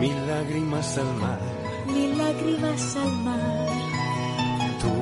mil 0.00 0.26
lágrimas 0.26 0.98
al 0.98 1.14
mar. 1.16 1.38
mil 1.86 2.18
lágrimas 2.18 2.96
al 2.96 3.12
mar. 3.24 3.66
Tú 4.80 4.92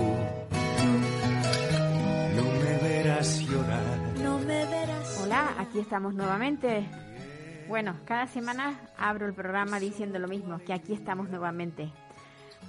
no 2.36 2.42
me 2.62 2.88
verás 2.88 3.40
llorar. 3.40 3.98
No 4.22 4.38
me 4.40 4.64
verás. 4.66 5.20
Hola, 5.22 5.54
aquí 5.58 5.78
estamos 5.80 6.14
nuevamente. 6.14 6.86
Bueno, 7.68 7.94
cada 8.06 8.26
semana 8.26 8.80
abro 8.96 9.26
el 9.26 9.34
programa 9.34 9.78
diciendo 9.78 10.18
lo 10.18 10.28
mismo, 10.28 10.58
que 10.58 10.72
aquí 10.72 10.94
estamos 10.94 11.28
nuevamente. 11.28 11.90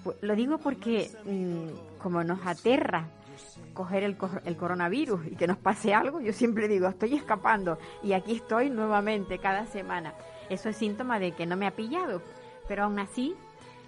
Pu- 0.03 0.15
Lo 0.21 0.35
digo 0.35 0.57
porque 0.57 1.09
mm, 1.25 1.97
como 2.01 2.23
nos 2.23 2.45
aterra 2.45 3.07
coger 3.73 4.03
el 4.03 4.57
coronavirus 4.57 5.27
y 5.27 5.35
que 5.35 5.47
nos 5.47 5.57
pase 5.57 5.93
algo, 5.93 6.19
yo 6.19 6.33
siempre 6.33 6.67
digo, 6.67 6.89
estoy 6.89 7.15
escapando 7.15 7.77
y 8.03 8.11
aquí 8.11 8.35
estoy 8.35 8.69
nuevamente 8.69 9.39
cada 9.39 9.65
semana. 9.67 10.13
Eso 10.49 10.69
es 10.69 10.77
síntoma 10.77 11.19
de 11.19 11.31
que 11.31 11.45
no 11.45 11.55
me 11.55 11.67
ha 11.67 11.75
pillado, 11.75 12.21
pero 12.67 12.83
aún 12.83 12.99
así 12.99 13.35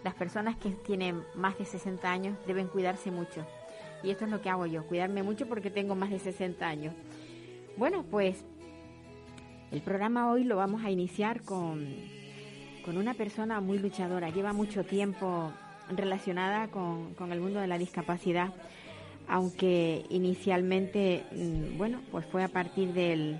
las 0.03 0.13
personas 0.13 0.57
que 0.57 0.69
tienen 0.69 1.23
más 1.35 1.57
de 1.57 1.65
60 1.65 2.09
años 2.09 2.37
deben 2.47 2.67
cuidarse 2.67 3.11
mucho. 3.11 3.45
Y 4.03 4.09
esto 4.09 4.25
es 4.25 4.31
lo 4.31 4.41
que 4.41 4.49
hago 4.49 4.65
yo, 4.65 4.85
cuidarme 4.87 5.23
mucho 5.23 5.47
porque 5.47 5.69
tengo 5.69 5.95
más 5.95 6.09
de 6.09 6.19
60 6.19 6.67
años. 6.67 6.93
Bueno, 7.77 8.03
pues 8.09 8.43
el 9.71 9.81
programa 9.81 10.31
hoy 10.31 10.43
lo 10.43 10.57
vamos 10.57 10.83
a 10.83 10.91
iniciar 10.91 11.41
con, 11.41 11.87
con 12.83 12.97
una 12.97 13.13
persona 13.13 13.61
muy 13.61 13.79
luchadora. 13.79 14.29
Lleva 14.29 14.53
mucho 14.53 14.83
tiempo 14.83 15.51
relacionada 15.89 16.67
con, 16.67 17.13
con 17.13 17.31
el 17.31 17.39
mundo 17.39 17.59
de 17.59 17.67
la 17.67 17.77
discapacidad, 17.77 18.53
aunque 19.27 20.05
inicialmente, 20.09 21.23
mm, 21.31 21.77
bueno, 21.77 22.01
pues 22.11 22.25
fue 22.25 22.43
a 22.43 22.47
partir 22.47 22.93
del, 22.93 23.39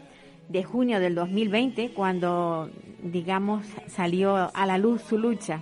de 0.51 0.63
junio 0.63 0.99
del 0.99 1.15
2020 1.15 1.93
cuando, 1.93 2.69
digamos, 3.01 3.65
salió 3.87 4.35
a 4.53 4.65
la 4.65 4.77
luz 4.77 5.01
su 5.01 5.17
lucha. 5.17 5.61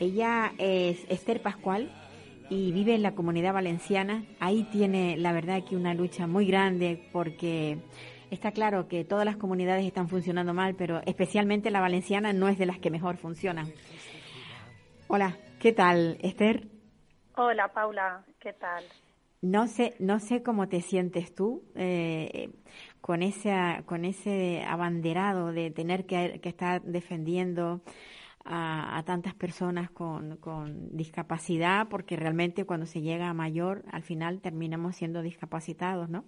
Ella 0.00 0.52
es 0.58 1.04
Esther 1.10 1.42
Pascual 1.42 1.90
y 2.48 2.72
vive 2.72 2.94
en 2.94 3.02
la 3.02 3.14
comunidad 3.14 3.52
valenciana. 3.52 4.24
Ahí 4.40 4.64
tiene, 4.72 5.16
la 5.18 5.32
verdad, 5.32 5.62
que 5.68 5.76
una 5.76 5.92
lucha 5.92 6.26
muy 6.26 6.46
grande 6.46 7.08
porque 7.12 7.78
está 8.30 8.52
claro 8.52 8.88
que 8.88 9.04
todas 9.04 9.26
las 9.26 9.36
comunidades 9.36 9.84
están 9.84 10.08
funcionando 10.08 10.54
mal, 10.54 10.74
pero 10.74 11.02
especialmente 11.04 11.70
la 11.70 11.80
valenciana 11.80 12.32
no 12.32 12.48
es 12.48 12.58
de 12.58 12.66
las 12.66 12.78
que 12.78 12.90
mejor 12.90 13.18
funcionan. 13.18 13.66
Hola, 15.08 15.36
¿qué 15.58 15.72
tal, 15.72 16.16
Esther? 16.22 16.68
Hola 17.36 17.68
Paula, 17.68 18.24
¿qué 18.40 18.52
tal? 18.54 18.84
No 19.40 19.68
sé, 19.68 19.94
no 20.00 20.18
sé 20.18 20.42
cómo 20.42 20.68
te 20.68 20.80
sientes 20.80 21.32
tú 21.34 21.62
eh, 21.76 22.50
con 23.00 23.22
ese, 23.22 23.82
con 23.86 24.04
ese 24.04 24.64
abanderado 24.66 25.52
de 25.52 25.70
tener 25.70 26.06
que, 26.06 26.40
que 26.40 26.48
estar 26.48 26.82
defendiendo 26.82 27.80
a, 28.44 28.98
a 28.98 29.02
tantas 29.04 29.34
personas 29.34 29.90
con, 29.90 30.36
con 30.36 30.96
discapacidad, 30.96 31.88
porque 31.88 32.16
realmente 32.16 32.64
cuando 32.64 32.86
se 32.86 33.00
llega 33.00 33.28
a 33.28 33.34
mayor, 33.34 33.84
al 33.90 34.02
final 34.02 34.40
terminamos 34.40 34.96
siendo 34.96 35.22
discapacitados, 35.22 36.08
¿no? 36.08 36.24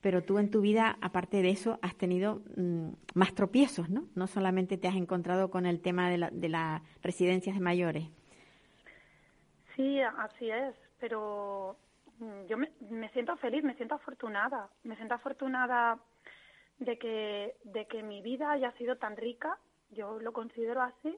Pero 0.00 0.22
tú 0.22 0.38
en 0.38 0.50
tu 0.50 0.60
vida, 0.60 0.98
aparte 1.00 1.42
de 1.42 1.50
eso, 1.50 1.78
has 1.82 1.96
tenido 1.96 2.42
mm, 2.56 2.90
más 3.14 3.34
tropiezos, 3.34 3.88
¿no? 3.88 4.06
No 4.14 4.26
solamente 4.26 4.76
te 4.76 4.88
has 4.88 4.96
encontrado 4.96 5.50
con 5.50 5.66
el 5.66 5.80
tema 5.80 6.10
de, 6.10 6.18
la, 6.18 6.30
de 6.30 6.48
las 6.48 6.82
residencias 7.02 7.56
de 7.56 7.60
mayores. 7.60 8.08
Sí, 9.74 10.00
así 10.00 10.50
es, 10.50 10.74
pero 10.98 11.76
yo 12.48 12.56
me, 12.56 12.70
me 12.90 13.08
siento 13.10 13.36
feliz, 13.36 13.62
me 13.64 13.74
siento 13.74 13.94
afortunada, 13.94 14.68
me 14.84 14.96
siento 14.96 15.14
afortunada 15.14 15.98
de 16.78 16.98
que, 16.98 17.56
de 17.64 17.86
que 17.86 18.02
mi 18.02 18.22
vida 18.22 18.50
haya 18.52 18.72
sido 18.72 18.96
tan 18.96 19.16
rica, 19.16 19.58
yo 19.90 20.18
lo 20.20 20.32
considero 20.32 20.82
así, 20.82 21.16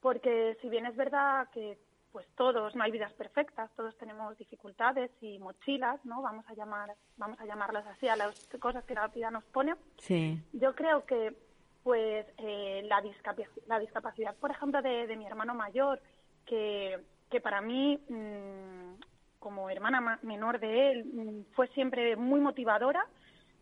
porque 0.00 0.56
si 0.60 0.68
bien 0.68 0.86
es 0.86 0.96
verdad 0.96 1.48
que 1.50 1.78
pues 2.12 2.26
todos, 2.36 2.76
no 2.76 2.84
hay 2.84 2.90
vidas 2.90 3.12
perfectas, 3.14 3.70
todos 3.74 3.96
tenemos 3.96 4.36
dificultades 4.36 5.10
y 5.22 5.38
mochilas, 5.38 6.04
¿no? 6.04 6.20
Vamos 6.20 6.44
a 6.46 6.52
llamar, 6.52 6.94
vamos 7.16 7.40
a 7.40 7.46
llamarlas 7.46 7.86
así 7.86 8.06
a 8.06 8.16
las 8.16 8.34
cosas 8.60 8.84
que 8.84 8.92
la 8.94 9.08
vida 9.08 9.30
nos 9.30 9.44
pone. 9.44 9.74
Sí, 9.96 10.38
Yo 10.52 10.74
creo 10.74 11.06
que 11.06 11.34
pues 11.82 12.26
eh, 12.36 12.82
la, 12.84 13.02
discapac- 13.02 13.62
la 13.66 13.78
discapacidad, 13.78 14.36
por 14.36 14.50
ejemplo, 14.50 14.82
de, 14.82 15.06
de 15.06 15.16
mi 15.16 15.26
hermano 15.26 15.54
mayor, 15.54 16.00
que, 16.44 17.00
que 17.30 17.40
para 17.40 17.62
mí, 17.62 17.98
mm, 18.10 18.92
como 19.42 19.68
hermana 19.68 20.00
ma- 20.00 20.18
menor 20.22 20.60
de 20.60 20.92
él, 20.92 21.04
mm, 21.04 21.54
fue 21.54 21.66
siempre 21.68 22.14
muy 22.16 22.40
motivadora, 22.40 23.04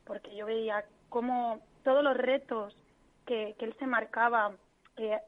porque 0.05 0.37
yo 0.37 0.45
veía 0.47 0.85
cómo 1.09 1.61
todos 1.83 2.05
los 2.05 2.17
retos 2.17 2.77
que, 3.27 3.55
que 3.59 3.65
él 3.65 3.75
se 3.79 3.87
marcaba 3.87 4.53
eh, 4.99 5.19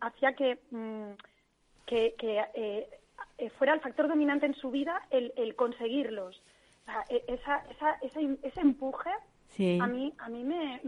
hacía 0.00 0.32
que, 0.34 0.58
mm, 0.70 1.10
que, 1.86 2.14
que, 2.18 2.44
eh, 2.54 2.88
eh, 3.38 3.50
fuera 3.50 3.74
el 3.74 3.80
factor 3.80 4.08
dominante 4.08 4.46
en 4.46 4.54
su 4.54 4.70
vida 4.70 5.02
el, 5.10 5.32
el 5.36 5.54
conseguirlos. 5.54 6.42
O 6.82 6.84
sea, 6.86 7.04
e- 7.10 7.24
esa, 7.28 7.58
esa, 7.70 7.92
ese, 8.00 8.38
ese 8.42 8.60
empuje 8.60 9.10
sí. 9.48 9.78
a 9.82 9.86
mí, 9.86 10.14
a 10.18 10.28
mí 10.30 10.44
me, 10.44 10.80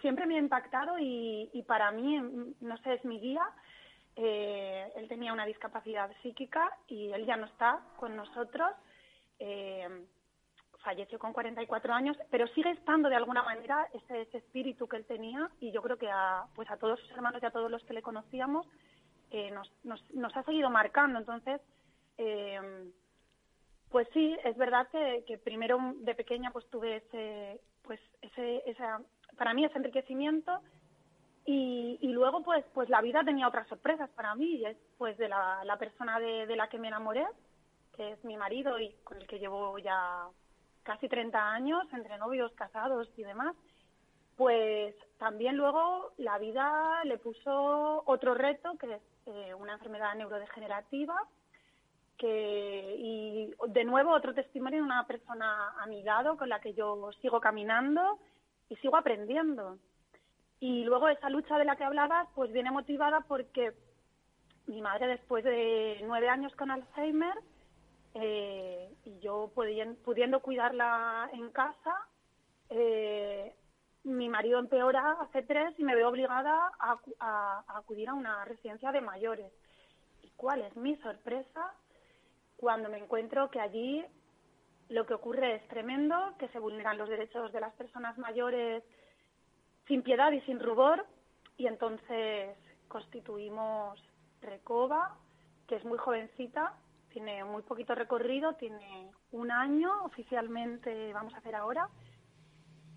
siempre 0.00 0.24
me 0.26 0.36
ha 0.36 0.38
impactado 0.38 0.98
y, 0.98 1.50
y 1.52 1.62
para 1.62 1.90
mí, 1.90 2.18
no 2.60 2.76
sé, 2.78 2.94
es 2.94 3.04
mi 3.04 3.20
guía. 3.20 3.42
Eh, 4.16 4.90
él 4.96 5.08
tenía 5.08 5.32
una 5.32 5.44
discapacidad 5.44 6.10
psíquica 6.22 6.70
y 6.88 7.12
él 7.12 7.26
ya 7.26 7.36
no 7.36 7.46
está 7.46 7.80
con 7.96 8.16
nosotros. 8.16 8.70
Eh, 9.38 10.06
falleció 10.86 11.18
con 11.18 11.32
44 11.32 11.92
años, 11.92 12.16
pero 12.30 12.46
sigue 12.48 12.70
estando 12.70 13.08
de 13.08 13.16
alguna 13.16 13.42
manera 13.42 13.88
ese, 13.92 14.28
espíritu 14.38 14.86
que 14.86 14.96
él 14.96 15.04
tenía 15.04 15.50
y 15.58 15.72
yo 15.72 15.82
creo 15.82 15.98
que 15.98 16.08
a, 16.08 16.46
pues 16.54 16.70
a 16.70 16.76
todos 16.76 17.00
sus 17.00 17.10
hermanos 17.10 17.42
y 17.42 17.46
a 17.46 17.50
todos 17.50 17.68
los 17.68 17.82
que 17.84 17.92
le 17.92 18.02
conocíamos 18.02 18.66
eh, 19.32 19.50
nos, 19.50 19.68
nos, 19.82 20.00
nos 20.14 20.34
ha 20.36 20.44
seguido 20.44 20.70
marcando. 20.70 21.18
Entonces, 21.18 21.60
eh, 22.18 22.88
pues 23.90 24.06
sí, 24.12 24.36
es 24.44 24.56
verdad 24.56 24.86
que, 24.88 25.24
que 25.26 25.38
primero 25.38 25.78
de 25.96 26.14
pequeña 26.14 26.52
pues 26.52 26.64
tuve 26.70 26.96
ese, 26.96 27.60
pues 27.82 28.00
ese, 28.22 28.62
esa, 28.66 29.00
para 29.36 29.54
mí 29.54 29.64
ese 29.64 29.78
enriquecimiento 29.78 30.60
y, 31.46 31.98
y 32.00 32.08
luego 32.08 32.42
pues, 32.42 32.64
pues 32.74 32.88
la 32.88 33.00
vida 33.00 33.22
tenía 33.24 33.46
otras 33.46 33.68
sorpresas 33.68 34.10
para 34.10 34.34
mí 34.34 34.56
y 34.56 34.64
es 34.66 34.76
pues 34.98 35.16
de 35.16 35.28
la, 35.28 35.62
la 35.64 35.78
persona 35.78 36.18
de, 36.18 36.56
la 36.56 36.68
que 36.68 36.78
me 36.78 36.88
enamoré, 36.88 37.24
que 37.96 38.12
es 38.12 38.24
mi 38.24 38.36
marido 38.36 38.78
y 38.80 38.92
con 39.04 39.16
el 39.16 39.28
que 39.28 39.38
llevo 39.38 39.78
ya 39.78 40.26
casi 40.82 41.08
30 41.08 41.52
años 41.52 41.84
entre 41.92 42.18
novios, 42.18 42.52
casados 42.54 43.08
y 43.16 43.22
demás. 43.22 43.54
Pues 44.36 44.96
también 45.18 45.56
luego 45.56 46.12
la 46.18 46.36
vida 46.38 47.02
le 47.04 47.16
puso 47.16 48.02
otro 48.06 48.34
reto 48.34 48.76
que 48.76 48.94
es 48.94 49.02
eh, 49.26 49.54
una 49.54 49.74
enfermedad 49.74 50.14
neurodegenerativa 50.16 51.16
que 52.18 52.96
y 52.98 53.54
de 53.68 53.84
nuevo 53.84 54.10
otro 54.12 54.34
testimonio 54.34 54.80
de 54.80 54.84
una 54.84 55.06
persona 55.06 55.74
a 55.78 56.36
con 56.36 56.48
la 56.48 56.60
que 56.60 56.74
yo 56.74 57.10
sigo 57.22 57.40
caminando 57.40 58.18
y 58.68 58.76
sigo 58.76 58.96
aprendiendo. 58.96 59.78
Y 60.60 60.84
luego 60.84 61.08
esa 61.08 61.28
lucha 61.30 61.58
de 61.58 61.64
la 61.64 61.76
que 61.76 61.84
hablabas 61.84 62.28
pues 62.34 62.52
viene 62.52 62.70
motivada 62.70 63.20
porque 63.28 63.72
mi 64.66 64.80
madre 64.80 65.06
después 65.08 65.44
de 65.44 66.00
nueve 66.04 66.28
años 66.28 66.54
con 66.56 66.70
Alzheimer 66.70 67.34
eh, 68.14 68.90
y 69.04 69.18
yo 69.20 69.50
pudien- 69.54 69.96
pudiendo 70.02 70.40
cuidarla 70.40 71.28
en 71.32 71.50
casa, 71.50 71.94
eh, 72.70 73.54
mi 74.04 74.28
marido 74.28 74.58
empeora 74.58 75.12
hace 75.20 75.42
tres 75.42 75.78
y 75.78 75.84
me 75.84 75.94
veo 75.94 76.08
obligada 76.08 76.70
a- 76.78 76.98
a 77.20 77.64
acudir 77.78 78.08
a 78.08 78.14
una 78.14 78.44
residencia 78.44 78.90
de 78.92 79.00
mayores. 79.02 79.52
¿Y 80.22 80.30
cuál 80.30 80.62
es 80.62 80.74
mi 80.76 80.96
sorpresa? 80.96 81.74
cuando 82.56 82.88
me 82.88 82.96
encuentro 82.96 83.50
que 83.50 83.60
allí 83.60 84.02
lo 84.88 85.04
que 85.06 85.12
ocurre 85.14 85.56
es 85.56 85.68
tremendo, 85.68 86.16
que 86.38 86.48
se 86.48 86.58
vulneran 86.58 86.96
los 86.96 87.08
derechos 87.08 87.52
de 87.52 87.60
las 87.60 87.74
personas 87.74 88.16
mayores 88.18 88.82
sin 89.86 90.02
piedad 90.02 90.32
y 90.32 90.40
sin 90.42 90.60
rubor, 90.60 91.06
y 91.56 91.66
entonces 91.66 92.56
constituimos 92.88 94.00
Recoba, 94.42 95.16
que 95.66 95.76
es 95.76 95.84
muy 95.84 95.98
jovencita, 95.98 96.74
tiene 97.10 97.44
muy 97.44 97.62
poquito 97.62 97.94
recorrido, 97.94 98.54
tiene 98.54 99.10
un 99.32 99.50
año 99.50 100.04
oficialmente, 100.04 101.12
vamos 101.12 101.34
a 101.34 101.38
hacer 101.38 101.54
ahora. 101.54 101.88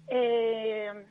Eh, 0.08 1.06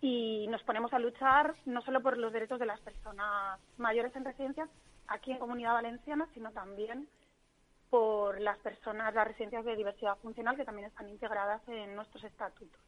y 0.00 0.46
nos 0.48 0.62
ponemos 0.62 0.92
a 0.92 0.98
luchar 0.98 1.54
no 1.64 1.80
solo 1.82 2.02
por 2.02 2.18
los 2.18 2.32
derechos 2.32 2.60
de 2.60 2.66
las 2.66 2.80
personas 2.80 3.58
mayores 3.78 4.14
en 4.14 4.24
residencias 4.24 4.68
aquí 5.08 5.32
en 5.32 5.38
Comunidad 5.38 5.72
Valenciana, 5.72 6.28
sino 6.34 6.52
también 6.52 7.08
por 7.90 8.40
las 8.40 8.58
personas, 8.58 9.14
las 9.14 9.26
residencias 9.26 9.64
de 9.64 9.76
diversidad 9.76 10.16
funcional 10.18 10.56
que 10.56 10.64
también 10.64 10.88
están 10.88 11.08
integradas 11.08 11.66
en 11.68 11.96
nuestros 11.96 12.22
estatutos. 12.24 12.80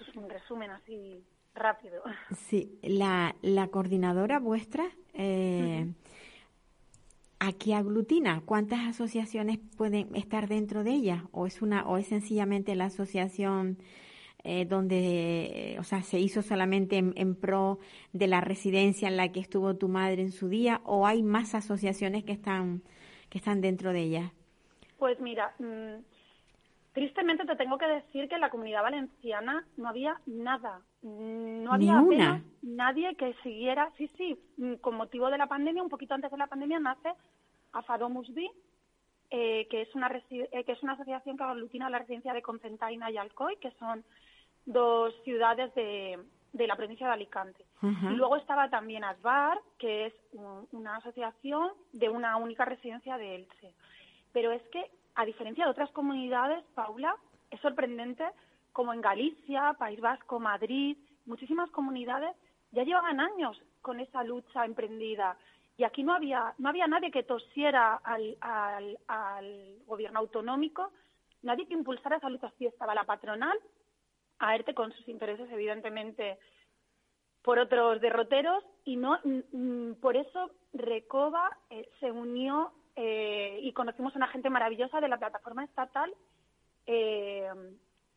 Eso 0.00 0.10
es 0.10 0.16
un 0.16 0.28
resumen 0.28 0.70
así 0.70 1.24
rápido. 1.54 2.02
Sí, 2.36 2.78
la, 2.82 3.34
la 3.42 3.68
coordinadora 3.68 4.38
vuestra, 4.38 4.84
eh, 5.14 5.90
¿a 7.40 7.52
qué 7.52 7.74
aglutina? 7.74 8.42
¿Cuántas 8.44 8.80
asociaciones 8.80 9.58
pueden 9.76 10.14
estar 10.14 10.48
dentro 10.48 10.84
de 10.84 10.92
ella? 10.92 11.24
¿O 11.32 11.46
es, 11.46 11.62
una, 11.62 11.86
o 11.86 11.96
es 11.96 12.06
sencillamente 12.06 12.74
la 12.74 12.86
asociación 12.86 13.78
eh, 14.44 14.64
donde, 14.64 15.76
o 15.80 15.84
sea, 15.84 16.02
se 16.02 16.20
hizo 16.20 16.42
solamente 16.42 16.98
en, 16.98 17.34
pro 17.34 17.78
de 18.12 18.26
la 18.26 18.40
residencia 18.40 19.08
en 19.08 19.16
la 19.16 19.32
que 19.32 19.40
estuvo 19.40 19.76
tu 19.76 19.88
madre 19.88 20.22
en 20.22 20.32
su 20.32 20.48
día? 20.48 20.82
¿O 20.84 21.06
hay 21.06 21.22
más 21.22 21.54
asociaciones 21.54 22.24
que 22.24 22.32
están, 22.32 22.82
que 23.30 23.38
están 23.38 23.60
dentro 23.60 23.92
de 23.92 24.02
ella? 24.02 24.32
Pues 24.98 25.20
mira, 25.20 25.54
mm, 25.58 26.00
Tristemente 26.96 27.44
te 27.44 27.56
tengo 27.56 27.76
que 27.76 27.86
decir 27.86 28.26
que 28.26 28.36
en 28.36 28.40
la 28.40 28.48
comunidad 28.48 28.82
valenciana 28.82 29.66
no 29.76 29.86
había 29.86 30.18
nada, 30.24 30.80
no 31.02 31.70
había 31.70 32.02
nadie 32.62 33.14
que 33.16 33.34
siguiera, 33.42 33.92
sí, 33.98 34.10
sí, 34.16 34.40
mm, 34.56 34.76
con 34.76 34.94
motivo 34.94 35.28
de 35.28 35.36
la 35.36 35.46
pandemia, 35.46 35.82
un 35.82 35.90
poquito 35.90 36.14
antes 36.14 36.30
de 36.30 36.38
la 36.38 36.46
pandemia 36.46 36.80
nace 36.80 37.12
Afadomusbi, 37.72 38.50
eh, 39.28 39.68
que, 39.68 39.82
es 39.82 39.94
una 39.94 40.10
eh, 40.30 40.64
que 40.64 40.72
es 40.72 40.82
una 40.82 40.94
asociación 40.94 41.36
que 41.36 41.42
aglutina 41.42 41.90
la 41.90 41.98
residencia 41.98 42.32
de 42.32 42.40
Concentaina 42.40 43.10
y 43.10 43.18
Alcoy, 43.18 43.56
que 43.56 43.72
son 43.72 44.02
dos 44.64 45.12
ciudades 45.22 45.74
de, 45.74 46.18
la 46.54 46.76
provincia 46.76 47.08
de 47.08 47.12
Alicante. 47.12 47.62
Y 47.82 48.14
luego 48.14 48.36
estaba 48.36 48.70
también 48.70 49.04
ASBAR, 49.04 49.58
que 49.78 50.06
es 50.06 50.14
una 50.72 50.96
asociación 50.96 51.72
de 51.92 52.08
una 52.08 52.38
única 52.38 52.64
residencia 52.64 53.18
de 53.18 53.34
Elche. 53.34 53.74
Pero 54.32 54.50
es 54.50 54.62
que 54.68 54.90
a 55.16 55.24
diferencia 55.24 55.64
de 55.64 55.70
otras 55.70 55.90
comunidades, 55.90 56.62
Paula, 56.74 57.16
es 57.50 57.60
sorprendente 57.60 58.24
como 58.72 58.92
en 58.92 59.00
Galicia, 59.00 59.74
País 59.78 60.00
Vasco, 60.00 60.38
Madrid, 60.38 60.96
muchísimas 61.24 61.70
comunidades 61.70 62.36
ya 62.72 62.84
llevaban 62.84 63.20
años 63.20 63.60
con 63.80 63.98
esa 64.00 64.22
lucha 64.22 64.66
emprendida. 64.66 65.36
Y 65.78 65.84
aquí 65.84 66.02
no 66.02 66.14
había, 66.14 66.54
no 66.58 66.68
había 66.68 66.86
nadie 66.86 67.10
que 67.10 67.22
tosiera 67.22 68.00
al, 68.04 68.98
gobierno 69.86 70.18
autonómico, 70.18 70.92
nadie 71.42 71.66
que 71.66 71.74
impulsara 71.74 72.18
esa 72.18 72.28
lucha. 72.28 72.52
Sí 72.58 72.66
estaba 72.66 72.94
la 72.94 73.04
patronal, 73.04 73.58
a 74.38 74.54
ERTE 74.54 74.74
con 74.74 74.92
sus 74.92 75.08
intereses, 75.08 75.50
evidentemente, 75.50 76.38
por 77.42 77.58
otros 77.58 78.00
derroteros, 78.02 78.62
y 78.84 78.96
no 78.96 79.18
por 80.00 80.16
eso 80.16 80.50
Recoba 80.74 81.56
eh, 81.70 81.88
se 82.00 82.10
unió 82.10 82.72
eh, 82.98 83.60
y 83.62 83.72
conocimos 83.72 84.14
a 84.14 84.16
una 84.16 84.28
gente 84.28 84.48
maravillosa 84.48 85.02
de 85.02 85.08
la 85.08 85.18
plataforma 85.18 85.64
estatal 85.64 86.14
eh, 86.86 87.46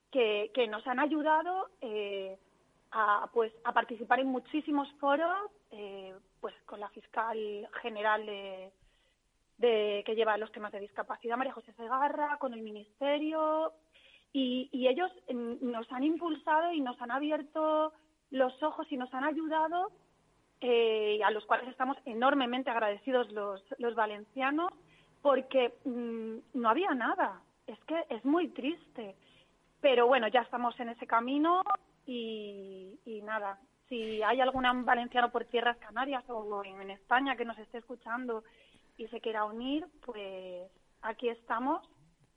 que, 0.10 0.68
nos 0.70 0.88
han 0.88 1.00
ayudado 1.00 1.70
eh, 1.82 2.38
a, 2.92 3.30
pues, 3.34 3.52
a 3.66 3.74
participar 3.74 4.22
en 4.22 4.28
muchísimos 4.28 4.90
foros, 4.94 5.52
pues 6.40 6.56
con 6.66 6.80
la 6.80 6.90
fiscal 6.90 7.68
general 7.82 8.26
de, 8.26 10.04
que 10.06 10.16
lleva 10.16 10.38
los 10.38 10.52
temas 10.52 10.72
de 10.72 10.80
discapacidad, 10.80 11.38
María 11.38 11.54
José 11.54 11.74
Segarra, 11.74 12.38
con 12.38 12.54
el 12.54 12.62
Ministerio, 12.62 13.74
y, 14.32 14.70
y 14.72 14.88
ellos 14.88 15.12
nos 15.28 15.92
han 15.92 16.04
impulsado 16.04 16.72
y 16.72 16.80
nos 16.80 17.00
han 17.02 17.12
abierto 17.12 17.94
los 18.32 18.64
ojos 18.64 18.88
y 18.92 18.98
nos 18.98 19.14
han 19.14 19.26
ayudado 19.26 19.92
eh, 20.62 21.20
a 21.24 21.32
los 21.32 21.46
cuales 21.46 21.68
estamos 21.70 21.98
enormemente 22.06 22.70
agradecidos 22.70 23.32
los, 23.32 23.64
los 23.78 23.96
valencianos, 23.96 24.72
porque 25.22 25.74
mm, 25.86 26.60
no 26.60 26.70
había 26.70 26.94
nada. 26.94 27.42
Es 27.68 27.80
que 27.86 28.04
es 28.10 28.24
muy 28.26 28.50
triste. 28.50 29.16
Pero 29.82 30.08
bueno, 30.08 30.28
ya 30.28 30.42
estamos 30.42 30.78
en 30.80 30.90
ese 30.90 31.08
camino 31.08 31.62
y, 32.06 33.22
nada. 33.24 33.60
Si 33.88 34.22
hay 34.22 34.42
algún 34.42 34.86
valenciano 34.86 35.32
por 35.32 35.46
tierras 35.46 35.78
canarias 35.78 36.24
o 36.28 36.64
en 36.64 36.90
España 36.92 37.36
que 37.36 37.46
nos 37.46 37.58
esté 37.58 37.78
escuchando 37.80 38.44
y 38.98 39.08
se 39.08 39.22
quiera 39.22 39.46
unir, 39.46 39.86
pues 40.06 40.70
aquí 41.02 41.30
estamos 41.30 41.88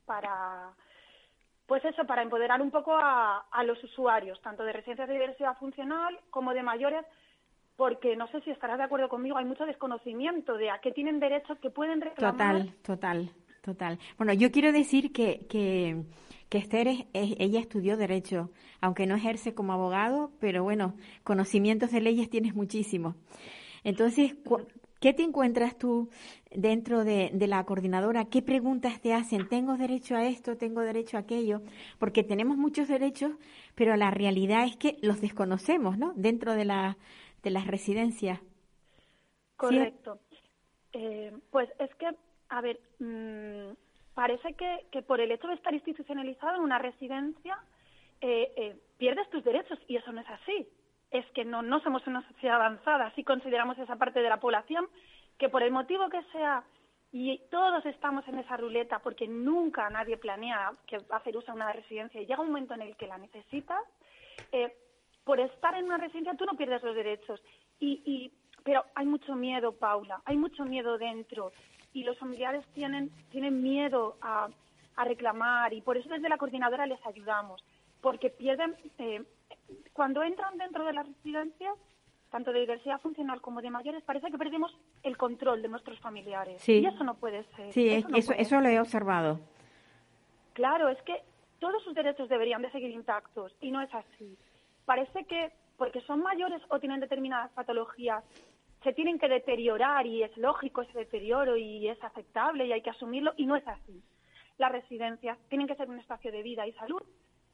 para, 0.05 0.73
pues 1.67 1.83
eso, 1.85 2.05
para 2.05 2.21
empoderar 2.21 2.61
un 2.61 2.71
poco 2.71 2.93
a, 2.93 3.45
a 3.51 3.63
los 3.63 3.83
usuarios, 3.83 4.41
tanto 4.41 4.63
de 4.63 4.73
residencias 4.73 5.07
de 5.07 5.15
diversidad 5.15 5.57
funcional 5.57 6.19
como 6.29 6.53
de 6.53 6.63
mayores, 6.63 7.05
porque 7.75 8.15
no 8.15 8.27
sé 8.27 8.41
si 8.41 8.51
estarás 8.51 8.77
de 8.77 8.83
acuerdo 8.83 9.09
conmigo, 9.09 9.37
hay 9.37 9.45
mucho 9.45 9.65
desconocimiento 9.65 10.57
de 10.57 10.69
a 10.69 10.79
qué 10.79 10.91
tienen 10.91 11.19
derechos 11.19 11.57
que 11.59 11.69
pueden 11.69 12.01
reclamar. 12.01 12.57
Total, 12.57 12.75
total, 12.83 13.31
total. 13.61 13.99
Bueno, 14.17 14.33
yo 14.33 14.51
quiero 14.51 14.71
decir 14.71 15.11
que, 15.11 15.45
que, 15.49 16.03
Esther, 16.51 16.87
es, 16.87 17.05
ella 17.13 17.59
estudió 17.59 17.97
Derecho, 17.97 18.51
aunque 18.79 19.07
no 19.07 19.15
ejerce 19.15 19.55
como 19.55 19.73
abogado, 19.73 20.31
pero 20.39 20.63
bueno, 20.63 20.93
conocimientos 21.23 21.91
de 21.91 22.01
leyes 22.01 22.29
tienes 22.29 22.53
muchísimo. 22.53 23.15
Entonces, 23.83 24.35
¿qué 25.01 25.13
te 25.13 25.23
encuentras 25.23 25.77
tú 25.77 26.09
dentro 26.51 27.03
de, 27.03 27.31
de, 27.33 27.47
la 27.47 27.63
coordinadora? 27.65 28.25
¿Qué 28.25 28.43
preguntas 28.43 29.01
te 29.01 29.13
hacen? 29.13 29.49
¿Tengo 29.49 29.77
derecho 29.77 30.15
a 30.15 30.25
esto? 30.25 30.55
¿Tengo 30.55 30.81
derecho 30.81 31.17
a 31.17 31.21
aquello? 31.21 31.63
Porque 31.97 32.23
tenemos 32.23 32.55
muchos 32.55 32.87
derechos, 32.87 33.31
pero 33.73 33.97
la 33.97 34.11
realidad 34.11 34.65
es 34.65 34.77
que 34.77 34.97
los 35.01 35.21
desconocemos, 35.21 35.97
¿no? 35.97 36.13
Dentro 36.15 36.53
de 36.53 36.65
la 36.65 36.97
de 37.43 37.49
las 37.51 37.67
residencias. 37.67 38.39
Correcto. 39.57 40.19
Eh, 40.93 41.31
pues 41.51 41.69
es 41.79 41.93
que, 41.95 42.07
a 42.49 42.61
ver, 42.61 42.79
mm, 42.99 43.73
parece 44.13 44.53
que, 44.53 44.85
que, 44.91 45.01
por 45.01 45.19
el 45.19 45.31
hecho 45.31 45.47
de 45.47 45.55
estar 45.55 45.73
institucionalizado 45.73 46.57
en 46.57 46.63
una 46.63 46.79
residencia, 46.79 47.57
eh, 48.21 48.53
eh, 48.55 48.75
pierdes 48.97 49.29
tus 49.29 49.43
derechos 49.43 49.77
y 49.87 49.97
eso 49.97 50.11
no 50.11 50.21
es 50.21 50.29
así. 50.29 50.67
Es 51.11 51.25
que 51.31 51.45
no, 51.45 51.61
no 51.61 51.79
somos 51.81 52.05
una 52.07 52.25
sociedad 52.27 52.55
avanzada, 52.55 53.13
si 53.15 53.23
consideramos 53.23 53.77
esa 53.77 53.97
parte 53.97 54.21
de 54.21 54.29
la 54.29 54.39
población 54.39 54.87
que 55.37 55.49
por 55.49 55.63
el 55.63 55.71
motivo 55.71 56.09
que 56.09 56.23
sea, 56.31 56.63
y 57.11 57.39
todos 57.51 57.85
estamos 57.85 58.27
en 58.27 58.39
esa 58.39 58.57
ruleta 58.57 58.99
porque 58.99 59.27
nunca 59.27 59.87
nadie 59.91 60.17
planea 60.17 60.73
que 60.87 60.97
hacer 61.09 61.37
uso 61.37 61.47
de 61.47 61.57
una 61.57 61.71
residencia 61.71 62.19
y 62.19 62.25
llega 62.25 62.41
un 62.41 62.47
momento 62.47 62.73
en 62.73 62.81
el 62.81 62.95
que 62.97 63.07
la 63.07 63.19
necesitas, 63.19 63.83
eh, 64.51 64.75
por 65.23 65.39
estar 65.39 65.75
en 65.75 65.85
una 65.85 65.97
residencia 65.97 66.35
tú 66.35 66.45
no 66.45 66.55
pierdes 66.55 66.83
los 66.83 66.95
derechos. 66.95 67.41
Y, 67.79 68.01
y, 68.05 68.31
pero 68.63 68.83
hay 68.95 69.05
mucho 69.05 69.35
miedo, 69.35 69.73
Paula, 69.73 70.21
hay 70.25 70.37
mucho 70.37 70.65
miedo 70.65 70.97
dentro 70.97 71.51
y 71.93 72.03
los 72.03 72.17
familiares 72.17 72.65
tienen, 72.73 73.11
tienen 73.29 73.61
miedo 73.61 74.17
a, 74.21 74.49
a 74.95 75.05
reclamar 75.05 75.73
y 75.73 75.81
por 75.81 75.97
eso 75.97 76.09
desde 76.09 76.29
la 76.29 76.37
coordinadora 76.37 76.85
les 76.85 77.03
ayudamos, 77.05 77.63
porque 78.01 78.29
pierden, 78.29 78.75
eh, 78.97 79.23
cuando 79.93 80.23
entran 80.23 80.57
dentro 80.57 80.85
de 80.85 80.93
las 80.93 81.07
residencias, 81.07 81.75
tanto 82.31 82.51
de 82.51 82.61
diversidad 82.61 82.99
funcional 82.99 83.41
como 83.41 83.61
de 83.61 83.69
mayores, 83.69 84.03
parece 84.03 84.31
que 84.31 84.37
perdemos 84.39 84.75
el 85.03 85.17
control 85.17 85.61
de 85.61 85.67
nuestros 85.67 85.99
familiares. 85.99 86.67
Y 86.67 86.83
eso 86.83 87.03
no 87.03 87.13
puede 87.13 87.43
ser. 87.55 87.71
Sí, 87.71 87.89
eso, 87.89 88.33
eso 88.33 88.59
lo 88.59 88.69
he 88.69 88.79
observado. 88.79 89.39
Claro, 90.53 90.89
es 90.89 90.99
que 91.03 91.21
todos 91.59 91.83
sus 91.83 91.93
derechos 91.93 92.29
deberían 92.29 92.63
de 92.63 92.71
seguir 92.71 92.89
intactos 92.89 93.55
y 93.61 93.69
no 93.69 93.81
es 93.81 93.93
así 93.93 94.35
parece 94.85 95.25
que 95.25 95.51
porque 95.77 96.01
son 96.01 96.21
mayores 96.21 96.61
o 96.69 96.79
tienen 96.79 96.99
determinadas 96.99 97.51
patologías, 97.51 98.23
se 98.83 98.93
tienen 98.93 99.17
que 99.17 99.29
deteriorar 99.29 100.05
y 100.05 100.23
es 100.23 100.35
lógico 100.37 100.81
ese 100.81 100.97
deterioro 100.97 101.57
y 101.57 101.87
es 101.87 102.01
aceptable 102.03 102.65
y 102.65 102.73
hay 102.73 102.81
que 102.81 102.89
asumirlo 102.89 103.33
y 103.37 103.45
no 103.45 103.55
es 103.55 103.67
así. 103.67 104.03
Las 104.57 104.71
residencias 104.71 105.37
tienen 105.49 105.67
que 105.67 105.75
ser 105.75 105.89
un 105.89 105.99
espacio 105.99 106.31
de 106.31 106.43
vida 106.43 106.67
y 106.67 106.73
salud 106.73 107.01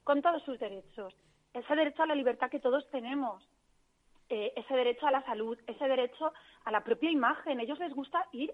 con 0.04 0.22
todos 0.22 0.42
sus 0.42 0.58
derechos. 0.58 1.14
Ese 1.54 1.74
derecho 1.74 2.02
a 2.02 2.06
la 2.06 2.14
libertad 2.14 2.50
que 2.50 2.60
todos 2.60 2.88
tenemos, 2.90 3.42
eh, 4.28 4.52
ese 4.56 4.74
derecho 4.74 5.06
a 5.06 5.10
la 5.10 5.24
salud, 5.24 5.58
ese 5.66 5.88
derecho 5.88 6.32
a 6.64 6.70
la 6.70 6.82
propia 6.84 7.10
imagen. 7.10 7.58
A 7.58 7.62
ellos 7.62 7.78
les 7.78 7.92
gusta 7.94 8.26
ir 8.32 8.52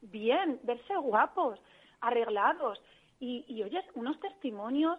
bien, 0.00 0.60
verse 0.62 0.96
guapos, 0.96 1.60
arreglados. 2.00 2.80
Y, 3.20 3.44
y 3.48 3.62
oyes 3.62 3.84
unos 3.94 4.18
testimonios 4.20 4.98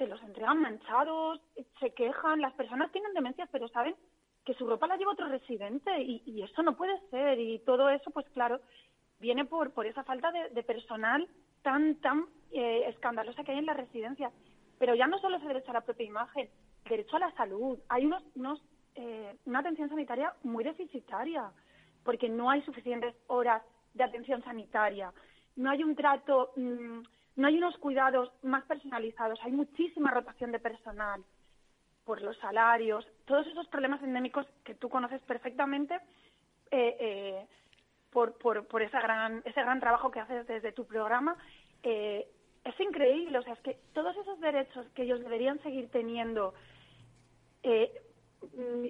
te 0.00 0.06
los 0.06 0.22
entregan 0.22 0.62
manchados, 0.62 1.42
se 1.78 1.92
quejan, 1.92 2.40
las 2.40 2.54
personas 2.54 2.90
tienen 2.90 3.12
demencias, 3.12 3.50
pero 3.52 3.68
saben 3.68 3.94
que 4.46 4.54
su 4.54 4.66
ropa 4.66 4.86
la 4.86 4.96
lleva 4.96 5.12
otro 5.12 5.28
residente 5.28 5.90
y, 6.00 6.42
eso 6.42 6.62
no 6.62 6.74
puede 6.74 6.98
ser. 7.10 7.38
Y 7.38 7.58
todo 7.66 7.90
eso, 7.90 8.10
pues 8.10 8.26
claro, 8.30 8.62
viene 9.18 9.44
por, 9.44 9.74
por 9.74 9.84
esa 9.84 10.02
falta 10.02 10.32
de, 10.32 10.62
personal 10.62 11.28
tan, 11.60 11.96
tan 11.96 12.24
eh, 12.50 12.84
escandalosa 12.88 13.44
que 13.44 13.52
hay 13.52 13.58
en 13.58 13.66
las 13.66 13.76
residencias. 13.76 14.32
Pero 14.78 14.94
ya 14.94 15.06
no 15.06 15.18
solo 15.18 15.36
es 15.36 15.44
derecho 15.44 15.70
a 15.70 15.74
la 15.74 15.82
propia 15.82 16.06
imagen, 16.06 16.48
derecho 16.88 17.16
a 17.16 17.20
la 17.20 17.32
salud. 17.32 17.78
Hay 17.90 18.06
unos, 18.06 18.22
unos 18.36 18.58
eh, 18.94 19.36
una 19.44 19.58
atención 19.58 19.90
sanitaria 19.90 20.32
muy 20.44 20.64
deficitaria, 20.64 21.52
porque 22.04 22.30
no 22.30 22.48
hay 22.48 22.62
suficientes 22.62 23.14
horas 23.26 23.62
de 23.92 24.04
atención 24.04 24.42
sanitaria. 24.44 25.12
No 25.56 25.68
hay 25.68 25.84
un 25.84 25.94
trato... 25.94 26.52
Mm, 26.56 27.02
no 27.36 27.46
hay 27.46 27.56
unos 27.58 27.76
cuidados 27.78 28.30
más 28.42 28.64
personalizados, 28.64 29.38
hay 29.42 29.52
muchísima 29.52 30.10
rotación 30.10 30.52
de 30.52 30.58
personal. 30.58 31.22
por 32.04 32.22
los 32.22 32.36
salarios, 32.38 33.06
todos 33.24 33.46
esos 33.46 33.68
problemas 33.68 34.02
endémicos 34.02 34.44
que 34.64 34.74
tú 34.74 34.88
conoces 34.88 35.20
perfectamente 35.22 35.94
eh, 36.70 36.96
eh, 36.98 37.46
por, 38.10 38.36
por, 38.38 38.66
por 38.66 38.82
esa 38.82 39.00
gran, 39.00 39.42
ese 39.44 39.60
gran 39.60 39.78
trabajo 39.78 40.10
que 40.10 40.18
haces 40.18 40.46
desde 40.46 40.72
tu 40.72 40.86
programa. 40.86 41.36
Eh, 41.82 42.26
es 42.64 42.80
increíble, 42.80 43.38
o 43.38 43.42
sea, 43.42 43.54
es 43.54 43.60
que 43.60 43.78
todos 43.92 44.16
esos 44.16 44.40
derechos 44.40 44.86
que 44.94 45.02
ellos 45.02 45.20
deberían 45.20 45.62
seguir 45.62 45.90
teniendo 45.90 46.54
eh, 47.62 47.90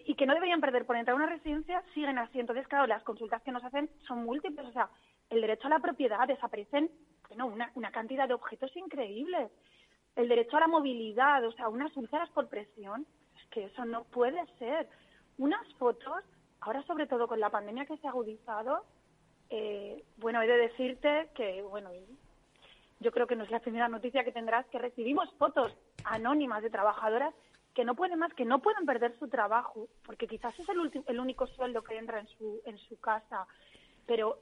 y 0.04 0.14
que 0.14 0.26
no 0.26 0.34
deberían 0.34 0.60
perder 0.60 0.86
por 0.86 0.96
entrar 0.96 1.14
a 1.14 1.22
una 1.22 1.26
residencia 1.26 1.82
siguen 1.94 2.18
así. 2.18 2.40
Entonces, 2.40 2.66
claro, 2.68 2.86
las 2.86 3.02
consultas 3.02 3.42
que 3.42 3.52
nos 3.52 3.64
hacen 3.64 3.90
son 4.06 4.24
múltiples, 4.24 4.66
o 4.66 4.72
sea, 4.72 4.88
el 5.28 5.40
derecho 5.40 5.66
a 5.66 5.70
la 5.70 5.78
propiedad 5.78 6.26
desaparecen, 6.26 6.90
bueno, 7.30 7.46
una, 7.46 7.70
una 7.76 7.92
cantidad 7.92 8.28
de 8.28 8.34
objetos 8.34 8.76
increíbles. 8.76 9.50
El 10.16 10.28
derecho 10.28 10.56
a 10.56 10.60
la 10.60 10.66
movilidad, 10.66 11.44
o 11.46 11.52
sea, 11.52 11.68
unas 11.68 11.96
úlceras 11.96 12.28
por 12.30 12.48
presión, 12.48 13.06
es 13.36 13.48
que 13.50 13.64
eso 13.64 13.84
no 13.84 14.04
puede 14.04 14.44
ser. 14.58 14.88
Unas 15.38 15.66
fotos, 15.74 16.24
ahora 16.60 16.82
sobre 16.82 17.06
todo 17.06 17.28
con 17.28 17.38
la 17.38 17.48
pandemia 17.48 17.86
que 17.86 17.96
se 17.98 18.06
ha 18.06 18.10
agudizado, 18.10 18.84
eh, 19.48 20.04
bueno, 20.18 20.42
he 20.42 20.48
de 20.48 20.56
decirte 20.56 21.30
que, 21.34 21.62
bueno, 21.62 21.90
yo 22.98 23.12
creo 23.12 23.28
que 23.28 23.36
no 23.36 23.44
es 23.44 23.50
la 23.50 23.60
primera 23.60 23.88
noticia 23.88 24.24
que 24.24 24.32
tendrás, 24.32 24.66
que 24.66 24.78
recibimos 24.78 25.32
fotos 25.38 25.72
anónimas 26.04 26.62
de 26.62 26.70
trabajadoras 26.70 27.32
que 27.74 27.84
no 27.84 27.94
pueden 27.94 28.18
más, 28.18 28.34
que 28.34 28.44
no 28.44 28.58
pueden 28.58 28.84
perder 28.84 29.16
su 29.20 29.28
trabajo, 29.28 29.86
porque 30.04 30.26
quizás 30.26 30.58
es 30.58 30.68
el, 30.68 31.04
el 31.06 31.20
único 31.20 31.46
sueldo 31.46 31.82
que 31.82 31.96
entra 31.96 32.18
en 32.18 32.26
su, 32.26 32.60
en 32.64 32.76
su 32.76 32.98
casa, 32.98 33.46
pero 34.06 34.40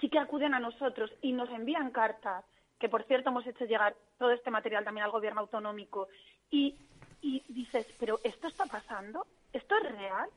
sí 0.00 0.08
que 0.08 0.18
acuden 0.18 0.54
a 0.54 0.60
nosotros 0.60 1.10
y 1.22 1.32
nos 1.32 1.50
envían 1.50 1.90
cartas, 1.90 2.44
que 2.78 2.88
por 2.88 3.04
cierto 3.04 3.30
hemos 3.30 3.46
hecho 3.46 3.64
llegar 3.64 3.96
todo 4.18 4.30
este 4.30 4.50
material 4.50 4.84
también 4.84 5.04
al 5.04 5.10
gobierno 5.10 5.40
autonómico, 5.40 6.08
y, 6.50 6.76
y 7.22 7.42
dices, 7.48 7.86
pero 7.98 8.20
¿esto 8.22 8.48
está 8.48 8.66
pasando? 8.66 9.26
¿Esto 9.52 9.74
es 9.78 9.92
real? 9.92 10.28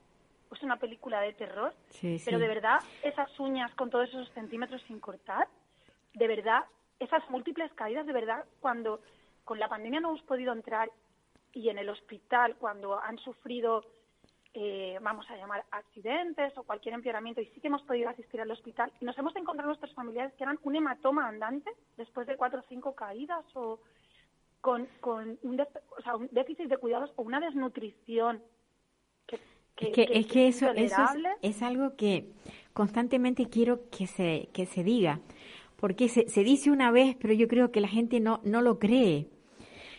¿Es 0.52 0.64
una 0.64 0.78
película 0.78 1.22
de 1.22 1.34
terror? 1.34 1.74
Pero 2.26 2.40
de 2.40 2.48
verdad, 2.48 2.80
esas 3.04 3.40
uñas 3.40 3.74
con 3.76 3.90
todos 3.90 4.10
esos 4.10 4.30
centímetros 4.32 4.82
sin 4.84 5.00
cortar, 5.00 5.48
de 6.14 6.28
verdad, 6.28 6.64
esas 7.00 7.30
múltiples 7.30 7.72
caídas, 7.74 8.06
de 8.06 8.14
verdad, 8.14 8.46
cuando 8.60 9.02
con 9.44 9.60
la 9.60 9.68
pandemia 9.68 10.00
no 10.00 10.10
hemos 10.10 10.24
podido 10.24 10.54
entrar 10.54 10.90
y 11.54 11.70
en 11.70 11.78
el 11.78 11.90
hospital, 11.90 12.56
cuando 12.56 13.00
han 13.00 13.18
sufrido, 13.18 13.86
eh, 14.54 14.98
vamos 15.02 15.30
a 15.30 15.36
llamar, 15.36 15.64
accidentes 15.72 16.58
o 16.58 16.64
cualquier 16.64 16.96
empeoramiento, 16.96 17.42
y 17.42 17.46
sí 17.48 17.62
que 17.62 17.68
hemos 17.68 17.84
podido 17.84 18.10
asistir 18.10 18.42
al 18.42 18.52
hospital, 18.52 18.92
nos 19.02 19.18
hemos 19.18 19.36
encontrado 19.36 19.68
nuestros 19.68 19.94
familiares 19.94 20.34
que 20.34 20.44
eran 20.44 20.60
un 20.64 20.76
hematoma 20.76 21.28
andante 21.28 21.72
después 21.98 22.26
de 22.28 22.36
cuatro 22.36 22.60
o 22.60 22.66
cinco 22.68 22.96
caídas 22.96 23.46
o 23.54 23.80
con, 24.62 24.88
con 25.00 25.38
un, 25.44 25.62
un 25.62 26.30
déficit 26.32 26.68
de 26.68 26.78
cuidados 26.78 27.12
o 27.16 27.24
una 27.24 27.40
desnutrición. 27.40 28.42
Que, 29.76 30.06
es 30.12 30.28
que, 30.28 30.48
eso, 30.50 30.72
eso 30.72 31.04
es, 31.42 31.62
algo 31.62 31.96
que 31.96 32.34
constantemente 32.74 33.48
quiero 33.50 33.90
que 33.90 34.08
se, 34.08 34.50
que 34.52 34.66
se 34.66 34.84
diga, 34.84 35.22
porque 35.78 36.10
se, 36.10 36.28
se 36.28 36.44
dice 36.44 36.70
una 36.70 36.92
vez, 36.92 37.16
pero 37.18 37.34
yo 37.34 37.48
creo 37.48 37.72
que 37.72 37.80
la 37.80 37.88
gente 37.88 38.20
no, 38.20 38.42
no 38.44 38.62
lo 38.62 38.78
cree. 38.78 39.30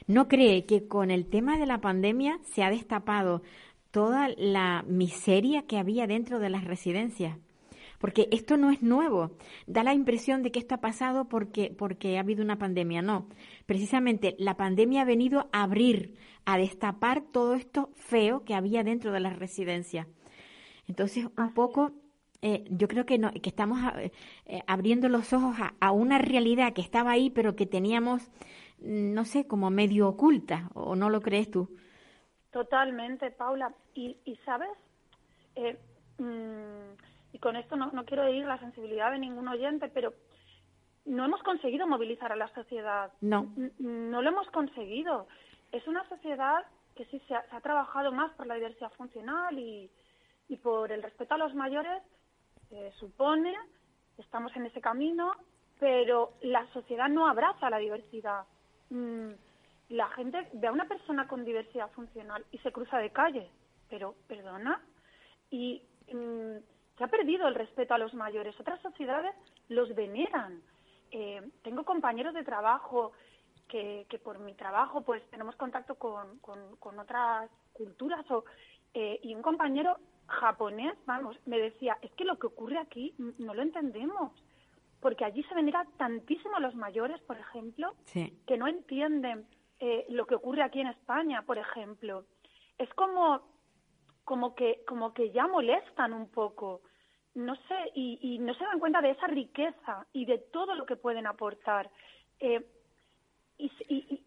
¿No 0.06 0.28
cree 0.28 0.66
que 0.66 0.86
con 0.86 1.10
el 1.10 1.30
tema 1.30 1.56
de 1.56 1.66
la 1.66 1.80
pandemia 1.80 2.40
se 2.42 2.62
ha 2.62 2.68
destapado 2.68 3.42
toda 3.90 4.28
la 4.36 4.84
miseria 4.86 5.62
que 5.62 5.78
había 5.78 6.06
dentro 6.06 6.38
de 6.38 6.50
las 6.50 6.64
residencias? 6.64 7.38
Porque 7.98 8.28
esto 8.32 8.56
no 8.56 8.70
es 8.70 8.82
nuevo. 8.82 9.32
Da 9.66 9.84
la 9.84 9.92
impresión 9.92 10.42
de 10.42 10.50
que 10.50 10.58
esto 10.58 10.74
ha 10.74 10.80
pasado 10.80 11.28
porque, 11.28 11.74
porque 11.76 12.16
ha 12.16 12.20
habido 12.20 12.42
una 12.42 12.58
pandemia. 12.58 13.02
No. 13.02 13.28
Precisamente 13.66 14.36
la 14.38 14.56
pandemia 14.56 15.02
ha 15.02 15.04
venido 15.04 15.50
a 15.52 15.62
abrir, 15.64 16.14
a 16.46 16.56
destapar 16.56 17.22
todo 17.30 17.54
esto 17.54 17.90
feo 17.94 18.44
que 18.44 18.54
había 18.54 18.84
dentro 18.84 19.12
de 19.12 19.20
las 19.20 19.38
residencias. 19.38 20.06
Entonces, 20.88 21.26
un 21.36 21.52
poco 21.52 21.92
eh, 22.42 22.64
yo 22.70 22.88
creo 22.88 23.04
que, 23.04 23.18
no, 23.18 23.32
que 23.32 23.50
estamos 23.50 23.78
eh, 24.46 24.62
abriendo 24.66 25.10
los 25.10 25.34
ojos 25.34 25.56
a, 25.78 25.92
una 25.92 26.16
realidad 26.16 26.72
que 26.72 26.80
estaba 26.80 27.10
ahí, 27.10 27.28
pero 27.28 27.54
que 27.54 27.66
teníamos 27.66 28.30
no 28.80 29.24
sé, 29.24 29.46
como 29.46 29.70
medio 29.70 30.08
oculta, 30.08 30.70
¿o 30.74 30.96
no 30.96 31.10
lo 31.10 31.20
crees 31.20 31.50
tú? 31.50 31.68
Totalmente, 32.50 33.30
Paula. 33.30 33.72
Y, 33.94 34.16
y 34.24 34.36
sabes, 34.44 34.70
eh, 35.54 35.78
mm, 36.18 37.34
y 37.34 37.38
con 37.38 37.56
esto 37.56 37.76
no, 37.76 37.90
no 37.92 38.04
quiero 38.04 38.24
herir 38.24 38.46
la 38.46 38.58
sensibilidad 38.58 39.12
de 39.12 39.18
ningún 39.18 39.48
oyente, 39.48 39.88
pero 39.88 40.12
no 41.04 41.24
hemos 41.24 41.42
conseguido 41.42 41.86
movilizar 41.86 42.32
a 42.32 42.36
la 42.36 42.48
sociedad. 42.54 43.12
No. 43.20 43.52
No 43.78 44.22
lo 44.22 44.28
hemos 44.28 44.48
conseguido. 44.50 45.28
Es 45.72 45.86
una 45.86 46.08
sociedad 46.08 46.64
que 46.96 47.04
sí 47.06 47.20
se 47.28 47.34
ha, 47.34 47.48
se 47.48 47.56
ha 47.56 47.60
trabajado 47.60 48.12
más 48.12 48.32
por 48.34 48.46
la 48.46 48.54
diversidad 48.54 48.92
funcional 48.92 49.58
y, 49.58 49.90
y 50.48 50.56
por 50.56 50.90
el 50.90 51.02
respeto 51.02 51.34
a 51.34 51.38
los 51.38 51.54
mayores, 51.54 52.02
se 52.68 52.92
supone, 52.92 53.54
estamos 54.18 54.54
en 54.56 54.66
ese 54.66 54.80
camino, 54.80 55.32
pero 55.78 56.34
la 56.42 56.66
sociedad 56.72 57.08
no 57.08 57.28
abraza 57.28 57.70
la 57.70 57.78
diversidad. 57.78 58.44
Mm, 58.90 59.30
la 59.90 60.08
gente 60.10 60.48
ve 60.52 60.68
a 60.68 60.72
una 60.72 60.86
persona 60.88 61.26
con 61.26 61.44
diversidad 61.44 61.90
funcional 61.90 62.44
y 62.52 62.58
se 62.58 62.72
cruza 62.72 62.98
de 62.98 63.10
calle, 63.10 63.50
pero 63.88 64.14
perdona, 64.28 64.80
y 65.50 65.82
mm, 66.12 66.58
se 66.96 67.04
ha 67.04 67.08
perdido 67.08 67.48
el 67.48 67.56
respeto 67.56 67.94
a 67.94 67.98
los 67.98 68.14
mayores. 68.14 68.58
Otras 68.58 68.80
sociedades 68.82 69.34
los 69.68 69.94
veneran. 69.94 70.62
Eh, 71.10 71.42
tengo 71.62 71.84
compañeros 71.84 72.34
de 72.34 72.44
trabajo 72.44 73.12
que, 73.68 74.06
que, 74.08 74.18
por 74.18 74.38
mi 74.38 74.54
trabajo 74.54 75.02
pues 75.02 75.28
tenemos 75.30 75.56
contacto 75.56 75.96
con, 75.96 76.38
con, 76.38 76.98
otras 76.98 77.50
culturas 77.72 78.28
o, 78.30 78.44
eh, 78.94 79.18
y 79.22 79.34
un 79.34 79.42
compañero 79.42 79.96
japonés, 80.28 80.94
vamos, 81.06 81.36
me 81.46 81.58
decía, 81.58 81.98
es 82.02 82.12
que 82.12 82.24
lo 82.24 82.38
que 82.38 82.46
ocurre 82.46 82.78
aquí 82.78 83.14
no 83.38 83.54
lo 83.54 83.62
entendemos 83.62 84.32
porque 85.00 85.24
allí 85.24 85.42
se 85.44 85.54
venera 85.54 85.84
tantísimo 85.96 86.56
a 86.56 86.60
los 86.60 86.74
mayores, 86.74 87.20
por 87.22 87.38
ejemplo, 87.38 87.94
que 88.12 88.56
no 88.58 88.68
entienden 88.68 89.46
eh, 89.80 90.06
lo 90.10 90.26
que 90.26 90.34
ocurre 90.34 90.62
aquí 90.62 90.80
en 90.80 90.88
España, 90.88 91.42
por 91.42 91.58
ejemplo. 91.58 92.24
Es 92.78 92.92
como, 92.94 93.40
como, 94.24 94.54
que, 94.54 94.82
como 94.86 95.12
que 95.14 95.30
ya 95.30 95.46
molestan 95.46 96.12
un 96.12 96.30
poco, 96.30 96.82
no 97.34 97.56
sé, 97.56 97.90
y, 97.94 98.38
no 98.40 98.54
se 98.54 98.64
dan 98.64 98.78
cuenta 98.78 99.00
de 99.00 99.10
esa 99.10 99.26
riqueza 99.26 100.06
y 100.12 100.26
de 100.26 100.38
todo 100.38 100.74
lo 100.74 100.86
que 100.86 100.96
pueden 100.96 101.26
aportar. 101.26 101.90
Eh, 102.40 102.64
y, 103.58 103.70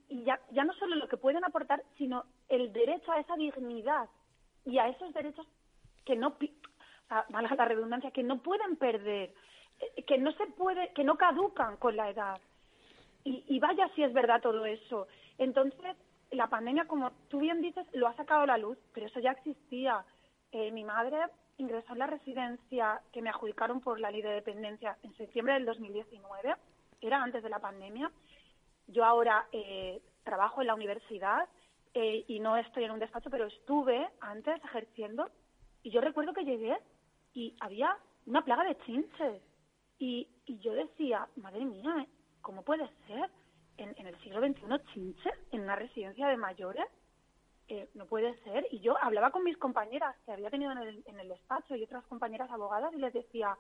y, 0.10 0.24
ya, 0.24 0.40
ya 0.52 0.64
no 0.64 0.74
solo 0.74 0.96
lo 0.96 1.08
que 1.08 1.18
pueden 1.18 1.44
aportar, 1.44 1.84
sino 1.98 2.26
el 2.50 2.74
derecho 2.74 3.12
a 3.12 3.20
esa 3.20 3.36
dignidad 3.36 4.10
y 4.66 4.78
a 4.78 4.88
esos 4.88 5.14
derechos 5.14 5.48
que 6.06 6.16
no, 6.16 6.36
valga 7.30 7.56
la 7.56 7.66
redundancia, 7.66 8.12
que 8.12 8.24
no 8.24 8.42
pueden 8.42 8.76
perder. 8.78 9.34
Eh, 9.80 10.04
que 10.04 10.18
no 10.18 10.32
se 10.34 10.46
puede, 10.48 10.94
que 10.94 11.04
no 11.04 11.16
caducan 11.16 11.78
con 11.78 11.96
la 11.96 12.10
edad. 12.10 12.40
Y, 13.24 13.44
y 13.48 13.60
vaya 13.60 13.90
si 13.96 14.04
es 14.04 14.14
verdad 14.14 14.42
todo 14.42 14.66
eso. 14.66 15.08
Entonces, 15.44 15.98
la 16.32 16.48
pandemia, 16.48 16.86
como 16.86 17.12
tú 17.28 17.40
bien 17.40 17.62
dices, 17.62 17.86
lo 17.92 18.08
ha 18.08 18.16
sacado 18.16 18.44
a 18.44 18.48
la 18.48 18.58
luz, 18.58 18.78
pero 18.94 19.08
eso 19.08 19.20
ya 19.20 19.32
existía. 19.32 20.06
Eh, 20.54 20.72
mi 20.72 20.86
madre 20.86 21.18
ingresó 21.58 21.92
en 21.92 22.00
la 22.00 22.08
residencia 22.08 23.02
que 23.12 23.22
me 23.22 23.30
adjudicaron 23.30 23.82
por 23.82 24.00
la 24.00 24.10
ley 24.10 24.22
de 24.22 24.30
dependencia 24.30 24.98
en 25.04 25.14
septiembre 25.18 25.56
del 25.56 25.66
2019, 25.66 26.56
era 27.02 27.22
antes 27.22 27.44
de 27.44 27.50
la 27.50 27.60
pandemia. 27.60 28.10
Yo 28.88 29.04
ahora 29.04 29.46
eh, 29.52 30.02
trabajo 30.24 30.62
en 30.62 30.68
la 30.68 30.76
universidad 30.76 31.50
eh, 31.94 32.24
y 32.26 32.40
no 32.40 32.56
estoy 32.56 32.86
en 32.86 32.92
un 32.92 33.00
despacho, 33.00 33.30
pero 33.30 33.46
estuve 33.48 34.08
antes 34.22 34.64
ejerciendo 34.64 35.30
y 35.84 35.92
yo 35.92 36.00
recuerdo 36.00 36.34
que 36.34 36.46
llegué 36.46 36.78
y 37.34 37.54
había 37.60 37.98
una 38.26 38.46
plaga 38.46 38.64
de 38.64 38.78
chinches 38.86 39.42
y, 40.00 40.26
y 40.46 40.60
yo 40.60 40.74
decía, 40.74 41.28
madre 41.36 41.66
mía, 41.66 42.08
¿cómo 42.42 42.64
puede 42.64 42.90
ser 43.08 43.30
en, 43.78 43.94
en 43.98 44.08
el 44.08 44.20
siglo 44.22 44.40
XXI 44.40 44.94
chinche 44.94 45.30
en 45.52 45.62
una 45.62 45.76
residencia 45.76 46.28
de 46.28 46.38
mayores? 46.38 46.86
Eh, 47.70 47.90
no 47.94 48.06
puede 48.06 48.36
ser. 48.44 48.68
Y 48.72 48.80
yo 48.82 48.98
hablaba 49.02 49.32
con 49.32 49.44
mis 49.44 49.58
compañeras 49.58 50.16
que 50.26 50.34
había 50.34 50.50
tenido 50.50 50.72
en 50.72 50.80
el, 50.80 51.04
en 51.06 51.20
el 51.20 51.30
despacho 51.30 51.76
y 51.76 51.84
otras 51.84 52.04
compañeras 52.06 52.52
abogadas 52.52 52.94
y 52.94 52.98
les 52.98 53.14
decía, 53.14 53.58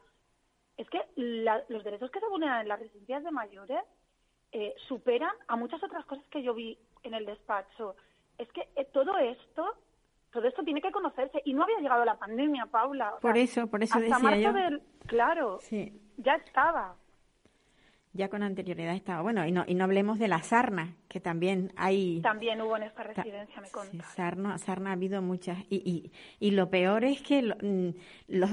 es 0.77 0.89
que 0.89 1.01
los 1.15 1.83
derechos 1.83 2.11
que 2.11 2.19
se 2.19 2.27
vulneran 2.27 2.61
en 2.61 2.67
las 2.67 2.79
residencias 2.79 3.23
de 3.23 3.31
mayores 3.31 3.79
eh, 4.51 4.75
superan 4.87 5.33
a 5.47 5.55
muchas 5.55 5.81
otras 5.83 6.05
cosas 6.05 6.25
que 6.29 6.43
yo 6.43 6.53
vi 6.53 6.77
en 7.03 7.13
el 7.13 7.25
despacho. 7.25 7.95
Es 8.37 8.51
que 8.51 8.67
eh, 8.75 8.85
todo 8.85 9.17
esto 9.17 9.77
todo 10.31 10.47
esto 10.47 10.63
tiene 10.63 10.81
que 10.81 10.91
conocerse. 10.91 11.41
Y 11.45 11.53
no 11.53 11.63
había 11.63 11.79
llegado 11.79 12.03
la 12.03 12.17
pandemia, 12.17 12.65
Paula. 12.65 13.13
por 13.21 13.37
eso, 13.37 13.67
por 13.67 13.83
eso 13.83 13.99
decía 13.99 14.37
yo. 14.37 14.79
claro, 15.05 15.59
sí. 15.61 15.93
ya 16.17 16.35
estaba. 16.35 16.95
Ya 18.15 18.29
con 18.29 18.43
anterioridad 18.43 18.95
estaba. 18.95 19.23
Bueno, 19.23 19.45
y 19.47 19.51
no, 19.51 19.63
y 19.67 19.73
no 19.73 19.85
hablemos 19.85 20.19
de 20.19 20.27
la 20.27 20.43
sarna, 20.43 20.95
que 21.07 21.19
también 21.19 21.73
hay... 21.75 22.21
También 22.21 22.61
hubo 22.61 22.77
en 22.77 22.83
esta 22.83 23.01
residencia, 23.01 23.59
me 23.59 23.69
consta. 23.69 23.91
Sí, 23.91 24.03
sarna, 24.15 24.57
sarna 24.59 24.91
ha 24.91 24.93
habido 24.93 25.21
muchas. 25.23 25.57
Y, 25.67 25.77
y, 25.77 26.11
y 26.39 26.51
lo 26.51 26.69
peor 26.69 27.05
es 27.05 27.23
que 27.23 27.41
mm, 27.41 27.89
los, 28.27 28.51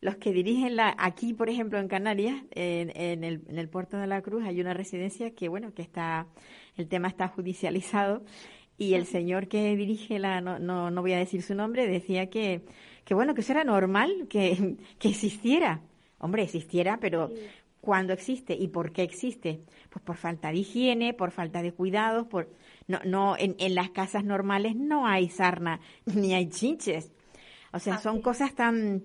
los, 0.00 0.16
que 0.16 0.32
dirigen 0.32 0.76
la, 0.76 0.94
aquí, 0.98 1.34
por 1.34 1.50
ejemplo, 1.50 1.78
en 1.78 1.88
Canarias, 1.88 2.42
en, 2.52 2.90
en, 2.96 3.24
el, 3.24 3.42
en 3.48 3.58
el 3.58 3.68
puerto 3.68 3.98
de 3.98 4.06
la 4.06 4.22
Cruz, 4.22 4.44
hay 4.44 4.58
una 4.60 4.72
residencia 4.72 5.34
que, 5.34 5.48
bueno, 5.48 5.74
que 5.74 5.82
está, 5.82 6.26
el 6.76 6.88
tema 6.88 7.08
está 7.08 7.28
judicializado 7.28 8.24
Y 8.78 8.94
el 8.94 9.06
señor 9.06 9.48
que 9.48 9.76
dirige 9.76 10.18
la, 10.18 10.40
no, 10.40 10.60
no, 10.60 10.90
no 10.90 11.02
voy 11.02 11.12
a 11.12 11.18
decir 11.18 11.42
su 11.42 11.54
nombre, 11.54 11.86
decía 11.86 12.30
que, 12.30 12.64
que 13.04 13.12
bueno, 13.12 13.34
que 13.34 13.40
eso 13.40 13.52
era 13.52 13.64
normal, 13.64 14.28
que, 14.30 14.76
que 14.98 15.08
existiera. 15.08 15.82
Hombre, 16.20 16.42
existiera, 16.44 16.98
pero 17.00 17.30
¿cuándo 17.80 18.12
existe 18.12 18.54
y 18.54 18.68
por 18.68 18.92
qué 18.92 19.02
existe? 19.02 19.62
Pues 19.90 20.04
por 20.04 20.16
falta 20.16 20.48
de 20.48 20.58
higiene, 20.58 21.14
por 21.14 21.30
falta 21.30 21.62
de 21.62 21.72
cuidados, 21.72 22.26
por 22.26 22.48
no, 22.86 22.98
no, 23.04 23.36
en, 23.36 23.56
en 23.58 23.74
las 23.74 23.90
casas 23.90 24.24
normales 24.24 24.76
no 24.76 25.06
hay 25.06 25.28
sarna 25.28 25.80
ni 26.06 26.34
hay 26.34 26.48
chinches. 26.48 27.12
O 27.72 27.78
sea, 27.78 27.98
son 27.98 28.22
cosas 28.22 28.54
tan, 28.54 29.02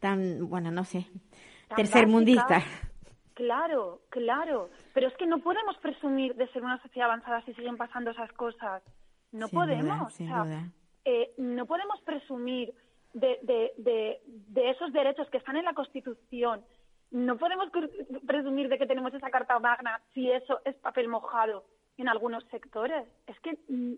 tan, 0.00 0.48
bueno, 0.48 0.70
no 0.70 0.84
sé, 0.84 1.06
tercermundistas. 1.74 2.64
Claro, 3.34 4.00
claro. 4.08 4.70
Pero 4.94 5.08
es 5.08 5.14
que 5.18 5.26
no 5.26 5.40
podemos 5.40 5.76
presumir 5.78 6.34
de 6.36 6.48
ser 6.48 6.62
una 6.62 6.80
sociedad 6.80 7.10
avanzada 7.10 7.44
si 7.44 7.52
siguen 7.52 7.76
pasando 7.76 8.10
esas 8.10 8.32
cosas. 8.32 8.82
No 9.32 9.48
Sin 9.48 9.58
podemos. 9.58 10.06
o 10.06 10.16
sea, 10.16 10.70
eh, 11.04 11.34
no 11.36 11.66
podemos 11.66 12.00
presumir 12.00 12.72
de, 13.12 13.38
de, 13.42 13.72
de, 13.76 14.20
de 14.26 14.70
esos 14.70 14.92
derechos 14.92 15.28
que 15.30 15.36
están 15.36 15.56
en 15.56 15.66
la 15.66 15.74
Constitución. 15.74 16.64
No 17.10 17.36
podemos 17.36 17.70
presumir 18.26 18.68
de 18.68 18.78
que 18.78 18.86
tenemos 18.86 19.14
esa 19.14 19.30
Carta 19.30 19.58
Magna 19.58 20.00
si 20.12 20.30
eso 20.30 20.60
es 20.64 20.74
papel 20.76 21.08
mojado 21.08 21.64
en 21.96 22.08
algunos 22.08 22.44
sectores. 22.50 23.06
Es 23.26 23.38
que 23.40 23.58
mm, 23.68 23.94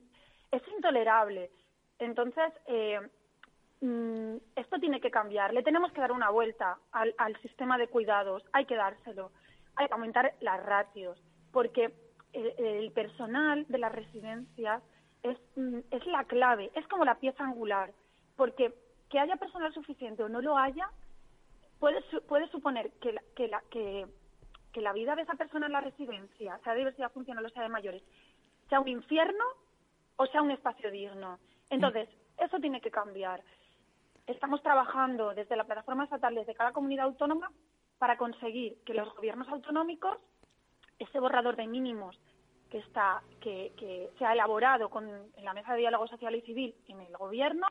es 0.53 0.63
intolerable. 0.77 1.51
Entonces, 1.99 2.53
eh, 2.67 3.01
mm, 3.81 4.37
esto 4.57 4.79
tiene 4.79 5.01
que 5.01 5.11
cambiar. 5.11 5.55
Le 5.55 5.63
tenemos 5.63 5.93
que 5.93 6.01
dar 6.01 6.13
una 6.13 6.31
vuelta 6.31 6.79
al, 6.93 7.41
sistema 7.41 7.79
de 7.79 7.89
cuidados. 7.89 8.45
Hay 8.53 8.67
que 8.67 8.77
dárselo. 8.77 9.33
Hay 9.77 9.89
que 9.89 9.95
aumentar 9.95 10.35
las 10.41 10.65
ratios. 10.65 11.19
Porque 11.51 11.93
el, 12.33 12.53
el 12.59 12.93
personal 12.93 13.65
de 13.69 13.79
las 13.79 13.93
residencias 13.93 14.83
es, 15.23 15.39
mm, 15.57 15.79
es 15.91 16.07
la 16.07 16.25
clave. 16.25 16.71
Es 16.75 16.87
como 16.89 17.05
la 17.05 17.19
pieza 17.19 17.43
angular. 17.43 17.93
Porque 18.37 18.75
que 19.09 19.19
haya 19.19 19.37
personal 19.37 19.73
suficiente 19.73 20.23
o 20.23 20.29
no 20.29 20.41
lo 20.41 20.57
haya, 20.57 20.91
puede, 21.79 22.03
puede 22.29 22.49
suponer 22.49 22.93
que 23.01 23.13
la, 23.13 23.23
que, 23.37 23.49
la, 23.49 23.63
que, 23.71 24.07
que 24.73 24.81
la 24.81 24.93
vida 24.93 25.15
de 25.17 25.23
esa 25.23 25.35
persona 25.35 25.67
en 25.67 25.73
la 25.73 25.81
residencia, 25.81 26.59
sea 26.65 26.73
de 26.73 26.81
diversidad 26.81 27.13
funcional 27.13 27.45
o 27.45 27.51
sea 27.51 27.63
de 27.63 27.69
mayores, 27.69 28.03
sea 28.69 28.81
un 28.81 28.89
infierno 28.89 29.45
o 30.17 30.27
sea 30.27 30.43
un 30.43 30.51
espacio 30.51 30.91
digno. 30.91 31.39
Entonces, 31.71 32.09
eso 32.39 32.59
tiene 32.59 32.81
que 32.81 32.91
cambiar. 32.91 33.43
Estamos 34.27 34.63
trabajando 34.63 35.33
desde 35.35 35.57
la 35.57 35.65
plataforma 35.65 36.05
estatal, 36.05 36.35
desde 36.35 36.55
cada 36.55 36.73
comunidad 36.73 37.07
autónoma, 37.07 37.51
para 37.99 38.17
conseguir 38.17 38.83
que 38.85 38.95
los 38.95 39.15
gobiernos 39.15 39.49
autonómicos, 39.49 40.19
ese 40.99 41.21
borrador 41.21 41.57
de 41.57 41.67
mínimos 41.67 42.19
que 42.71 42.79
está 42.79 43.23
que, 43.41 43.73
que 43.77 44.11
se 44.19 44.25
ha 44.25 44.33
elaborado 44.33 44.91
con, 44.91 45.09
en 45.09 45.45
la 45.45 45.55
mesa 45.55 45.73
de 45.73 45.81
diálogo 45.81 46.07
social 46.07 46.35
y 46.35 46.43
civil 46.43 46.75
en 46.89 47.01
el 47.01 47.17
gobierno, 47.17 47.67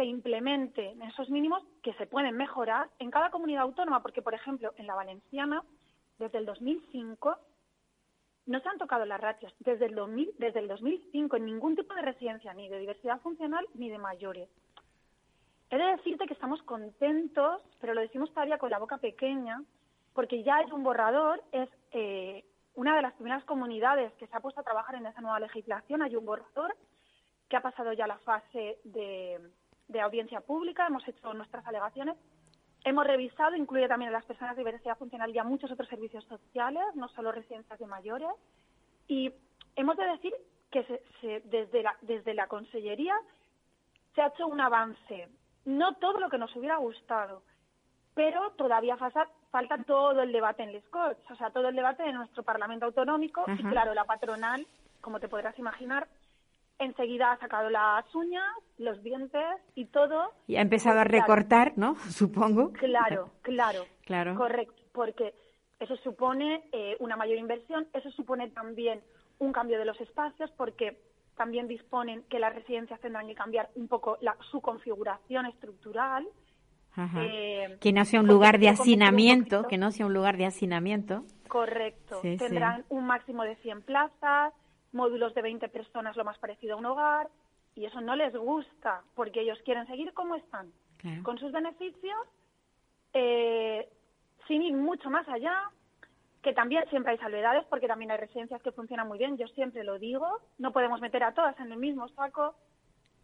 se 0.00 0.06
implementen 0.06 1.02
esos 1.02 1.28
mínimos 1.28 1.62
que 1.82 1.92
se 1.92 2.06
pueden 2.06 2.34
mejorar 2.34 2.88
en 2.98 3.10
cada 3.10 3.30
comunidad 3.30 3.64
autónoma, 3.64 4.00
porque, 4.00 4.22
por 4.22 4.32
ejemplo, 4.32 4.72
en 4.78 4.86
la 4.86 4.94
valenciana, 4.94 5.62
desde 6.18 6.38
el 6.38 6.46
2005, 6.46 7.36
no 8.46 8.60
se 8.60 8.68
han 8.70 8.78
tocado 8.78 9.04
las 9.04 9.20
ratios. 9.20 9.54
Desde 9.58 9.84
el, 9.84 9.94
2000, 9.94 10.36
desde 10.38 10.60
el 10.60 10.68
2005, 10.68 11.36
en 11.36 11.44
ningún 11.44 11.76
tipo 11.76 11.92
de 11.92 12.00
residencia, 12.00 12.54
ni 12.54 12.70
de 12.70 12.78
diversidad 12.78 13.20
funcional, 13.20 13.66
ni 13.74 13.90
de 13.90 13.98
mayores. 13.98 14.48
He 15.68 15.76
de 15.76 15.84
decirte 15.84 16.24
que 16.26 16.32
estamos 16.32 16.62
contentos, 16.62 17.60
pero 17.78 17.92
lo 17.92 18.00
decimos 18.00 18.30
todavía 18.30 18.56
con 18.56 18.70
la 18.70 18.78
boca 18.78 18.96
pequeña, 18.96 19.62
porque 20.14 20.42
ya 20.42 20.62
es 20.62 20.72
un 20.72 20.82
borrador, 20.82 21.44
es 21.52 21.68
eh, 21.90 22.42
una 22.74 22.96
de 22.96 23.02
las 23.02 23.12
primeras 23.16 23.44
comunidades 23.44 24.14
que 24.14 24.26
se 24.26 24.34
ha 24.34 24.40
puesto 24.40 24.62
a 24.62 24.64
trabajar 24.64 24.94
en 24.94 25.04
esa 25.04 25.20
nueva 25.20 25.40
legislación. 25.40 26.00
Hay 26.00 26.16
un 26.16 26.24
borrador 26.24 26.74
que 27.50 27.56
ha 27.58 27.60
pasado 27.60 27.92
ya 27.92 28.06
la 28.06 28.16
fase 28.20 28.78
de, 28.84 29.38
de 29.90 30.00
audiencia 30.00 30.40
pública, 30.40 30.86
hemos 30.86 31.06
hecho 31.06 31.34
nuestras 31.34 31.66
alegaciones, 31.66 32.16
hemos 32.84 33.06
revisado, 33.06 33.56
incluye 33.56 33.88
también 33.88 34.08
a 34.10 34.12
las 34.12 34.24
personas 34.24 34.56
de 34.56 34.60
diversidad 34.62 34.96
funcional 34.96 35.30
y 35.34 35.38
a 35.38 35.44
muchos 35.44 35.70
otros 35.70 35.88
servicios 35.88 36.24
sociales, 36.24 36.82
no 36.94 37.08
solo 37.08 37.32
residencias 37.32 37.78
de 37.78 37.86
mayores, 37.86 38.28
y 39.08 39.32
hemos 39.76 39.96
de 39.96 40.04
decir 40.06 40.32
que 40.70 40.84
se- 40.84 41.02
se- 41.20 41.40
desde, 41.46 41.82
la, 41.82 41.96
desde 42.02 42.32
la 42.34 42.46
Consellería 42.46 43.14
se 44.14 44.22
ha 44.22 44.28
hecho 44.28 44.46
un 44.46 44.60
avance, 44.60 45.28
no 45.64 45.94
todo 45.96 46.20
lo 46.20 46.30
que 46.30 46.38
nos 46.38 46.54
hubiera 46.56 46.76
gustado, 46.76 47.42
pero 48.14 48.52
todavía 48.52 48.96
falta, 48.96 49.28
falta 49.50 49.82
todo 49.84 50.22
el 50.22 50.32
debate 50.32 50.62
en 50.62 50.72
Les 50.72 50.88
Corts, 50.88 51.28
o 51.30 51.36
sea, 51.36 51.50
todo 51.50 51.68
el 51.68 51.76
debate 51.76 52.02
de 52.04 52.12
nuestro 52.12 52.42
Parlamento 52.44 52.86
Autonómico, 52.86 53.44
y 53.58 53.62
claro, 53.70 53.94
la 53.94 54.04
patronal, 54.04 54.66
como 55.00 55.18
te 55.20 55.28
podrás 55.28 55.58
imaginar, 55.58 56.06
enseguida 56.80 57.32
ha 57.32 57.38
sacado 57.38 57.70
las 57.70 58.12
uñas, 58.14 58.44
los 58.78 59.00
dientes 59.02 59.44
y 59.76 59.84
todo. 59.86 60.32
Y 60.48 60.56
ha 60.56 60.60
empezado 60.62 60.98
a 61.00 61.04
recortar, 61.04 61.74
¿no? 61.76 61.94
Supongo. 62.10 62.72
Claro, 62.72 63.30
claro. 63.42 63.84
Claro. 64.04 64.34
Correcto, 64.34 64.82
porque 64.92 65.34
eso 65.78 65.96
supone 65.98 66.64
eh, 66.72 66.96
una 66.98 67.16
mayor 67.16 67.38
inversión, 67.38 67.86
eso 67.92 68.10
supone 68.10 68.48
también 68.50 69.00
un 69.38 69.52
cambio 69.52 69.78
de 69.78 69.84
los 69.84 70.00
espacios, 70.00 70.50
porque 70.56 70.98
también 71.36 71.68
disponen 71.68 72.22
que 72.28 72.38
las 72.38 72.54
residencias 72.54 73.00
tendrán 73.00 73.26
que 73.28 73.34
cambiar 73.34 73.70
un 73.76 73.86
poco 73.88 74.18
la- 74.20 74.36
su 74.50 74.60
configuración 74.60 75.46
estructural. 75.46 76.26
Ajá. 76.96 77.20
eh, 77.24 77.78
que 77.80 77.92
no 77.92 78.04
sea 78.04 78.18
un 78.18 78.26
lugar 78.26 78.58
de 78.58 78.68
hacinamiento, 78.68 79.62
que 79.68 79.78
no 79.78 79.92
sea 79.92 80.06
un 80.06 80.12
lugar 80.12 80.36
de 80.36 80.46
hacinamiento. 80.46 81.22
Correcto. 81.46 82.18
Sí, 82.20 82.32
sí. 82.32 82.38
Tendrán 82.38 82.84
un 82.88 83.06
máximo 83.06 83.44
de 83.44 83.54
100 83.56 83.82
plazas, 83.82 84.52
módulos 84.92 85.34
de 85.34 85.42
20 85.42 85.68
personas, 85.68 86.16
lo 86.16 86.24
más 86.24 86.38
parecido 86.38 86.74
a 86.74 86.78
un 86.78 86.86
hogar, 86.86 87.28
y 87.74 87.84
eso 87.84 88.00
no 88.00 88.16
les 88.16 88.34
gusta, 88.34 89.02
porque 89.14 89.40
ellos 89.42 89.58
quieren 89.64 89.86
seguir 89.86 90.12
como 90.14 90.34
están, 90.36 90.72
Claro. 90.98 91.22
con 91.22 91.38
sus 91.38 91.52
beneficios, 91.52 92.18
eh, 93.12 93.88
sin 94.46 94.62
ir 94.62 94.74
mucho 94.74 95.10
más 95.10 95.28
allá, 95.28 95.70
que 96.42 96.52
también 96.52 96.88
siempre 96.90 97.12
hay 97.12 97.18
salvedades, 97.18 97.64
porque 97.66 97.86
también 97.86 98.10
hay 98.10 98.16
residencias 98.18 98.62
que 98.62 98.72
funcionan 98.72 99.06
muy 99.08 99.18
bien, 99.18 99.36
yo 99.36 99.46
siempre 99.48 99.84
lo 99.84 99.98
digo, 99.98 100.26
no 100.58 100.72
podemos 100.72 101.00
meter 101.00 101.22
a 101.22 101.34
todas 101.34 101.58
en 101.60 101.70
el 101.72 101.78
mismo 101.78 102.08
saco, 102.08 102.54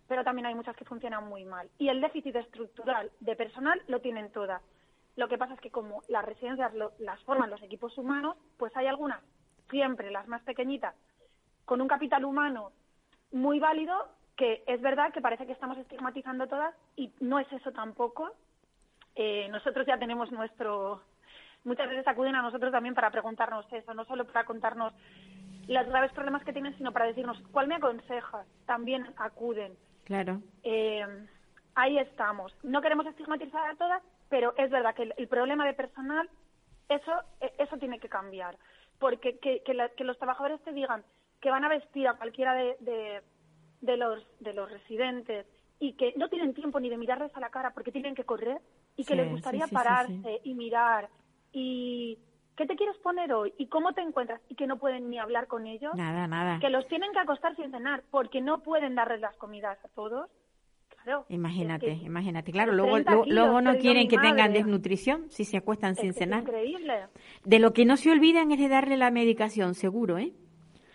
pero 0.06 0.22
también 0.22 0.46
hay 0.46 0.54
muchas 0.54 0.76
que 0.76 0.84
funcionan 0.84 1.26
muy 1.28 1.44
mal. 1.44 1.68
Y 1.78 1.88
el 1.88 2.00
déficit 2.00 2.36
estructural 2.36 3.10
de 3.20 3.34
personal 3.34 3.80
lo 3.88 4.00
tienen 4.00 4.30
todas. 4.30 4.62
Lo 5.16 5.28
que 5.28 5.38
pasa 5.38 5.54
es 5.54 5.60
que 5.60 5.70
como 5.70 6.02
las 6.08 6.24
residencias 6.24 6.74
lo- 6.74 6.92
las 6.98 7.20
forman 7.24 7.50
los 7.50 7.62
equipos 7.62 7.96
humanos, 7.98 8.36
pues 8.58 8.76
hay 8.76 8.86
algunas, 8.86 9.20
siempre 9.70 10.10
las 10.10 10.28
más 10.28 10.42
pequeñitas, 10.42 10.94
con 11.66 11.82
un 11.82 11.88
capital 11.88 12.24
humano 12.24 12.72
muy 13.32 13.58
válido, 13.60 14.08
que 14.36 14.62
es 14.66 14.80
verdad 14.80 15.12
que 15.12 15.20
parece 15.20 15.44
que 15.46 15.52
estamos 15.52 15.76
estigmatizando 15.78 16.46
todas 16.46 16.74
y 16.96 17.12
no 17.20 17.38
es 17.38 17.52
eso 17.52 17.72
tampoco. 17.72 18.30
Eh, 19.14 19.48
nosotros 19.50 19.86
ya 19.86 19.98
tenemos 19.98 20.32
nuestro... 20.32 21.02
Muchas 21.64 21.88
veces 21.88 22.06
acuden 22.06 22.36
a 22.36 22.42
nosotros 22.42 22.70
también 22.70 22.94
para 22.94 23.10
preguntarnos 23.10 23.66
eso, 23.72 23.92
no 23.92 24.04
solo 24.04 24.24
para 24.24 24.44
contarnos 24.44 24.92
los 25.66 25.86
graves 25.86 26.12
problemas 26.12 26.44
que 26.44 26.52
tienen, 26.52 26.76
sino 26.76 26.92
para 26.92 27.06
decirnos 27.06 27.36
cuál 27.50 27.66
me 27.66 27.74
aconsejas. 27.74 28.46
También 28.66 29.04
acuden. 29.16 29.76
Claro. 30.04 30.40
Eh, 30.62 31.04
ahí 31.74 31.98
estamos. 31.98 32.54
No 32.62 32.80
queremos 32.80 33.04
estigmatizar 33.06 33.68
a 33.68 33.74
todas, 33.74 34.02
pero 34.28 34.54
es 34.56 34.70
verdad 34.70 34.94
que 34.94 35.02
el, 35.04 35.14
el 35.16 35.26
problema 35.26 35.66
de 35.66 35.72
personal, 35.74 36.28
eso, 36.88 37.12
eh, 37.40 37.52
eso 37.58 37.76
tiene 37.78 37.98
que 37.98 38.08
cambiar. 38.08 38.56
Porque 39.00 39.38
que, 39.38 39.62
que, 39.64 39.74
la- 39.74 39.88
que 39.88 40.04
los 40.04 40.18
trabajadores 40.18 40.60
te 40.62 40.72
digan 40.72 41.02
que 41.46 41.50
van 41.52 41.62
a 41.64 41.68
vestir 41.68 42.08
a 42.08 42.14
cualquiera 42.14 42.54
de, 42.54 42.74
de, 42.80 43.22
de 43.80 43.96
los, 43.96 44.20
de 44.40 44.52
los 44.52 44.68
residentes 44.68 45.46
y 45.78 45.92
que 45.92 46.12
no 46.16 46.28
tienen 46.28 46.54
tiempo 46.54 46.80
ni 46.80 46.90
de 46.90 46.96
mirarles 46.96 47.30
a 47.36 47.38
la 47.38 47.50
cara 47.50 47.70
porque 47.72 47.92
tienen 47.92 48.16
que 48.16 48.24
correr 48.24 48.58
y 48.96 49.04
que 49.04 49.14
Sí, 49.14 49.20
les 49.20 49.30
gustaría 49.30 49.62
sí, 49.62 49.68
sí, 49.68 49.74
pararse 49.76 50.40
y 50.42 50.54
mirar 50.54 51.08
y 51.52 52.18
qué 52.56 52.66
te 52.66 52.74
quieres 52.74 52.96
poner 52.96 53.32
hoy 53.32 53.54
y 53.58 53.68
cómo 53.68 53.92
te 53.92 54.00
encuentras 54.00 54.40
y 54.48 54.56
que 54.56 54.66
no 54.66 54.78
pueden 54.78 55.08
ni 55.08 55.20
hablar 55.20 55.46
con 55.46 55.68
ellos 55.68 55.92
Nada, 55.94 56.26
nada. 56.26 56.58
que 56.58 56.68
los 56.68 56.84
tienen 56.88 57.12
que 57.12 57.20
acostar 57.20 57.54
sin 57.54 57.70
cenar 57.70 58.02
porque 58.10 58.40
no 58.40 58.64
pueden 58.64 58.96
darles 58.96 59.20
las 59.20 59.36
comidas 59.36 59.78
a 59.84 59.88
todos. 59.90 60.28
Claro. 60.88 61.26
Imagínate, 61.28 61.92
es 61.92 62.00
que 62.00 62.06
imagínate. 62.06 62.50
Claro, 62.50 62.72
luego, 62.72 62.90
30 62.94 63.10
luego, 63.12 63.24
kilos 63.26 63.44
luego 63.44 63.60
no 63.60 63.76
quieren 63.78 64.08
que 64.08 64.18
tengan 64.18 64.52
desnutrición 64.52 65.30
si 65.30 65.44
se 65.44 65.58
acuestan 65.58 65.92
es 65.92 66.00
sin 66.00 66.10
es 66.10 66.16
cenar. 66.16 66.42
increíble, 66.42 67.06
De 67.44 67.60
lo 67.60 67.72
que 67.72 67.84
no 67.84 67.96
se 67.96 68.10
olvidan 68.10 68.50
es 68.50 68.58
de 68.58 68.66
darle 68.68 68.96
la 68.96 69.12
medicación, 69.12 69.74
seguro, 69.74 70.18
¿eh? 70.18 70.32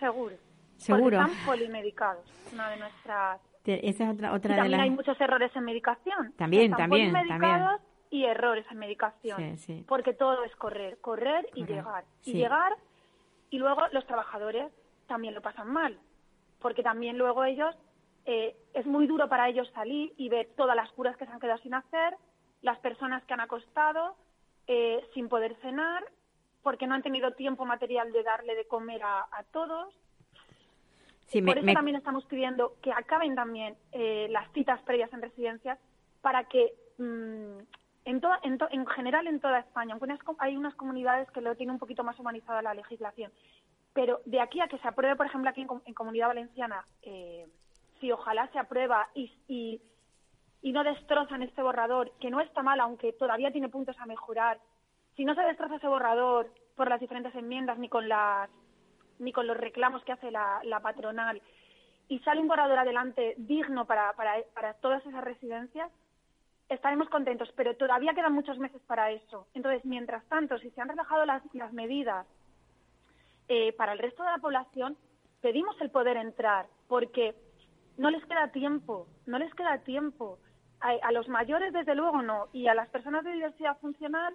Seguro. 0.01 0.35
Seguro. 0.77 1.17
Porque 1.19 1.31
están 1.31 1.45
polimedicados. 1.45 2.25
Una 2.51 2.69
de 2.71 2.77
nuestras. 2.77 3.41
Esa 3.63 4.03
es 4.05 4.09
otra, 4.09 4.31
Y 4.31 4.35
otra 4.35 4.55
de 4.55 4.61
también 4.61 4.71
las... 4.71 4.81
hay 4.81 4.89
muchos 4.89 5.21
errores 5.21 5.55
en 5.55 5.63
medicación. 5.63 6.33
También, 6.35 6.71
Están 6.71 6.89
también, 6.89 7.11
polimedicados 7.11 7.81
y 8.09 8.25
errores 8.25 8.65
en 8.71 8.77
medicación. 8.79 9.37
Sí, 9.37 9.57
sí. 9.57 9.85
Porque 9.87 10.13
todo 10.13 10.43
es 10.43 10.55
correr, 10.55 10.97
correr 10.99 11.45
y 11.53 11.61
Correr, 11.61 11.75
llegar. 11.77 12.03
Y 12.25 12.33
llegar, 12.33 12.73
y 13.51 13.59
luego 13.59 13.81
los 13.91 14.05
trabajadores 14.07 14.71
también 15.07 15.35
lo 15.35 15.41
pasan 15.41 15.71
mal. 15.71 15.97
Porque 16.59 16.81
también 16.81 17.17
luego 17.17 17.43
ellos, 17.45 17.75
eh, 18.25 18.55
es 18.73 18.85
muy 18.87 19.05
duro 19.05 19.29
para 19.29 19.47
ellos 19.47 19.69
salir 19.75 20.13
y 20.17 20.29
ver 20.29 20.49
todas 20.57 20.75
las 20.75 20.91
curas 20.91 21.15
que 21.17 21.25
se 21.25 21.31
han 21.31 21.39
quedado 21.39 21.59
sin 21.59 21.75
hacer, 21.75 22.15
las 22.61 22.79
personas 22.79 23.23
que 23.25 23.33
han 23.33 23.39
acostado 23.41 24.15
eh, 24.67 25.05
sin 25.13 25.29
poder 25.29 25.55
cenar, 25.61 26.03
porque 26.63 26.87
no 26.87 26.95
han 26.95 27.01
tenido 27.03 27.31
tiempo 27.33 27.65
material 27.65 28.11
de 28.11 28.23
darle 28.23 28.55
de 28.55 28.65
comer 28.67 29.01
a, 29.03 29.21
a 29.31 29.43
todos. 29.51 29.93
Sí, 31.27 31.41
Por 31.41 31.57
eso 31.57 31.65
me- 31.65 31.73
también 31.73 31.97
estamos 31.97 32.25
pidiendo 32.25 32.75
que 32.81 32.91
acaben 32.91 33.35
también 33.35 33.77
eh, 33.93 34.27
las 34.29 34.51
citas 34.51 34.81
previas 34.81 35.11
en 35.13 35.21
residencias 35.21 35.79
para 36.21 36.43
que 36.45 36.73
mm, 36.97 37.59
en, 38.05 38.21
toda- 38.21 38.39
en, 38.43 38.57
to- 38.57 38.67
en 38.71 38.85
general 38.87 39.27
en 39.27 39.39
toda 39.39 39.59
España, 39.59 39.93
aunque 39.93 40.05
unas 40.05 40.19
hay 40.39 40.57
unas 40.57 40.75
comunidades 40.75 41.29
que 41.31 41.41
lo 41.41 41.55
tienen 41.55 41.73
un 41.73 41.79
poquito 41.79 42.03
más 42.03 42.19
humanizada 42.19 42.61
la 42.61 42.73
legislación, 42.73 43.31
pero 43.93 44.19
de 44.25 44.41
aquí 44.41 44.59
a 44.61 44.67
que 44.67 44.77
se 44.79 44.87
apruebe, 44.87 45.15
por 45.15 45.25
ejemplo, 45.25 45.49
aquí 45.49 45.61
en, 45.61 45.69
en 45.85 45.93
Comunidad 45.93 46.27
Valenciana, 46.27 46.85
eh, 47.01 47.47
si 47.99 48.11
ojalá 48.11 48.47
se 48.51 48.59
aprueba 48.59 49.07
y, 49.13 49.31
y, 49.47 49.81
y 50.61 50.71
no 50.73 50.83
destrozan 50.83 51.43
este 51.43 51.61
borrador, 51.61 52.11
que 52.19 52.29
no 52.29 52.41
está 52.41 52.61
mal, 52.63 52.79
aunque 52.81 53.13
todavía 53.13 53.51
tiene 53.51 53.69
puntos 53.69 53.97
a 53.99 54.05
mejorar, 54.05 54.59
si 55.15 55.25
no 55.25 55.35
se 55.35 55.41
destroza 55.41 55.75
ese 55.75 55.87
borrador 55.87 56.51
por 56.75 56.89
las 56.89 56.99
diferentes 56.99 57.33
enmiendas 57.35 57.77
ni 57.77 57.89
con 57.89 58.07
las 58.07 58.49
ni 59.19 59.31
con 59.31 59.45
los 59.45 59.57
reclamos 59.57 60.03
que 60.03 60.13
hace 60.13 60.31
la, 60.31 60.79
patronal 60.81 61.41
y 62.07 62.19
sale 62.19 62.41
un 62.41 62.47
borrador 62.47 62.79
adelante 62.79 63.35
digno 63.37 63.85
para, 63.85 64.13
para, 64.13 64.35
para 64.55 64.73
todas 64.73 65.05
esas 65.05 65.23
residencias, 65.23 65.91
estaremos 66.69 67.07
contentos, 67.09 67.51
pero 67.55 67.75
todavía 67.75 68.13
quedan 68.13 68.33
muchos 68.33 68.57
meses 68.57 68.81
para 68.87 69.11
eso. 69.11 69.47
Entonces, 69.53 69.85
mientras 69.85 70.25
tanto, 70.25 70.57
si 70.57 70.71
se 70.71 70.81
han 70.81 70.89
relajado 70.89 71.25
las, 71.25 71.43
las 71.53 71.71
medidas 71.71 72.25
eh, 73.47 73.73
para 73.73 73.93
el 73.93 73.99
resto 73.99 74.23
de 74.23 74.31
la 74.31 74.37
población, 74.39 74.97
pedimos 75.41 75.79
el 75.81 75.91
poder 75.91 76.17
entrar, 76.17 76.65
porque 76.87 77.35
no 77.97 78.09
les 78.09 78.25
queda 78.25 78.51
tiempo, 78.51 79.07
no 79.25 79.37
les 79.37 79.53
queda 79.53 79.77
tiempo. 79.79 80.39
A 80.79 81.11
los 81.11 81.27
mayores, 81.27 81.73
desde 81.73 81.93
luego, 81.93 82.23
no, 82.23 82.47
y 82.53 82.65
a 82.65 82.73
las 82.73 82.89
personas 82.89 83.23
de 83.23 83.33
diversidad 83.33 83.77
funcional 83.77 84.33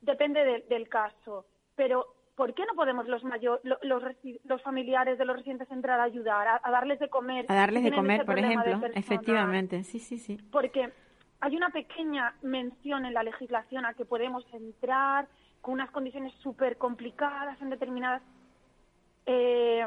depende 0.00 0.44
de- 0.44 0.60
del 0.68 0.88
caso. 0.88 1.44
Pero, 1.76 2.06
¿por 2.36 2.54
qué 2.54 2.64
no 2.66 2.74
podemos 2.74 3.06
los, 3.08 3.22
mayo- 3.24 3.60
lo- 3.62 3.78
los, 3.82 4.02
resi- 4.02 4.40
los 4.44 4.62
familiares 4.62 5.18
de 5.18 5.24
los 5.24 5.36
residentes 5.36 5.70
entrar 5.70 6.00
a 6.00 6.04
ayudar, 6.04 6.46
a, 6.48 6.60
a 6.62 6.70
darles 6.70 6.98
de 6.98 7.08
comer? 7.08 7.46
A 7.48 7.54
darles 7.54 7.84
de 7.84 7.92
comer, 7.92 8.24
por 8.24 8.38
ejemplo. 8.38 8.80
Efectivamente, 8.94 9.84
sí, 9.84 9.98
sí, 9.98 10.18
sí. 10.18 10.38
porque 10.50 10.92
hay 11.40 11.56
una 11.56 11.70
pequeña 11.70 12.34
mención 12.42 13.04
en 13.06 13.14
la 13.14 13.22
legislación 13.22 13.86
a 13.86 13.94
que 13.94 14.04
podemos 14.04 14.44
entrar 14.52 15.28
con 15.60 15.74
unas 15.74 15.90
condiciones 15.90 16.32
súper 16.42 16.78
complicadas 16.78 17.60
en 17.62 17.70
determinadas 17.70 18.22
eh, 19.26 19.86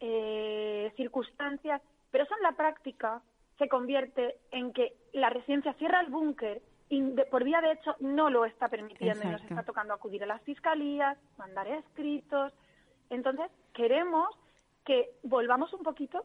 eh, 0.00 0.92
circunstancias, 0.96 1.80
pero 2.10 2.24
eso 2.24 2.34
en 2.36 2.42
la 2.42 2.52
práctica 2.52 3.22
se 3.58 3.68
convierte 3.68 4.36
en 4.50 4.72
que 4.72 4.94
la 5.12 5.30
residencia 5.30 5.72
cierra 5.74 6.00
el 6.00 6.08
búnker 6.10 6.60
de- 7.00 7.24
por 7.26 7.44
vía 7.44 7.60
de 7.60 7.72
hecho 7.72 7.94
no 8.00 8.30
lo 8.30 8.44
está 8.44 8.68
permitiendo 8.68 9.22
y 9.24 9.28
nos 9.32 9.42
está 9.42 9.62
tocando 9.62 9.94
acudir 9.94 10.22
a 10.22 10.26
las 10.26 10.42
fiscalías, 10.42 11.18
mandar 11.38 11.66
escritos. 11.68 12.52
Entonces, 13.10 13.50
queremos 13.72 14.28
que 14.84 15.10
volvamos 15.22 15.72
un 15.72 15.82
poquito 15.82 16.24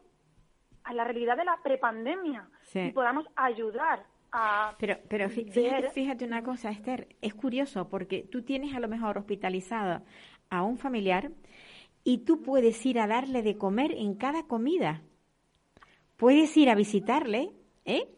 a 0.84 0.94
la 0.94 1.04
realidad 1.04 1.36
de 1.36 1.44
la 1.44 1.58
prepandemia 1.62 2.48
Sí. 2.62 2.80
y 2.80 2.92
podamos 2.92 3.26
ayudar 3.36 4.04
a 4.32 4.74
Pero, 4.78 4.96
pero 5.08 5.28
fíjate, 5.28 5.90
fíjate 5.90 6.24
una 6.24 6.42
cosa, 6.42 6.70
Esther, 6.70 7.08
es 7.20 7.34
curioso 7.34 7.88
porque 7.88 8.22
tú 8.30 8.42
tienes 8.42 8.74
a 8.74 8.80
lo 8.80 8.88
mejor 8.88 9.18
hospitalizado 9.18 10.02
a 10.50 10.62
un 10.62 10.78
familiar 10.78 11.30
y 12.04 12.18
tú 12.24 12.40
puedes 12.42 12.84
ir 12.86 12.98
a 13.00 13.06
darle 13.06 13.42
de 13.42 13.58
comer 13.58 13.92
en 13.92 14.14
cada 14.14 14.44
comida. 14.46 15.02
Puedes 16.16 16.56
ir 16.56 16.68
a 16.70 16.74
visitarle, 16.74 17.50
¿eh? 17.84 18.08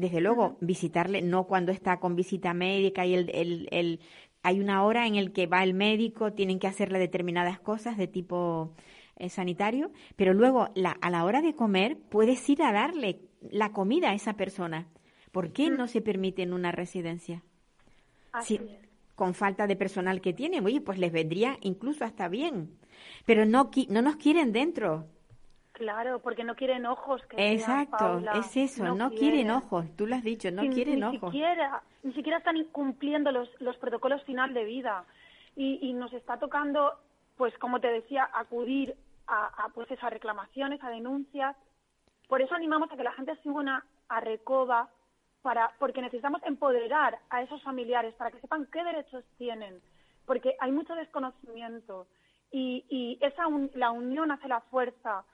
Desde 0.00 0.20
luego, 0.20 0.56
visitarle 0.60 1.22
no 1.22 1.46
cuando 1.46 1.72
está 1.72 2.00
con 2.00 2.16
visita 2.16 2.54
médica 2.54 3.06
y 3.06 3.14
el, 3.14 3.30
el, 3.34 3.68
el- 3.70 4.00
hay 4.42 4.58
una 4.60 4.84
hora 4.84 5.06
en 5.06 5.16
el 5.16 5.32
que 5.32 5.46
va 5.46 5.62
el 5.62 5.74
médico, 5.74 6.32
tienen 6.32 6.58
que 6.58 6.66
hacerle 6.66 6.98
determinadas 6.98 7.60
cosas 7.60 7.98
de 7.98 8.06
tipo 8.08 8.72
eh, 9.16 9.28
sanitario, 9.28 9.92
pero 10.16 10.32
luego 10.34 10.70
la, 10.74 10.92
a 10.92 11.10
la 11.10 11.24
hora 11.24 11.42
de 11.42 11.54
comer 11.54 11.98
puedes 12.10 12.48
ir 12.48 12.62
a 12.62 12.72
darle 12.72 13.20
la 13.50 13.72
comida 13.72 14.10
a 14.10 14.14
esa 14.14 14.34
persona. 14.34 14.88
¿Por 15.32 15.52
qué 15.52 15.70
no 15.70 15.86
se 15.88 16.00
permite 16.00 16.42
en 16.42 16.52
una 16.54 16.72
residencia? 16.72 17.42
así 18.32 18.56
es. 18.68 18.90
con 19.14 19.34
falta 19.34 19.66
de 19.66 19.76
personal 19.76 20.20
que 20.20 20.32
tienen, 20.32 20.64
oye, 20.64 20.80
pues 20.80 20.98
les 20.98 21.12
vendría 21.12 21.58
incluso 21.60 22.04
hasta 22.04 22.28
bien. 22.28 22.78
Pero 23.26 23.44
no, 23.44 23.70
no 23.88 24.02
nos 24.02 24.16
quieren 24.16 24.52
dentro. 24.52 25.06
Claro, 25.80 26.18
porque 26.18 26.44
no 26.44 26.54
quieren 26.56 26.84
ojos. 26.84 27.22
Que 27.24 27.54
Exacto, 27.54 27.96
Paula. 27.96 28.32
es 28.32 28.54
eso, 28.54 28.84
no, 28.84 29.08
quieren. 29.08 29.18
quieren. 29.18 29.50
ojos, 29.50 29.86
tú 29.96 30.06
lo 30.06 30.14
has 30.14 30.22
dicho, 30.22 30.50
no 30.50 30.60
Ni- 30.60 30.68
quieren 30.74 30.96
ni 31.00 31.02
ojos. 31.16 31.32
Siquiera, 31.32 31.82
ni 32.02 32.12
siquiera 32.12 32.36
están 32.36 32.58
incumpliendo 32.58 33.32
los, 33.32 33.48
los 33.62 33.78
protocolos 33.78 34.22
final 34.24 34.52
de 34.52 34.64
vida. 34.64 35.04
Y, 35.56 35.78
y 35.80 35.94
nos 35.94 36.12
está 36.12 36.38
tocando, 36.38 36.92
pues 37.38 37.56
como 37.56 37.80
te 37.80 37.88
decía, 37.90 38.28
acudir 38.34 38.94
a, 39.26 39.46
a, 39.64 39.68
pues 39.70 39.90
eso, 39.90 40.06
a 40.06 40.10
reclamaciones, 40.10 40.84
a 40.84 40.90
denuncias. 40.90 41.56
Por 42.28 42.42
eso 42.42 42.54
animamos 42.54 42.92
a 42.92 42.96
que 42.98 43.02
la 43.02 43.12
gente 43.12 43.34
se 43.42 43.48
una 43.48 43.82
a 44.10 44.20
Recoba, 44.20 44.90
para, 45.40 45.72
porque 45.78 46.02
necesitamos 46.02 46.42
empoderar 46.44 47.18
a 47.30 47.40
esos 47.40 47.62
familiares 47.62 48.12
para 48.16 48.30
que 48.30 48.40
sepan 48.40 48.66
qué 48.70 48.84
derechos 48.84 49.24
tienen, 49.38 49.80
porque 50.26 50.54
hay 50.60 50.72
mucho 50.72 50.94
desconocimiento 50.94 52.06
y, 52.52 52.84
y 52.90 53.18
esa 53.24 53.46
un- 53.46 53.70
la 53.74 53.90
unión 53.92 54.30
hace 54.30 54.46
la 54.46 54.60
fuerza. 54.60 55.24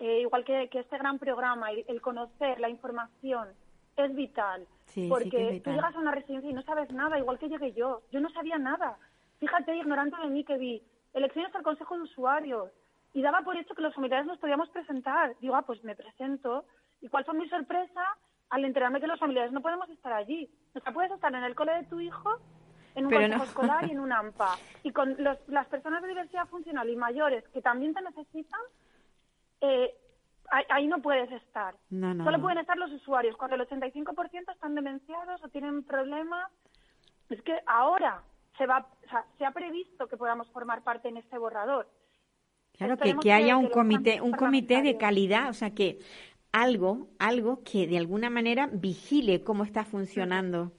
Eh, 0.00 0.20
igual 0.22 0.44
que, 0.44 0.68
que 0.70 0.80
este 0.80 0.96
gran 0.98 1.18
programa, 1.18 1.70
el, 1.70 1.84
el 1.88 2.00
conocer 2.00 2.58
la 2.58 2.68
información 2.70 3.48
es 3.96 4.14
vital. 4.14 4.66
Sí, 4.86 5.02
sí 5.04 5.08
porque 5.08 5.28
que 5.30 5.42
es 5.42 5.48
tú 5.48 5.54
vital. 5.70 5.74
llegas 5.74 5.94
a 5.94 5.98
una 5.98 6.12
residencia 6.12 6.50
y 6.50 6.54
no 6.54 6.62
sabes 6.62 6.90
nada, 6.90 7.18
igual 7.18 7.38
que 7.38 7.48
llegué 7.48 7.72
yo. 7.74 8.00
Yo 8.10 8.20
no 8.20 8.30
sabía 8.30 8.58
nada. 8.58 8.96
Fíjate, 9.38 9.76
ignorante 9.76 10.16
de 10.22 10.28
mí 10.28 10.42
que 10.44 10.56
vi 10.56 10.82
elecciones 11.12 11.54
al 11.54 11.62
Consejo 11.62 11.96
de 11.96 12.02
Usuarios 12.02 12.70
y 13.12 13.20
daba 13.22 13.42
por 13.42 13.56
hecho 13.56 13.74
que 13.74 13.82
los 13.82 13.94
familiares 13.94 14.26
nos 14.26 14.38
podíamos 14.38 14.70
presentar. 14.70 15.34
Digo, 15.40 15.54
ah, 15.54 15.62
pues 15.62 15.82
me 15.84 15.94
presento. 15.94 16.64
¿Y 17.02 17.08
cuál 17.08 17.24
fue 17.24 17.34
mi 17.34 17.48
sorpresa 17.48 18.02
al 18.50 18.64
enterarme 18.64 19.00
que 19.00 19.06
los 19.06 19.20
familiares 19.20 19.52
no 19.52 19.60
podemos 19.60 19.88
estar 19.90 20.12
allí? 20.14 20.48
O 20.74 20.80
sea, 20.80 20.92
puedes 20.92 21.12
estar 21.12 21.34
en 21.34 21.44
el 21.44 21.54
cole 21.54 21.74
de 21.74 21.84
tu 21.84 22.00
hijo, 22.00 22.36
en 22.94 23.04
un 23.04 23.10
Pero 23.10 23.22
consejo 23.22 23.44
no. 23.44 23.48
escolar 23.50 23.84
y 23.86 23.90
en 23.90 24.00
un 24.00 24.12
AMPA. 24.20 24.56
Y 24.82 24.92
con 24.92 25.14
los- 25.22 25.46
las 25.48 25.66
personas 25.66 26.00
de 26.02 26.08
diversidad 26.08 26.46
funcional 26.48 26.88
y 26.88 26.96
mayores 26.96 27.46
que 27.48 27.60
también 27.60 27.92
te 27.92 28.00
necesitan, 28.00 28.60
eh, 29.60 29.94
ahí, 30.68 30.86
no 30.86 31.00
puedes 31.00 31.30
estar. 31.32 31.74
No, 31.90 32.14
no, 32.14 32.24
Solo 32.24 32.38
no. 32.38 32.42
pueden 32.42 32.58
estar 32.58 32.76
los 32.76 32.92
usuarios. 32.92 33.36
Cuando 33.36 33.56
el 33.56 33.66
85% 33.66 34.52
están 34.52 34.74
demenciados 34.74 35.42
o 35.42 35.48
tienen 35.48 35.82
problemas, 35.84 36.50
es 37.28 37.40
que 37.42 37.58
ahora 37.66 38.22
se 38.58 38.66
va, 38.66 38.86
o 39.06 39.08
sea, 39.08 39.24
se 39.38 39.44
ha 39.44 39.52
previsto 39.52 40.08
que 40.08 40.16
podamos 40.16 40.50
formar 40.50 40.82
parte 40.82 41.08
en 41.08 41.16
este 41.16 41.38
borrador. 41.38 41.88
Claro, 42.76 42.96
que, 42.96 43.16
que 43.16 43.32
haya 43.32 43.56
un 43.56 43.68
comité, 43.68 44.20
un 44.20 44.32
comité 44.32 44.82
de 44.82 44.96
calidad, 44.96 45.50
o 45.50 45.52
sea, 45.52 45.74
que 45.74 45.98
algo, 46.52 47.08
algo 47.18 47.62
que 47.62 47.86
de 47.86 47.98
alguna 47.98 48.30
manera 48.30 48.68
vigile 48.72 49.44
cómo 49.44 49.64
está 49.64 49.84
funcionando. 49.84 50.72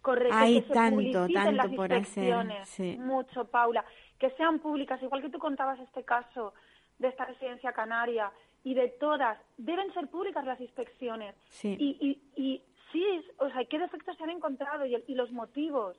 Correcto, 0.00 0.36
Hay 0.36 0.62
que 0.62 0.68
se 0.68 0.74
tanto, 0.74 1.28
tanto 1.32 1.52
las 1.52 1.68
por 1.68 1.92
hacer, 1.92 2.46
sí. 2.64 2.96
mucho, 2.98 3.44
Paula, 3.44 3.84
que 4.18 4.30
sean 4.30 4.58
públicas, 4.58 5.00
igual 5.02 5.22
que 5.22 5.30
tú 5.30 5.38
contabas 5.38 5.78
este 5.78 6.04
caso 6.04 6.54
de 7.02 7.08
esta 7.08 7.26
residencia 7.26 7.72
canaria 7.72 8.32
y 8.64 8.74
de 8.74 8.88
todas, 8.88 9.38
deben 9.58 9.92
ser 9.92 10.08
públicas 10.08 10.44
las 10.46 10.60
inspecciones. 10.60 11.34
Sí. 11.50 11.76
Y, 11.78 11.96
y, 12.00 12.42
y 12.42 12.62
sí, 12.92 13.04
o 13.38 13.50
sea, 13.50 13.64
qué 13.66 13.78
defectos 13.78 14.16
se 14.16 14.22
han 14.24 14.30
encontrado 14.30 14.86
y, 14.86 14.94
el- 14.94 15.04
y 15.06 15.14
los 15.14 15.30
motivos 15.32 15.96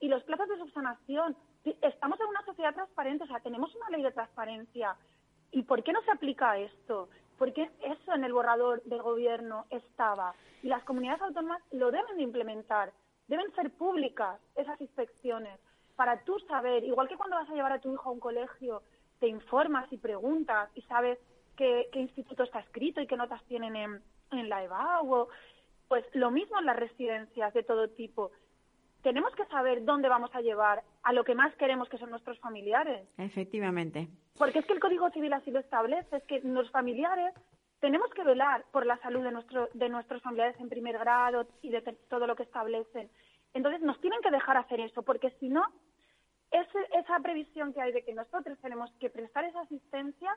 y 0.00 0.08
los 0.08 0.22
plazos 0.24 0.48
de 0.48 0.56
subsanación. 0.58 1.36
Estamos 1.82 2.20
en 2.20 2.26
una 2.26 2.44
sociedad 2.44 2.74
transparente, 2.74 3.24
o 3.24 3.26
sea, 3.26 3.40
tenemos 3.40 3.74
una 3.74 3.90
ley 3.90 4.02
de 4.02 4.12
transparencia. 4.12 4.96
¿Y 5.50 5.62
por 5.62 5.82
qué 5.82 5.92
no 5.92 6.02
se 6.02 6.10
aplica 6.10 6.58
esto? 6.58 7.08
Porque 7.38 7.70
eso 7.82 8.12
en 8.14 8.22
el 8.24 8.32
borrador 8.32 8.82
del 8.84 9.02
gobierno 9.02 9.66
estaba. 9.70 10.34
Y 10.62 10.68
las 10.68 10.84
comunidades 10.84 11.22
autónomas 11.22 11.62
lo 11.72 11.90
deben 11.90 12.16
de 12.16 12.22
implementar. 12.22 12.92
Deben 13.28 13.50
ser 13.54 13.70
públicas 13.70 14.38
esas 14.56 14.80
inspecciones 14.80 15.58
para 15.96 16.20
tú 16.24 16.38
saber, 16.40 16.84
igual 16.84 17.08
que 17.08 17.16
cuando 17.16 17.36
vas 17.36 17.48
a 17.48 17.54
llevar 17.54 17.72
a 17.72 17.78
tu 17.80 17.92
hijo 17.92 18.08
a 18.08 18.12
un 18.12 18.20
colegio, 18.20 18.82
te 19.24 19.28
informas 19.28 19.90
y 19.90 19.96
preguntas 19.96 20.68
y 20.74 20.82
sabes 20.82 21.18
qué, 21.56 21.88
qué 21.90 21.98
instituto 22.00 22.42
está 22.42 22.58
escrito 22.60 23.00
y 23.00 23.06
qué 23.06 23.16
notas 23.16 23.42
tienen 23.44 23.74
en, 23.74 24.02
en 24.32 24.48
la 24.50 24.62
EVAU. 24.62 25.10
o- 25.14 25.28
Pues 25.88 26.04
lo 26.12 26.30
mismo 26.30 26.58
en 26.58 26.66
las 26.66 26.76
residencias 26.76 27.54
de 27.54 27.62
todo 27.62 27.88
tipo. 27.88 28.32
Tenemos 29.02 29.34
que 29.34 29.46
saber 29.46 29.82
dónde 29.86 30.10
vamos 30.10 30.30
a 30.34 30.42
llevar 30.42 30.82
a 31.02 31.14
lo 31.14 31.24
que 31.24 31.34
más 31.34 31.54
queremos, 31.56 31.88
que 31.88 31.96
son 31.96 32.10
nuestros 32.10 32.38
familiares. 32.40 33.08
Efectivamente. 33.16 34.08
Porque 34.36 34.58
es 34.58 34.66
que 34.66 34.74
el 34.74 34.80
Código 34.80 35.08
Civil 35.10 35.32
así 35.32 35.50
lo 35.50 35.60
establece, 35.60 36.16
es 36.18 36.24
que 36.24 36.40
los 36.40 36.70
familiares 36.70 37.32
tenemos 37.80 38.10
que 38.10 38.24
velar 38.24 38.66
por 38.72 38.84
la 38.84 38.98
salud 38.98 39.22
de, 39.22 39.32
nuestro, 39.32 39.70
de 39.72 39.88
nuestros 39.88 40.20
familiares 40.20 40.60
en 40.60 40.68
primer 40.68 40.98
grado 40.98 41.46
y 41.62 41.70
de 41.70 41.80
todo 42.10 42.26
lo 42.26 42.36
que 42.36 42.42
establecen. 42.42 43.08
Entonces 43.54 43.80
nos 43.80 43.98
tienen 44.02 44.20
que 44.20 44.30
dejar 44.30 44.58
hacer 44.58 44.80
eso, 44.80 45.02
porque 45.02 45.30
si 45.40 45.48
no, 45.48 45.62
ese- 46.60 46.88
esa 46.98 47.18
previsión 47.20 47.72
que 47.72 47.80
hay 47.82 47.92
de 47.92 48.04
que 48.04 48.14
nosotros 48.14 48.58
tenemos 48.60 48.90
que 49.00 49.10
prestar 49.10 49.44
esa 49.44 49.60
asistencia, 49.62 50.34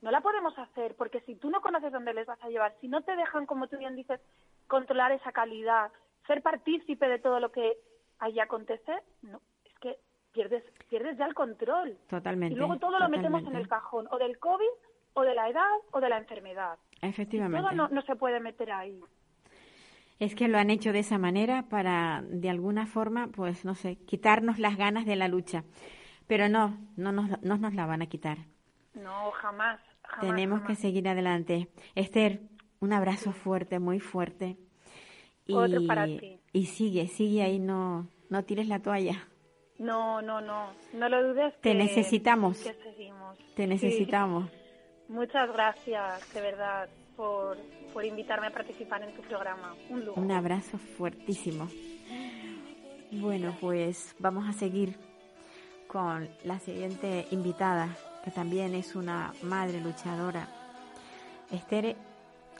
no 0.00 0.10
la 0.10 0.20
podemos 0.22 0.58
hacer, 0.58 0.94
porque 0.96 1.20
si 1.22 1.34
tú 1.36 1.50
no 1.50 1.60
conoces 1.60 1.92
dónde 1.92 2.14
les 2.14 2.26
vas 2.26 2.42
a 2.42 2.48
llevar, 2.48 2.74
si 2.80 2.88
no 2.88 3.02
te 3.02 3.14
dejan, 3.16 3.44
como 3.46 3.68
tú 3.68 3.76
bien 3.76 3.94
dices, 3.96 4.20
controlar 4.66 5.12
esa 5.12 5.32
calidad, 5.32 5.90
ser 6.26 6.42
partícipe 6.42 7.06
de 7.08 7.18
todo 7.18 7.40
lo 7.40 7.50
que 7.52 7.76
allí 8.18 8.40
acontece, 8.40 8.92
no, 9.22 9.40
es 9.64 9.78
que 9.80 9.98
pierdes, 10.32 10.64
pierdes 10.88 11.18
ya 11.18 11.26
el 11.26 11.34
control. 11.34 11.98
Totalmente, 12.08 12.54
Y 12.54 12.56
luego 12.58 12.78
todo 12.78 12.98
lo 12.98 13.08
metemos 13.08 13.42
en 13.42 13.56
el 13.56 13.68
cajón, 13.68 14.08
o 14.10 14.18
del 14.18 14.38
COVID 14.38 14.68
o 15.14 15.22
de 15.22 15.34
la 15.34 15.48
edad 15.48 15.68
o 15.90 16.00
de 16.00 16.08
la 16.08 16.18
enfermedad. 16.18 16.78
Efectivamente. 17.02 17.58
Todo 17.68 17.72
no, 17.76 17.88
no 17.88 18.02
se 18.02 18.14
puede 18.16 18.38
meter 18.40 18.70
ahí. 18.72 19.00
Es 20.20 20.34
que 20.36 20.46
lo 20.46 20.58
han 20.58 20.70
hecho 20.70 20.92
de 20.92 21.00
esa 21.00 21.18
manera 21.18 21.68
para, 21.68 22.22
de 22.28 22.48
alguna 22.50 22.86
forma, 22.86 23.26
pues 23.28 23.64
no 23.64 23.74
sé, 23.74 23.96
quitarnos 23.96 24.58
las 24.60 24.76
ganas 24.76 25.04
de 25.06 25.16
la 25.16 25.26
lucha. 25.26 25.64
Pero 26.28 26.48
no, 26.48 26.78
no 26.96 27.10
nos, 27.10 27.42
no 27.42 27.56
nos 27.58 27.74
la 27.74 27.86
van 27.86 28.02
a 28.02 28.06
quitar. 28.06 28.38
No, 28.94 29.32
jamás. 29.32 29.80
jamás 30.04 30.20
Tenemos 30.20 30.60
que 30.62 30.76
seguir 30.76 31.08
adelante. 31.08 31.68
Esther, 31.96 32.42
un 32.80 32.92
abrazo 32.92 33.32
fuerte, 33.32 33.78
muy 33.80 33.98
fuerte. 33.98 34.56
Y, 35.46 35.54
Otro 35.54 35.84
para 35.86 36.04
ti. 36.06 36.38
y 36.52 36.66
sigue, 36.66 37.08
sigue 37.08 37.42
ahí, 37.42 37.58
no, 37.58 38.06
no 38.28 38.44
tires 38.44 38.68
la 38.68 38.80
toalla. 38.80 39.26
No, 39.78 40.20
no, 40.22 40.40
no. 40.40 40.66
No 40.92 41.08
lo 41.08 41.26
dudes. 41.28 41.54
Te 41.62 41.70
que- 41.72 41.74
necesitamos. 41.78 42.58
Que 42.62 42.74
seguimos. 42.74 43.38
Te 43.56 43.62
Sí. 43.64 43.68
necesitamos. 43.68 44.50
Muchas 45.08 45.50
gracias, 45.52 46.32
de 46.34 46.40
verdad, 46.42 46.88
por, 47.16 47.56
por 47.92 48.04
invitarme 48.04 48.48
a 48.48 48.50
participar 48.50 49.02
en 49.02 49.14
tu 49.14 49.22
programa. 49.22 49.74
Un 49.88 50.04
lujo. 50.04 50.20
Un 50.20 50.32
abrazo 50.32 50.78
fuertísimo. 50.78 51.68
Bueno, 53.12 53.56
pues 53.60 54.14
vamos 54.18 54.48
a 54.48 54.52
seguir 54.52 54.96
con 55.86 56.28
la 56.44 56.60
siguiente 56.60 57.26
invitada, 57.32 57.88
que 58.24 58.30
también 58.30 58.74
es 58.74 58.94
una 58.94 59.32
madre 59.42 59.80
luchadora. 59.80 60.48
Esther 61.50 61.96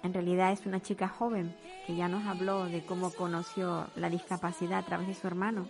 en 0.02 0.14
realidad 0.14 0.52
es 0.52 0.66
una 0.66 0.80
chica 0.80 1.08
joven 1.08 1.54
que 1.86 1.94
ya 1.94 2.08
nos 2.08 2.26
habló 2.26 2.64
de 2.66 2.84
cómo 2.84 3.10
conoció 3.12 3.86
la 3.96 4.08
discapacidad 4.08 4.80
a 4.80 4.84
través 4.84 5.06
de 5.06 5.14
su 5.14 5.26
hermano, 5.26 5.66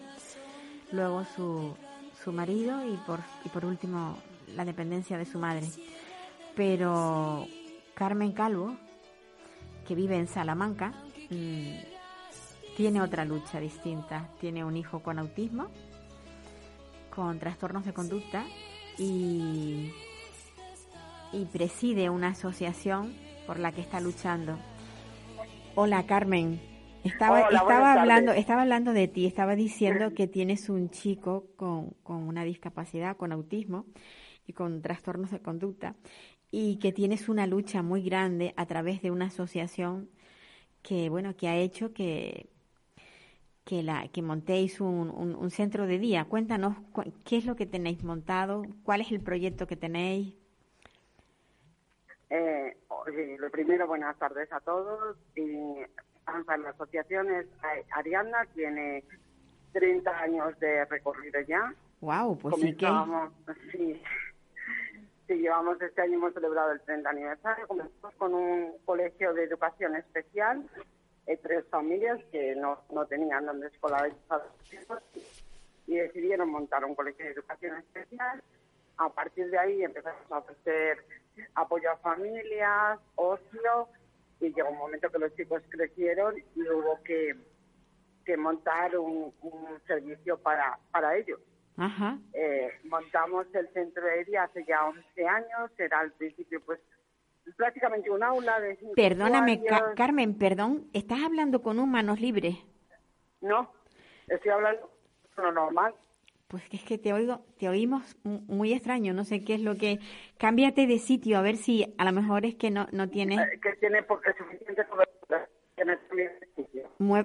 luego 0.92 1.24
su, 1.36 1.76
su 2.22 2.32
marido 2.32 2.86
y 2.86 2.96
por, 3.06 3.20
y 3.44 3.48
por 3.48 3.64
último 3.64 4.16
la 4.54 4.64
dependencia 4.64 5.18
de 5.18 5.26
su 5.26 5.38
madre. 5.38 5.66
Pero 6.54 7.46
Carmen 7.94 8.32
Calvo, 8.32 8.76
que 9.90 9.96
vive 9.96 10.16
en 10.16 10.28
Salamanca, 10.28 10.92
mm, 11.30 12.76
tiene 12.76 13.02
otra 13.02 13.24
lucha 13.24 13.58
distinta. 13.58 14.28
Tiene 14.38 14.64
un 14.64 14.76
hijo 14.76 15.00
con 15.02 15.18
autismo, 15.18 15.66
con 17.12 17.40
trastornos 17.40 17.84
de 17.84 17.92
conducta 17.92 18.44
y, 18.98 19.90
y 21.32 21.44
preside 21.46 22.08
una 22.08 22.28
asociación 22.28 23.12
por 23.48 23.58
la 23.58 23.72
que 23.72 23.80
está 23.80 23.98
luchando. 23.98 24.56
Hola 25.74 26.06
Carmen, 26.06 26.60
estaba, 27.02 27.48
Hola, 27.48 27.58
estaba 27.58 27.80
tardes. 27.80 28.00
hablando, 28.00 28.32
estaba 28.32 28.62
hablando 28.62 28.92
de 28.92 29.08
ti, 29.08 29.26
estaba 29.26 29.56
diciendo 29.56 30.14
que 30.14 30.28
tienes 30.28 30.68
un 30.68 30.90
chico 30.90 31.48
con, 31.56 31.94
con 32.04 32.28
una 32.28 32.44
discapacidad, 32.44 33.16
con 33.16 33.32
autismo 33.32 33.86
y 34.46 34.52
con 34.52 34.82
trastornos 34.82 35.32
de 35.32 35.40
conducta 35.40 35.96
y 36.50 36.78
que 36.78 36.92
tienes 36.92 37.28
una 37.28 37.46
lucha 37.46 37.82
muy 37.82 38.02
grande 38.02 38.54
a 38.56 38.66
través 38.66 39.02
de 39.02 39.10
una 39.10 39.26
asociación 39.26 40.08
que 40.82 41.08
bueno 41.10 41.36
que 41.36 41.48
ha 41.48 41.56
hecho 41.56 41.92
que 41.94 42.48
que 43.64 43.82
la 43.82 44.08
que 44.08 44.22
montéis 44.22 44.80
un, 44.80 45.10
un- 45.10 45.34
un 45.36 45.50
centro 45.50 45.86
de 45.86 45.98
día. 45.98 46.24
Cuéntanos 46.24 46.76
cu- 46.92 47.12
qué 47.24 47.36
es 47.38 47.44
lo 47.46 47.56
que 47.56 47.66
tenéis 47.66 48.02
montado, 48.02 48.62
cuál 48.84 49.00
es 49.00 49.12
el 49.12 49.20
proyecto 49.20 49.66
que 49.66 49.76
tenéis. 49.76 50.34
Eh, 52.30 52.76
lo 53.38 53.50
primero, 53.50 53.86
buenas 53.86 54.16
tardes 54.18 54.52
a 54.52 54.60
todos. 54.60 55.16
Y, 55.36 55.76
la 56.26 56.70
asociación 56.70 57.28
es 57.34 57.46
Ariadna, 57.92 58.44
tiene 58.54 59.02
30 59.72 60.16
años 60.20 60.58
de 60.60 60.84
recorrido 60.84 61.40
ya. 61.42 61.74
Wow, 62.00 62.38
pues 62.38 62.56
sí 62.56 62.74
que 62.74 62.86
sí, 63.72 64.00
sí, 65.30 65.38
llevamos 65.38 65.80
este 65.80 66.02
año, 66.02 66.14
hemos 66.14 66.34
celebrado 66.34 66.72
el 66.72 66.80
30 66.80 67.08
aniversario. 67.08 67.68
Comenzamos 67.68 68.14
con 68.16 68.34
un 68.34 68.78
colegio 68.84 69.32
de 69.32 69.44
educación 69.44 69.94
especial, 69.94 70.68
eh, 71.26 71.38
tres 71.40 71.64
familias 71.70 72.18
que 72.32 72.56
no, 72.56 72.80
no 72.90 73.06
tenían 73.06 73.46
donde 73.46 73.68
escolarizar 73.68 74.42
y 75.86 75.94
decidieron 75.94 76.50
montar 76.50 76.84
un 76.84 76.96
colegio 76.96 77.24
de 77.24 77.32
educación 77.32 77.76
especial. 77.76 78.42
A 78.96 79.08
partir 79.08 79.48
de 79.50 79.58
ahí 79.58 79.84
empezamos 79.84 80.20
a 80.30 80.38
ofrecer 80.38 80.98
apoyo 81.54 81.92
a 81.92 81.96
familias, 81.98 82.98
ocio, 83.14 83.88
y 84.40 84.52
llegó 84.52 84.70
un 84.70 84.78
momento 84.78 85.10
que 85.10 85.18
los 85.18 85.34
chicos 85.36 85.62
crecieron 85.68 86.34
y 86.56 86.62
hubo 86.68 87.00
que, 87.04 87.36
que 88.24 88.36
montar 88.36 88.98
un, 88.98 89.32
un 89.42 89.80
servicio 89.86 90.38
para, 90.38 90.76
para 90.90 91.16
ellos. 91.16 91.38
Ajá. 91.80 92.18
Eh, 92.34 92.68
montamos 92.84 93.46
el 93.54 93.68
centro 93.72 94.04
de 94.04 94.24
día 94.24 94.44
hace 94.44 94.64
ya 94.66 94.84
11 94.86 95.26
años, 95.26 95.70
era 95.78 96.00
al 96.00 96.12
principio 96.12 96.60
pues 96.64 96.78
prácticamente 97.56 98.10
un 98.10 98.22
aula 98.22 98.60
de 98.60 98.76
cinco 98.76 98.92
Perdóname, 98.94 99.64
Ca-. 99.64 99.94
Carmen, 99.96 100.36
perdón, 100.38 100.88
estás 100.92 101.18
hablando 101.24 101.62
con 101.62 101.78
un 101.78 101.90
manos 101.90 102.20
libres. 102.20 102.56
No, 103.40 103.72
estoy 104.28 104.50
hablando 104.52 104.90
de 105.36 105.42
lo 105.42 105.52
normal. 105.52 105.94
Pues 106.48 106.68
que 106.68 106.76
es 106.76 106.82
que 106.84 106.98
te 106.98 107.12
oigo, 107.12 107.44
te 107.58 107.68
oímos 107.68 108.16
mu- 108.24 108.40
muy 108.48 108.72
extraño, 108.72 109.14
no 109.14 109.24
sé 109.24 109.44
qué 109.44 109.54
es 109.54 109.62
lo 109.62 109.76
que. 109.76 109.98
Cámbiate 110.36 110.86
de 110.86 110.98
sitio 110.98 111.38
a 111.38 111.42
ver 111.42 111.56
si 111.56 111.94
a 111.96 112.04
lo 112.04 112.12
mejor 112.12 112.44
es 112.44 112.56
que 112.56 112.70
no 112.70 112.86
no 112.92 113.08
tienes. 113.08 113.38
eh, 113.38 113.60
que 113.62 113.72
tiene 113.76 114.02
porque 114.02 114.32
suficiente 114.36 114.84
cobertura 114.86 115.19
que 115.80 115.84
me 115.86 115.98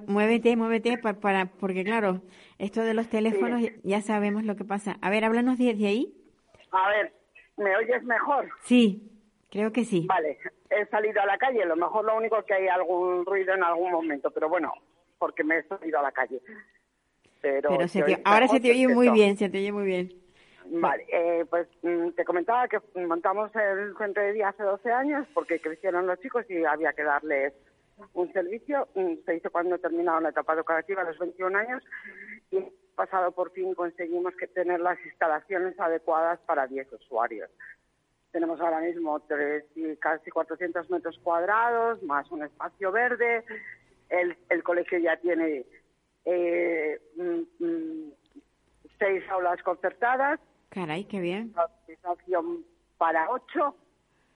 Muévete, 0.07 0.55
muévete 0.55 0.97
pa- 0.97 1.13
para, 1.19 1.47
porque 1.47 1.83
claro, 1.83 2.21
esto 2.59 2.81
de 2.81 2.93
los 2.93 3.09
teléfonos 3.09 3.61
Sí. 3.61 3.75
ya 3.83 4.01
sabemos 4.01 4.43
lo 4.43 4.55
que 4.55 4.63
pasa. 4.63 4.97
A 5.01 5.09
ver, 5.09 5.25
háblanos 5.25 5.57
desde 5.57 5.87
ahí. 5.87 6.13
A 6.71 6.89
ver, 6.89 7.13
¿me 7.57 7.75
oyes 7.75 8.03
mejor? 8.03 8.49
Sí, 8.61 9.11
creo 9.51 9.71
que 9.73 9.83
sí. 9.83 10.05
Vale, 10.07 10.37
he 10.69 10.85
salido 10.87 11.21
a 11.21 11.25
la 11.25 11.37
calle, 11.37 11.63
a 11.63 11.65
lo 11.65 11.75
mejor 11.75 12.05
lo 12.05 12.15
único 12.17 12.41
que 12.45 12.53
hay 12.53 12.67
algún 12.67 13.25
ruido 13.25 13.53
en 13.53 13.63
algún 13.63 13.91
momento, 13.91 14.31
pero 14.31 14.47
bueno, 14.47 14.71
porque 15.19 15.43
me 15.43 15.57
he 15.59 15.63
salido 15.63 15.99
a 15.99 16.03
la 16.03 16.11
calle. 16.11 16.41
Pero, 17.41 17.69
Pero 17.69 17.87
se 17.87 18.01
te 18.03 18.21
ahora 18.23 18.47
se 18.47 18.59
te 18.59 18.71
oye 18.71 18.87
muy 18.87 19.09
bien, 19.09 19.37
se 19.37 19.49
te 19.49 19.57
oye 19.59 19.71
muy 19.71 19.85
bien. 19.85 20.13
Vale, 20.67 21.05
eh, 21.11 21.45
pues 21.47 21.67
mm, 21.83 22.09
te 22.11 22.25
comentaba 22.25 22.67
que 22.67 22.79
montamos 23.05 23.51
el 23.55 23.95
centro 23.97 24.23
de 24.23 24.33
día 24.33 24.49
hace 24.49 24.63
12 24.63 24.91
años 24.91 25.27
porque 25.33 25.59
crecieron 25.59 26.07
los 26.07 26.19
chicos 26.21 26.43
y 26.49 26.63
había 26.65 26.91
que 26.93 27.03
darles 27.03 27.53
un 28.13 28.31
servicio. 28.33 28.87
Mm, 28.95 29.13
Se 29.25 29.35
hizo 29.35 29.51
cuando 29.51 29.77
terminaron 29.77 30.23
la 30.23 30.29
etapa 30.29 30.53
educativa 30.53 31.01
a 31.01 31.05
los 31.05 31.17
21 31.17 31.57
años 31.57 31.83
y 32.51 32.59
pasado 32.95 33.31
por 33.31 33.51
fin 33.51 33.73
conseguimos 33.73 34.33
que 34.35 34.47
tener 34.47 34.79
las 34.79 34.97
instalaciones 35.05 35.79
adecuadas 35.79 36.39
para 36.45 36.67
10 36.67 36.91
usuarios. 36.93 37.49
Tenemos 38.31 38.59
ahora 38.59 38.79
mismo 38.81 39.19
tres 39.21 39.63
y 39.75 39.95
casi 39.97 40.29
400 40.29 40.89
metros 40.89 41.17
cuadrados, 41.23 42.01
más 42.03 42.29
un 42.31 42.43
espacio 42.43 42.91
verde. 42.91 43.43
El, 44.09 44.37
el 44.49 44.63
colegio 44.63 44.99
ya 44.99 45.17
tiene 45.17 45.65
eh, 46.25 46.99
mm, 47.15 47.63
mm, 47.65 48.11
seis 48.99 49.23
aulas 49.29 49.61
concertadas, 49.63 50.39
Caray, 50.69 51.05
qué 51.05 51.19
bien. 51.19 51.53
para 52.97 53.29
ocho 53.29 53.75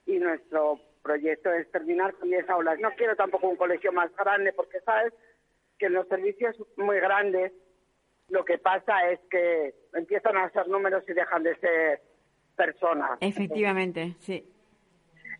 y 0.06 0.17
nuestro 0.19 0.80
proyecto 1.02 1.52
es 1.52 1.70
terminar 1.72 2.14
con 2.16 2.30
10 2.30 2.50
aulas. 2.50 2.80
No 2.80 2.92
quiero 2.92 3.16
tampoco 3.16 3.48
un 3.48 3.56
colegio 3.56 3.92
más 3.92 4.16
grande 4.16 4.54
porque 4.54 4.80
sabes 4.82 5.14
que 5.78 5.88
en 5.88 5.94
los 5.94 6.08
servicios 6.08 6.56
muy 6.78 7.00
grandes 7.00 7.52
lo 8.30 8.46
que 8.46 8.58
pasa 8.58 9.10
es 9.10 9.20
que 9.32 9.74
empiezan 9.94 10.38
a 10.38 10.50
ser 10.52 10.68
números 10.68 11.04
y 11.08 11.14
dejan 11.14 11.44
de 11.44 11.56
ser 11.58 12.02
personas. 12.56 13.18
Efectivamente, 13.22 14.16
sí. 14.20 14.46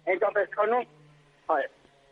Entonces, 0.06 0.50
con 0.56 0.74
un, 0.74 0.88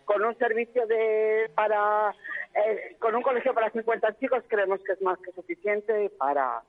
con 0.06 0.24
un 0.24 0.38
servicio 0.38 0.86
de 0.86 1.50
para 1.56 2.14
eh, 2.54 2.96
con 3.00 3.16
un 3.16 3.22
colegio 3.22 3.54
para 3.54 3.72
50 3.72 4.20
chicos 4.20 4.44
creemos 4.48 4.82
que 4.84 4.94
es 4.94 5.02
más 5.02 5.18
que 5.20 5.32
suficiente 5.32 6.12
para 6.18 6.62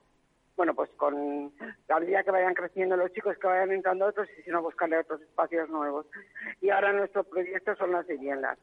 bueno, 0.59 0.75
pues 0.75 0.91
con 0.97 1.53
la 1.87 2.01
medida 2.01 2.25
que 2.25 2.33
vayan 2.33 2.53
creciendo 2.53 2.97
los 2.97 3.13
chicos, 3.13 3.39
que 3.39 3.47
vayan 3.47 3.71
entrando 3.71 4.07
otros 4.07 4.29
y 4.37 4.43
si 4.43 4.51
no 4.51 4.61
buscarle 4.61 4.99
otros 4.99 5.23
espacios 5.23 5.71
nuevos. 5.71 6.05
Y 6.61 6.71
ahora 6.71 6.93
nuestro 6.93 7.23
proyecto 7.23 7.77
son 7.77 7.93
las 7.93 8.05
viviendas. 8.09 8.59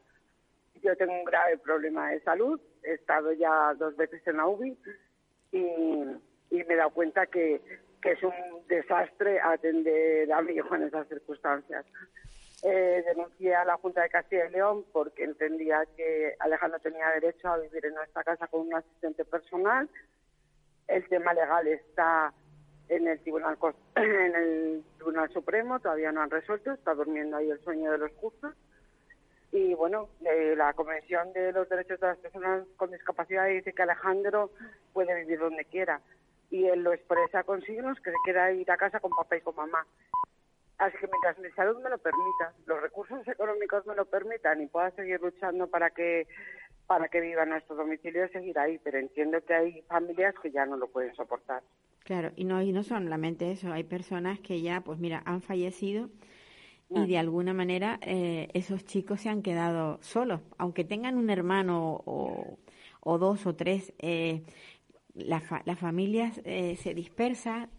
Yo 0.84 0.94
tengo 0.98 1.14
un 1.14 1.24
grave 1.24 1.58
problema 1.58 2.12
de 2.12 2.20
salud, 2.20 2.60
he 2.84 2.96
estado 2.96 3.32
ya 3.32 3.74
dos 3.76 3.96
veces 3.96 4.22
en 4.28 4.36
la 4.36 4.46
UBI 4.46 4.78
y, 5.54 5.64
me 6.52 6.74
he 6.74 6.76
dado 6.76 6.90
cuenta 6.90 7.28
que, 7.28 7.62
que 8.02 8.12
es 8.12 8.24
un 8.24 8.34
desastre 8.68 9.40
atender 9.40 10.32
a 10.34 10.42
mi 10.42 10.52
hijo 10.52 10.76
en 10.76 10.84
esas 10.84 11.08
circunstancias. 11.08 11.86
Eh, 12.62 13.04
denuncié 13.08 13.56
a 13.56 13.64
la 13.64 13.78
Junta 13.78 14.02
de 14.02 14.10
Castilla 14.10 14.48
y 14.48 14.52
León 14.52 14.84
porque 14.92 15.24
entendía 15.24 15.86
que 15.96 16.36
Alejandro 16.40 16.80
tenía 16.80 17.10
derecho 17.12 17.48
a 17.48 17.58
vivir 17.58 17.86
en 17.86 17.94
nuestra 17.94 18.22
casa 18.26 18.48
con 18.48 18.68
un 18.68 18.76
asistente 18.76 19.24
personal. 19.24 19.90
El 20.88 21.08
tema 21.08 21.34
legal 21.34 21.68
está 21.68 22.34
en 22.90 23.08
el 23.08 23.20
Tribunal 23.20 23.58
en 23.96 24.36
el 24.36 24.84
Tribunal 24.98 25.30
Supremo, 25.32 25.80
todavía 25.80 26.12
no 26.12 26.22
han 26.22 26.30
resuelto, 26.30 26.72
está 26.72 26.94
durmiendo 26.94 27.38
ahí 27.38 27.50
el 27.50 27.64
sueño 27.64 27.92
de 27.92 27.98
los 27.98 28.12
justos. 28.14 28.54
Y 29.52 29.74
bueno, 29.74 30.10
eh, 30.26 30.54
la 30.58 30.74
Convención 30.74 31.32
de 31.34 31.54
los 31.54 31.70
Derechos 31.70 32.00
de 32.00 32.08
las 32.08 32.18
Personas 32.18 32.68
con 32.76 32.92
Discapacidad 32.92 33.48
dice 33.48 33.74
que 33.74 33.84
Alejandro 33.84 34.52
puede 34.94 35.16
vivir 35.16 35.40
donde 35.40 35.66
quiera. 35.66 36.02
Y 36.52 36.66
él 36.66 36.84
lo 36.84 36.94
expresa 36.94 37.44
con 37.44 37.62
signos 37.62 38.00
que 38.02 38.12
se 38.12 38.18
quiera 38.26 38.52
ir 38.52 38.70
a 38.70 38.78
casa 38.78 39.00
con 39.00 39.12
papá 39.12 39.38
y 39.38 39.42
con 39.42 39.56
mamá. 39.56 39.86
Así 40.78 40.98
que 40.98 41.08
mientras 41.08 41.40
mi 41.40 41.50
salud 41.52 41.82
me 41.82 41.90
lo 41.90 41.98
permita, 41.98 42.54
los 42.66 42.82
recursos 42.82 43.26
económicos 43.28 43.86
me 43.86 43.96
lo 43.96 44.06
permitan 44.06 44.62
y 44.62 44.68
pueda 44.68 44.92
seguir 44.92 45.22
luchando 45.22 45.68
para 45.68 45.90
que 45.92 46.28
para 46.88 47.08
que 47.10 47.22
viva 47.22 47.46
nuestro 47.46 47.76
domicilio, 47.76 48.28
seguir 48.30 48.58
ahí. 48.60 48.80
Pero 48.80 49.00
entiendo 49.00 49.44
que 49.46 49.54
hay 49.54 49.82
familias 49.84 50.36
que 50.42 50.52
ya 50.52 50.66
no 50.66 50.78
lo 50.78 50.88
pueden 50.90 51.16
soportar. 51.16 51.64
Claro, 52.04 52.32
y 52.36 52.44
no, 52.44 52.62
y 52.62 52.72
no 52.72 52.84
solamente 52.84 53.52
eso, 53.52 53.72
hay 53.74 53.84
personas 53.84 54.40
que 54.40 54.62
ya, 54.62 54.82
pues 54.82 55.00
mira, 55.00 55.24
han 55.26 55.42
fallecido 55.42 56.10
y 56.94 57.02
Ah. 57.02 57.08
de 57.08 57.18
alguna 57.20 57.54
manera 57.54 58.00
eh, 58.04 58.50
esos 58.54 58.86
chicos 58.86 59.22
se 59.22 59.30
han 59.30 59.42
quedado 59.44 60.00
solos, 60.02 60.42
aunque 60.58 60.84
tengan 60.86 61.18
un 61.18 61.30
hermano 61.32 62.02
o, 62.06 62.60
o 63.02 63.18
dos 63.20 63.48
o 63.48 63.56
tres, 63.56 63.94
eh, 64.00 64.44
la, 65.16 65.42
fa- 65.42 65.64
la 65.66 65.76
familia 65.78 66.32
eh, 66.46 66.76
se 66.78 66.94
dispersa, 66.96 67.70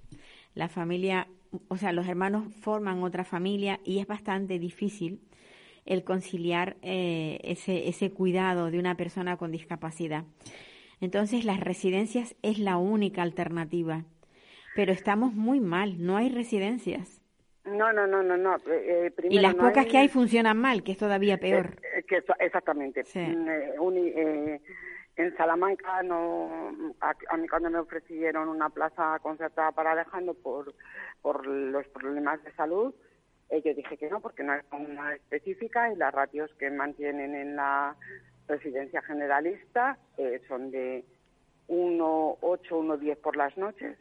la 0.55 0.69
familia, 0.69 1.29
o 1.69 1.77
sea, 1.79 1.93
los 1.93 2.09
hermanos 2.09 2.55
forman 2.63 3.03
otra 3.05 3.25
familia 3.25 3.81
y 3.85 3.99
es 4.01 4.07
bastante 4.07 4.59
difícil 4.59 5.21
el 5.87 6.05
conciliar 6.05 6.77
eh, 6.83 7.39
ese, 7.43 7.89
ese 7.89 8.11
cuidado 8.11 8.71
de 8.71 8.79
una 8.79 8.97
persona 8.97 9.37
con 9.37 9.51
discapacidad. 9.53 10.25
Entonces, 11.01 11.45
las 11.45 11.61
residencias 11.61 12.35
es 12.43 12.59
la 12.59 12.77
única 12.77 13.23
alternativa, 13.23 14.05
pero 14.75 14.93
estamos 14.93 15.33
muy 15.35 15.61
mal, 15.61 16.05
no 16.05 16.17
hay 16.17 16.29
residencias. 16.29 17.21
No, 17.65 17.93
no, 17.93 18.07
no, 18.07 18.23
no, 18.23 18.37
no. 18.37 18.57
eh, 18.71 19.07
Y 19.09 19.11
primero, 19.11 19.43
las 19.43 19.57
no 19.57 19.63
pocas 19.65 19.87
que 19.87 19.99
hay 19.99 20.09
funcionan 20.09 20.57
mal, 20.57 20.83
que 20.85 20.93
es 20.93 20.99
todavía 20.99 21.39
peor. 21.39 21.79
Eh, 21.83 21.99
eh, 21.99 22.03
que 22.05 22.17
eso- 22.19 22.35
exactamente. 22.39 23.05
Sí. 23.05 23.19
Mm, 23.19 23.49
eh, 23.49 23.75
eh, 24.17 24.61
en 25.17 25.37
Salamanca, 25.37 26.03
no, 26.03 26.95
a, 27.01 27.15
a 27.31 27.37
mí 27.37 27.49
cuando 27.49 27.71
me 27.71 27.79
ofrecieron 27.79 28.49
una 28.49 28.69
plaza 28.69 29.19
concertada 29.21 29.73
para 29.73 29.93
Alejandro 29.93 30.35
por, 30.35 30.75
por 31.23 31.47
los 31.47 31.87
problemas 31.89 32.43
de 32.45 32.53
salud, 32.53 32.95
eh, 33.51 33.63
yo 33.65 33.75
dije 33.75 33.97
que 33.97 34.11
no, 34.11 34.21
porque 34.21 34.43
no 34.43 34.55
es 34.55 34.65
una 34.73 35.15
específica 35.15 35.93
y 35.93 35.97
las 35.97 36.13
ratios 36.13 36.53
que 36.59 36.71
mantienen 36.71 37.35
en 37.35 37.57
la 37.57 37.97
residencia 38.49 39.03
generalista 39.03 39.99
eh, 40.19 40.41
son 40.49 40.71
de 40.71 41.05
1,8, 41.69 42.39
1,10 42.41 43.17
por 43.17 43.37
las 43.37 43.57
noches. 43.57 43.97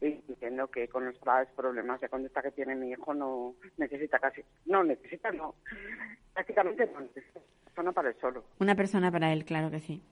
Y 0.00 0.22
entiendo 0.28 0.68
que 0.68 0.88
con 0.88 1.04
los 1.04 1.16
problemas 1.54 2.00
de 2.00 2.08
conducta 2.08 2.40
que 2.40 2.52
tiene 2.52 2.74
mi 2.74 2.90
hijo 2.90 3.12
no 3.12 3.54
necesita 3.76 4.18
casi, 4.18 4.42
no 4.64 4.82
necesita, 4.82 5.30
no, 5.30 5.54
prácticamente 6.32 6.90
no 6.92 7.00
necesita 7.00 7.40
persona 7.64 7.92
para 7.92 8.08
el 8.08 8.20
solo. 8.20 8.44
Una 8.58 8.74
persona 8.74 9.10
para 9.12 9.32
él, 9.32 9.44
claro 9.44 9.70
que 9.70 9.80
sí. 9.80 10.02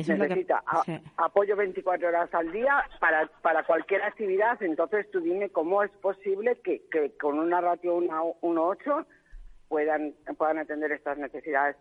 Eso 0.00 0.12
necesita 0.14 0.56
es 0.58 0.74
lo 0.74 0.82
que... 0.82 0.94
a- 0.94 0.98
sí. 0.98 1.10
apoyo 1.16 1.56
24 1.56 2.08
horas 2.08 2.32
al 2.34 2.50
día 2.52 2.84
para, 3.00 3.26
para 3.42 3.64
cualquier 3.64 4.02
actividad. 4.02 4.62
Entonces 4.62 5.10
tú 5.10 5.20
dime 5.20 5.50
cómo 5.50 5.82
es 5.82 5.90
posible 5.92 6.60
que, 6.62 6.82
que 6.90 7.16
con 7.16 7.38
una 7.38 7.60
ratio 7.60 7.96
1,8 7.98 9.06
puedan, 9.68 10.14
puedan 10.36 10.58
atender 10.58 10.92
estas 10.92 11.18
necesidades. 11.18 11.76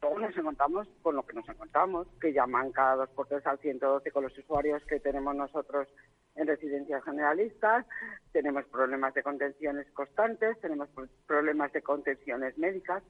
Luego 0.00 0.18
nos 0.20 0.36
encontramos 0.36 0.88
con 1.02 1.16
lo 1.16 1.24
que 1.26 1.34
nos 1.34 1.48
encontramos, 1.48 2.06
que 2.20 2.32
llaman 2.32 2.70
cada 2.70 2.96
dos 2.96 3.10
por 3.10 3.26
tres 3.26 3.44
al 3.46 3.58
112 3.58 4.10
con 4.12 4.22
los 4.22 4.38
usuarios 4.38 4.84
que 4.84 5.00
tenemos 5.00 5.34
nosotros 5.34 5.88
en 6.36 6.46
residencias 6.46 7.02
generalistas, 7.02 7.84
tenemos 8.30 8.64
problemas 8.66 9.12
de 9.14 9.24
contenciones 9.24 9.90
constantes, 9.90 10.60
tenemos 10.60 10.88
pro- 10.90 11.08
problemas 11.26 11.72
de 11.72 11.82
contenciones 11.82 12.56
médicas. 12.58 13.02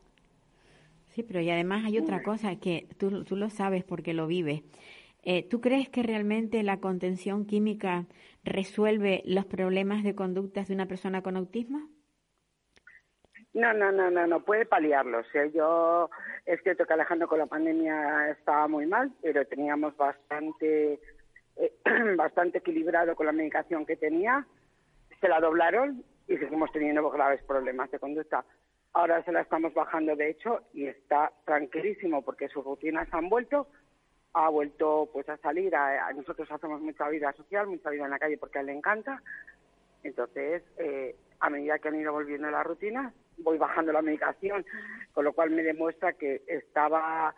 Sí, 1.18 1.24
pero 1.24 1.40
y 1.40 1.50
además 1.50 1.84
hay 1.84 1.98
otra 1.98 2.22
cosa 2.22 2.60
que 2.60 2.86
tú, 2.96 3.24
tú 3.24 3.34
lo 3.34 3.50
sabes 3.50 3.82
porque 3.82 4.14
lo 4.14 4.28
vives. 4.28 4.62
Eh, 5.24 5.42
¿Tú 5.48 5.60
crees 5.60 5.88
que 5.88 6.04
realmente 6.04 6.62
la 6.62 6.78
contención 6.78 7.44
química 7.44 8.06
resuelve 8.44 9.24
los 9.26 9.44
problemas 9.44 10.04
de 10.04 10.14
conductas 10.14 10.68
de 10.68 10.74
una 10.74 10.86
persona 10.86 11.20
con 11.20 11.36
autismo? 11.36 11.80
No, 13.52 13.74
no, 13.74 13.90
no, 13.90 14.12
no, 14.12 14.28
no 14.28 14.44
puede 14.44 14.64
paliarlo. 14.64 15.18
O 15.18 15.24
sea, 15.32 15.46
yo 15.46 16.08
es 16.46 16.62
cierto 16.62 16.86
que 16.86 16.92
Alejandro 16.92 17.26
con 17.26 17.40
la 17.40 17.46
pandemia 17.46 18.30
estaba 18.30 18.68
muy 18.68 18.86
mal, 18.86 19.10
pero 19.20 19.44
teníamos 19.44 19.96
bastante, 19.96 21.00
eh, 21.56 21.72
bastante 22.16 22.58
equilibrado 22.58 23.16
con 23.16 23.26
la 23.26 23.32
medicación 23.32 23.84
que 23.84 23.96
tenía. 23.96 24.46
Se 25.20 25.26
la 25.26 25.40
doblaron 25.40 26.04
y 26.28 26.36
seguimos 26.36 26.70
teniendo 26.70 27.10
graves 27.10 27.42
problemas 27.42 27.90
de 27.90 27.98
conducta. 27.98 28.44
Ahora 28.98 29.22
se 29.22 29.30
la 29.30 29.42
estamos 29.42 29.72
bajando, 29.74 30.16
de 30.16 30.28
hecho, 30.28 30.62
y 30.74 30.86
está 30.86 31.30
tranquilísimo 31.44 32.22
porque 32.22 32.48
sus 32.48 32.64
rutinas 32.64 33.06
han 33.12 33.28
vuelto. 33.28 33.68
Ha 34.32 34.48
vuelto 34.48 35.08
pues 35.12 35.28
a 35.28 35.36
salir. 35.36 35.76
A, 35.76 36.12
nosotros 36.14 36.50
hacemos 36.50 36.80
mucha 36.80 37.08
vida 37.08 37.32
social, 37.34 37.68
mucha 37.68 37.90
vida 37.90 38.06
en 38.06 38.10
la 38.10 38.18
calle 38.18 38.38
porque 38.38 38.58
a 38.58 38.62
él 38.62 38.66
le 38.66 38.72
encanta. 38.72 39.22
Entonces, 40.02 40.64
eh, 40.78 41.14
a 41.38 41.48
medida 41.48 41.78
que 41.78 41.86
han 41.88 42.00
ido 42.00 42.12
volviendo 42.12 42.50
las 42.50 42.66
rutinas, 42.66 43.14
voy 43.38 43.56
bajando 43.56 43.92
la 43.92 44.02
medicación, 44.02 44.66
con 45.12 45.24
lo 45.24 45.32
cual 45.32 45.50
me 45.50 45.62
demuestra 45.62 46.14
que 46.14 46.42
estaba... 46.48 47.36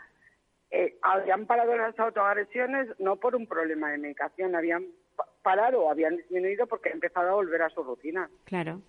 Eh, 0.70 0.96
habían 1.02 1.44
parado 1.46 1.76
las 1.76 1.98
autoagresiones 1.98 2.88
no 3.00 3.16
por 3.16 3.36
un 3.36 3.46
problema 3.46 3.90
de 3.90 3.98
medicación, 3.98 4.54
habían 4.56 4.86
pa- 5.14 5.28
parado 5.42 5.90
habían 5.90 6.16
disminuido 6.16 6.66
porque 6.66 6.88
ha 6.88 6.92
empezado 6.92 7.28
a 7.28 7.34
volver 7.34 7.60
a 7.60 7.68
su 7.68 7.82
rutina. 7.82 8.30
Claro. 8.44 8.80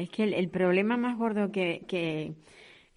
Es 0.00 0.10
que 0.10 0.24
el, 0.24 0.48
problema 0.48 0.96
más 0.96 1.16
gordo 1.18 1.52
que, 1.52 1.84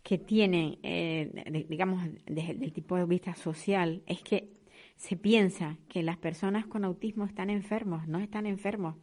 que, 0.01 0.17
tiene, 0.17 0.79
eh, 0.83 1.65
digamos, 1.69 2.07
desde 2.25 2.51
el 2.51 2.73
tipo 2.73 2.95
de 2.95 3.05
vista 3.05 3.35
social, 3.35 4.01
es 4.05 4.21
que 4.21 4.49
se 4.95 5.17
piensa 5.17 5.77
que 5.89 6.03
las 6.03 6.17
personas 6.17 6.65
con 6.65 6.85
autismo 6.85 7.25
están 7.25 7.49
enfermos, 7.49 8.07
no 8.07 8.19
están 8.19 8.45
enfermos. 8.45 8.95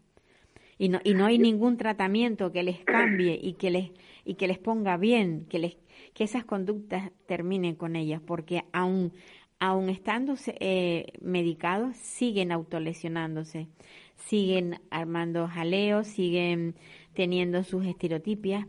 Y 0.79 0.89
no, 0.89 0.99
y 1.05 1.13
no 1.13 1.27
hay 1.27 1.39
ningún 1.39 1.77
tratamiento 1.77 2.53
que 2.53 2.63
les 2.63 2.81
cambie 2.85 3.39
y 3.43 3.53
que 3.53 3.71
les, 3.71 3.91
y 4.25 4.35
que 4.37 4.49
les 4.49 4.59
ponga 4.59 4.97
bien, 4.97 5.45
que, 5.51 5.59
les, 5.59 5.77
que 6.15 6.25
esas 6.25 6.47
conductas 6.47 7.13
terminen 7.27 7.75
con 7.75 7.97
ellas, 7.97 8.23
porque 8.25 8.65
aún, 8.73 9.13
aún 9.59 9.91
estando 9.91 10.37
eh, 10.59 11.13
medicados, 11.21 11.99
siguen 11.99 12.51
autolesionándose, 12.51 13.69
siguen 14.17 14.81
armando 14.91 15.49
jaleos, 15.49 16.07
siguen 16.07 16.77
teniendo 17.15 17.63
sus 17.63 17.87
estereotipias, 17.87 18.67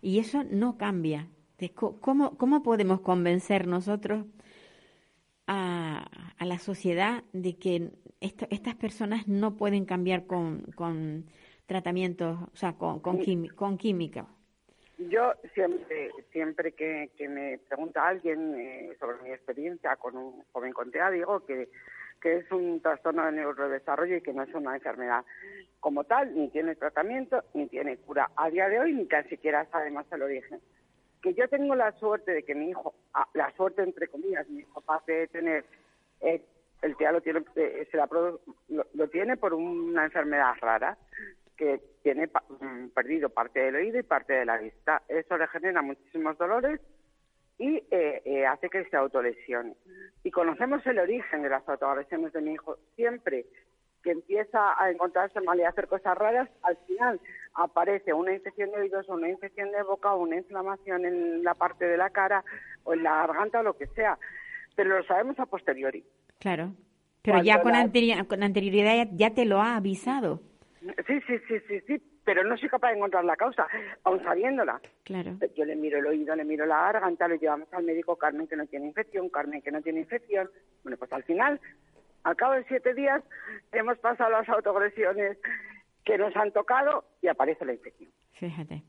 y 0.00 0.18
eso 0.18 0.44
no 0.44 0.76
cambia. 0.78 1.28
¿Cómo, 2.00 2.36
cómo 2.36 2.62
podemos 2.62 3.00
convencer 3.00 3.66
nosotros 3.66 4.24
a, 5.46 6.08
a 6.38 6.44
la 6.44 6.58
sociedad 6.58 7.24
de 7.32 7.56
que 7.56 7.90
esto- 8.20 8.46
estas 8.50 8.74
personas 8.76 9.26
no 9.28 9.56
pueden 9.56 9.84
cambiar 9.84 10.26
con, 10.26 10.62
con 10.74 11.26
tratamientos, 11.66 12.38
o 12.52 12.56
sea, 12.56 12.74
con, 12.74 13.00
con, 13.00 13.18
quimi- 13.20 13.52
con 13.54 13.76
química? 13.78 14.26
Yo 14.98 15.32
siempre, 15.54 16.10
siempre 16.32 16.72
que, 16.72 17.10
que 17.16 17.28
me 17.28 17.58
pregunta 17.58 18.06
alguien 18.06 18.54
eh, 18.56 18.96
sobre 18.98 19.22
mi 19.22 19.30
experiencia 19.30 19.94
con 19.96 20.16
un 20.16 20.42
joven 20.52 20.72
con 20.72 20.90
TEA, 20.90 21.10
digo 21.10 21.44
que, 21.46 21.68
que 22.20 22.36
es 22.38 22.50
un 22.52 22.80
trastorno 22.80 23.24
de 23.24 23.32
neurodesarrollo 23.32 24.16
y 24.16 24.20
que 24.22 24.32
no 24.32 24.42
es 24.42 24.54
una 24.54 24.74
enfermedad 24.74 25.24
como 25.80 26.04
tal, 26.04 26.34
ni 26.34 26.48
tiene 26.48 26.74
tratamiento, 26.74 27.44
ni 27.54 27.66
tiene 27.68 27.96
cura 27.98 28.30
a 28.36 28.50
día 28.50 28.68
de 28.68 28.80
hoy, 28.80 28.92
ni 28.94 29.06
tan 29.06 29.28
siquiera 29.28 29.64
sabemos 29.66 30.04
el 30.12 30.22
origen. 30.22 30.60
Que 31.22 31.34
yo 31.34 31.48
tengo 31.48 31.74
la 31.74 31.92
suerte 31.92 32.32
de 32.32 32.42
que 32.42 32.54
mi 32.54 32.70
hijo, 32.70 32.94
ah, 33.14 33.28
la 33.34 33.50
suerte 33.52 33.82
entre 33.82 34.08
comillas, 34.08 34.48
mi 34.48 34.60
hijo 34.60 34.80
pase 34.80 35.12
de 35.12 35.26
tener, 35.28 35.64
eh, 36.20 36.42
el 36.82 36.96
TEA 36.96 37.12
lo 37.12 37.20
tiene, 37.20 37.44
eh, 37.56 37.86
se 37.90 37.96
la 37.96 38.08
produ- 38.08 38.40
lo, 38.68 38.86
lo 38.94 39.08
tiene 39.08 39.36
por 39.36 39.54
una 39.54 40.04
enfermedad 40.04 40.54
rara, 40.60 40.96
que 41.56 41.80
tiene 42.04 42.28
pa- 42.28 42.44
mm, 42.60 42.88
perdido 42.90 43.30
parte 43.30 43.58
del 43.60 43.74
oído 43.76 43.98
y 43.98 44.04
parte 44.04 44.32
de 44.32 44.44
la 44.44 44.58
vista. 44.58 45.02
Eso 45.08 45.36
le 45.36 45.48
genera 45.48 45.82
muchísimos 45.82 46.38
dolores 46.38 46.80
y 47.58 47.76
eh, 47.90 48.22
eh, 48.24 48.46
hace 48.46 48.68
que 48.70 48.84
se 48.84 48.96
autolesione. 48.96 49.74
Y 50.24 50.30
conocemos 50.30 50.86
el 50.86 50.98
origen 50.98 51.42
de 51.42 51.48
las 51.48 51.68
autoagresiones 51.68 52.32
de 52.32 52.40
mi 52.40 52.52
hijo. 52.52 52.76
Siempre 52.96 53.46
que 54.02 54.12
empieza 54.12 54.80
a 54.80 54.90
encontrarse 54.90 55.40
mal 55.40 55.58
y 55.58 55.64
a 55.64 55.70
hacer 55.70 55.88
cosas 55.88 56.16
raras, 56.16 56.48
al 56.62 56.76
final 56.86 57.20
aparece 57.54 58.12
una 58.12 58.32
infección 58.32 58.70
de 58.70 58.76
oídos 58.78 59.08
una 59.08 59.28
infección 59.28 59.72
de 59.72 59.82
boca 59.82 60.14
una 60.14 60.36
inflamación 60.36 61.04
en 61.04 61.42
la 61.42 61.54
parte 61.54 61.84
de 61.86 61.96
la 61.96 62.10
cara 62.10 62.44
o 62.84 62.94
en 62.94 63.02
la 63.02 63.26
garganta 63.26 63.58
o 63.58 63.62
lo 63.64 63.76
que 63.76 63.88
sea. 63.88 64.16
Pero 64.76 64.96
lo 64.96 65.04
sabemos 65.04 65.38
a 65.40 65.46
posteriori. 65.46 66.04
Claro. 66.38 66.72
Pero 67.22 67.42
ya 67.42 67.60
con, 67.60 67.72
la- 67.72 67.84
anteri- 67.84 68.26
con 68.28 68.42
anterioridad 68.44 68.94
ya, 68.94 69.08
ya 69.12 69.34
te 69.34 69.44
lo 69.44 69.60
ha 69.60 69.74
avisado. 69.76 70.40
Sí, 71.06 71.20
sí, 71.26 71.38
sí, 71.48 71.60
sí, 71.66 71.80
sí, 71.86 72.02
pero 72.24 72.44
no 72.44 72.56
soy 72.56 72.68
capaz 72.68 72.90
de 72.90 72.96
encontrar 72.96 73.24
la 73.24 73.36
causa, 73.36 73.66
aun 74.04 74.22
sabiéndola. 74.22 74.80
Claro. 75.04 75.36
Yo 75.56 75.64
le 75.64 75.76
miro 75.76 75.98
el 75.98 76.06
oído, 76.06 76.36
le 76.36 76.44
miro 76.44 76.66
la 76.66 76.92
garganta, 76.92 77.26
le 77.26 77.38
llevamos 77.38 77.72
al 77.72 77.84
médico 77.84 78.16
Carmen 78.16 78.46
que 78.46 78.56
no 78.56 78.66
tiene 78.66 78.86
infección, 78.86 79.28
Carmen 79.28 79.62
que 79.62 79.72
no 79.72 79.82
tiene 79.82 80.00
infección. 80.00 80.50
Bueno, 80.82 80.96
pues 80.98 81.12
al 81.12 81.24
final, 81.24 81.60
al 82.22 82.36
cabo 82.36 82.54
de 82.54 82.64
siete 82.64 82.94
días, 82.94 83.22
hemos 83.72 83.98
pasado 83.98 84.30
las 84.30 84.48
autoagresiones 84.48 85.38
que 86.04 86.18
nos 86.18 86.34
han 86.36 86.52
tocado 86.52 87.04
y 87.22 87.28
aparece 87.28 87.64
la 87.64 87.72
infección. 87.72 88.10
Fíjate. 88.32 88.82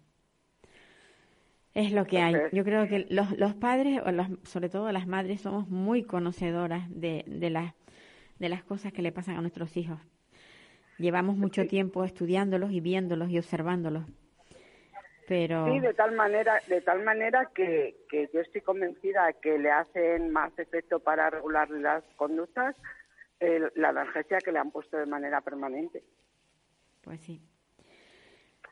Es 1.73 1.91
lo 1.91 2.05
que 2.05 2.19
hay. 2.19 2.35
Yo 2.51 2.63
creo 2.63 2.87
que 2.87 3.05
los, 3.09 3.37
los 3.37 3.53
padres, 3.55 4.01
o 4.05 4.11
los, 4.11 4.27
sobre 4.43 4.69
todo 4.69 4.91
las 4.91 5.07
madres, 5.07 5.41
somos 5.41 5.69
muy 5.69 6.03
conocedoras 6.03 6.89
de, 6.89 7.23
de, 7.27 7.49
las, 7.49 7.73
de 8.37 8.49
las 8.49 8.63
cosas 8.63 8.91
que 8.91 9.01
le 9.01 9.11
pasan 9.11 9.37
a 9.37 9.41
nuestros 9.41 9.77
hijos. 9.77 9.99
Llevamos 10.99 11.37
mucho 11.37 11.65
tiempo 11.65 12.03
estudiándolos 12.03 12.71
y 12.71 12.81
viéndolos 12.81 13.29
y 13.29 13.37
observándolos. 13.37 14.03
pero 15.27 15.65
Sí, 15.67 15.79
de 15.79 15.93
tal 15.93 16.11
manera, 16.13 16.59
de 16.67 16.81
tal 16.81 17.03
manera 17.03 17.49
que, 17.53 17.95
que 18.09 18.29
yo 18.33 18.41
estoy 18.41 18.61
convencida 18.61 19.31
que 19.33 19.57
le 19.57 19.71
hacen 19.71 20.31
más 20.31 20.57
efecto 20.59 20.99
para 20.99 21.29
regular 21.29 21.69
las 21.69 22.03
conductas 22.15 22.75
el- 23.39 23.71
la 23.75 23.89
analgesia 23.89 24.39
que 24.39 24.51
le 24.51 24.59
han 24.59 24.71
puesto 24.71 24.97
de 24.97 25.05
manera 25.05 25.39
permanente. 25.41 26.03
pues 27.01 27.21
sí. 27.21 27.41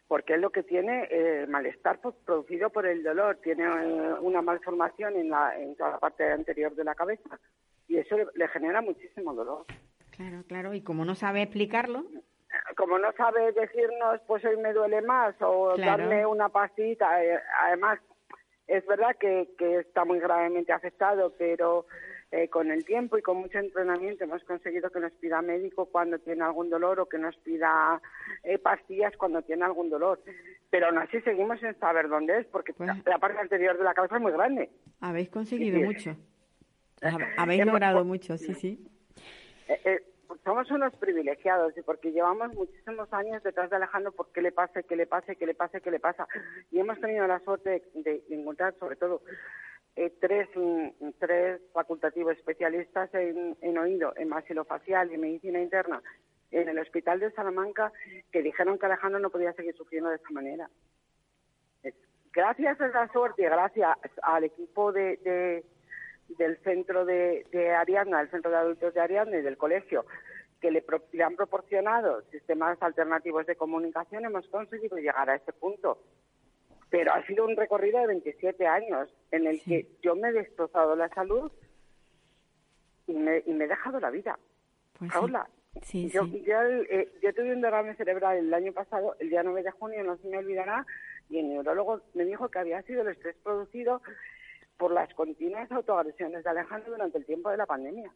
porque 0.09 0.33
es 0.35 0.39
lo 0.41 0.49
que 0.51 0.63
tiene 0.63 1.07
eh, 1.11 1.45
malestar 1.47 1.99
pues, 2.01 2.15
producido 2.25 2.69
por 2.69 2.85
el 2.85 3.03
dolor, 3.03 3.37
tiene 3.43 3.63
eh, 3.65 4.13
una 4.21 4.41
malformación 4.41 5.15
en, 5.17 5.29
la, 5.29 5.57
en 5.59 5.75
toda 5.75 5.91
la 5.91 5.99
parte 5.99 6.29
anterior 6.31 6.73
de 6.75 6.83
la 6.83 6.95
cabeza 6.95 7.39
y 7.87 7.97
eso 7.97 8.17
le, 8.17 8.25
le 8.35 8.47
genera 8.49 8.81
muchísimo 8.81 9.33
dolor. 9.33 9.65
Claro, 10.17 10.43
claro, 10.47 10.73
y 10.73 10.81
como 10.81 11.05
no 11.05 11.15
sabe 11.15 11.43
explicarlo, 11.43 12.05
Como 12.75 12.97
no 12.97 13.11
sabe 13.13 13.51
decirnos, 13.51 14.19
pues 14.25 14.43
hoy 14.45 14.57
me 14.57 14.73
duele 14.73 15.01
más 15.01 15.35
o 15.41 15.73
Claro. 15.75 16.03
darme 16.03 16.25
una 16.25 16.49
pastita, 16.49 17.23
eh, 17.23 17.39
además 17.63 17.99
es 18.67 18.85
verdad 18.87 19.15
que, 19.19 19.49
que 19.57 19.79
está 19.79 20.05
muy 20.05 20.19
gravemente 20.19 20.71
afectado, 20.73 21.33
pero 21.37 21.85
eh, 22.31 22.49
con 22.49 22.71
el 22.71 22.83
tiempo 22.85 23.17
y 23.17 23.21
con 23.21 23.37
mucho 23.37 23.59
entrenamiento 23.59 24.23
hemos 24.23 24.43
conseguido 24.43 24.89
que 24.89 24.99
nos 24.99 25.11
pida 25.13 25.41
médico 25.41 25.85
cuando 25.85 26.19
tiene 26.19 26.43
algún 26.43 26.69
dolor 26.69 26.99
o 26.99 27.05
que 27.07 27.17
nos 27.17 27.35
pida 27.37 28.01
eh, 28.43 28.57
pastillas 28.57 29.15
cuando 29.17 29.41
tiene 29.43 29.63
algún 29.65 29.89
dolor. 29.89 30.21
Pero 30.69 30.87
aún 30.87 30.97
así 30.97 31.21
seguimos 31.21 31.59
sin 31.59 31.73
saber 31.79 32.09
dónde 32.09 32.39
es, 32.39 32.45
porque 32.47 32.73
Pues- 32.73 32.87
la, 32.89 32.97
la 33.05 33.17
parte 33.19 33.39
anterior 33.39 33.77
de 33.77 33.83
la 33.83 33.93
cabeza 33.93 34.15
es 34.15 34.21
muy 34.21 34.31
grande. 34.33 34.69
habéis 34.99 35.29
conseguido 35.29 35.77
Sí. 35.79 35.83
mucho. 35.85 36.15
Hab- 37.01 37.33
Habéis 37.37 37.61
Hemos- 37.61 37.73
logrado 37.73 38.03
mucho, 38.03 38.37
sí, 38.37 38.53
sí. 38.55 38.79
Eh, 39.67 39.81
eh, 39.85 40.03
somos 40.43 40.69
unos 40.71 40.93
privilegiados 40.95 41.77
y 41.77 41.81
porque 41.81 42.11
llevamos 42.11 42.53
muchísimos 42.53 43.11
años 43.13 43.43
detrás 43.43 43.69
de 43.69 43.77
Alejandro 43.77 44.11
por 44.11 44.31
qué 44.31 44.41
le 44.41 44.51
pasa, 44.51 44.83
qué 44.83 44.95
le 44.95 45.07
pasa, 45.07 45.35
qué 45.35 45.45
le 45.45 45.55
pasa, 45.55 45.79
qué 45.79 45.91
le 45.91 45.99
pasa. 45.99 46.27
Y 46.71 46.79
hemos 46.79 46.99
tenido 46.99 47.27
la 47.27 47.39
suerte 47.39 47.83
de, 47.93 48.23
encontrar 48.29 48.73
sobre 48.79 48.95
todo 48.95 49.21
eh, 49.95 50.13
tres, 50.19 50.47
mm, 50.55 51.09
tres 51.19 51.61
facultativos 51.73 52.37
especialistas 52.37 53.13
en, 53.13 53.57
en 53.61 53.77
oído, 53.77 54.13
en 54.17 54.29
maxilofacial 54.29 55.11
y 55.11 55.15
en 55.15 55.21
medicina 55.21 55.59
interna 55.61 56.01
en 56.51 56.69
el 56.69 56.79
hospital 56.79 57.19
de 57.19 57.31
Salamanca 57.31 57.91
que 58.31 58.41
dijeron 58.41 58.79
que 58.79 58.85
Alejandro 58.85 59.19
no 59.19 59.29
podía 59.29 59.53
seguir 59.53 59.75
sufriendo 59.75 60.09
de 60.09 60.15
esta 60.15 60.29
manera. 60.31 60.69
Gracias 62.33 62.79
a 62.79 62.87
esa 62.87 63.07
suerte 63.11 63.41
y 63.41 63.45
gracias 63.45 63.97
al 64.21 64.43
equipo 64.43 64.91
de, 64.91 65.17
de- 65.17 65.65
del 66.29 66.57
centro 66.63 67.05
de, 67.05 67.45
de 67.51 67.71
Ariadna, 67.73 68.19
del 68.19 68.29
centro 68.31 68.51
de 68.51 68.57
adultos 68.57 68.93
de 68.93 68.99
Ariadna 69.01 69.37
y 69.37 69.41
del 69.41 69.57
colegio, 69.57 70.05
que 70.61 70.71
le, 70.71 70.81
pro- 70.81 71.03
le 71.11 71.23
han 71.23 71.35
proporcionado 71.35 72.21
sistemas 72.31 72.81
alternativos 72.81 73.45
de 73.45 73.55
comunicación, 73.55 74.25
hemos 74.25 74.47
conseguido 74.47 74.97
llegar 74.97 75.29
a 75.29 75.35
este 75.35 75.53
punto. 75.53 75.99
Pero 76.89 77.13
ha 77.13 77.25
sido 77.25 77.45
un 77.45 77.55
recorrido 77.55 77.99
de 77.99 78.07
27 78.07 78.65
años 78.65 79.13
en 79.31 79.45
el 79.47 79.59
Sí. 79.61 79.69
que 79.83 79.87
yo 80.01 80.15
me 80.15 80.29
he 80.29 80.33
destrozado 80.33 80.95
la 80.95 81.09
salud 81.09 81.51
y 83.07 83.13
me, 83.13 83.43
y 83.45 83.53
me 83.53 83.65
he 83.65 83.67
dejado 83.67 83.99
la 83.99 84.09
vida. 84.09 84.37
Pues. 84.97 85.11
Paula, 85.11 85.47
Sí, 85.83 86.09
yo, 86.09 86.25
yo, 86.25 86.63
eh, 86.63 87.07
yo 87.21 87.31
tuve 87.35 87.53
un 87.53 87.61
derrame 87.61 87.93
cerebral 87.95 88.37
el 88.37 88.51
año 88.51 88.73
pasado, 88.73 89.15
el 89.19 89.29
día 89.29 89.43
9 89.43 89.61
de 89.61 89.69
junio, 89.69 90.03
no 90.03 90.17
se 90.17 90.27
me 90.27 90.39
olvidará, 90.39 90.87
y 91.29 91.37
el 91.37 91.49
neurólogo 91.49 92.01
me 92.15 92.25
dijo 92.25 92.49
que 92.49 92.57
había 92.57 92.81
sido 92.81 93.03
el 93.03 93.09
estrés 93.09 93.35
producido 93.43 94.01
por 94.77 94.91
las 94.91 95.11
continuas 95.13 95.71
autoagresiones 95.71 96.43
de 96.43 96.49
Alejandro 96.49 96.91
durante 96.91 97.17
el 97.17 97.25
tiempo 97.25 97.49
de 97.49 97.57
la 97.57 97.65
pandemia. 97.65 98.11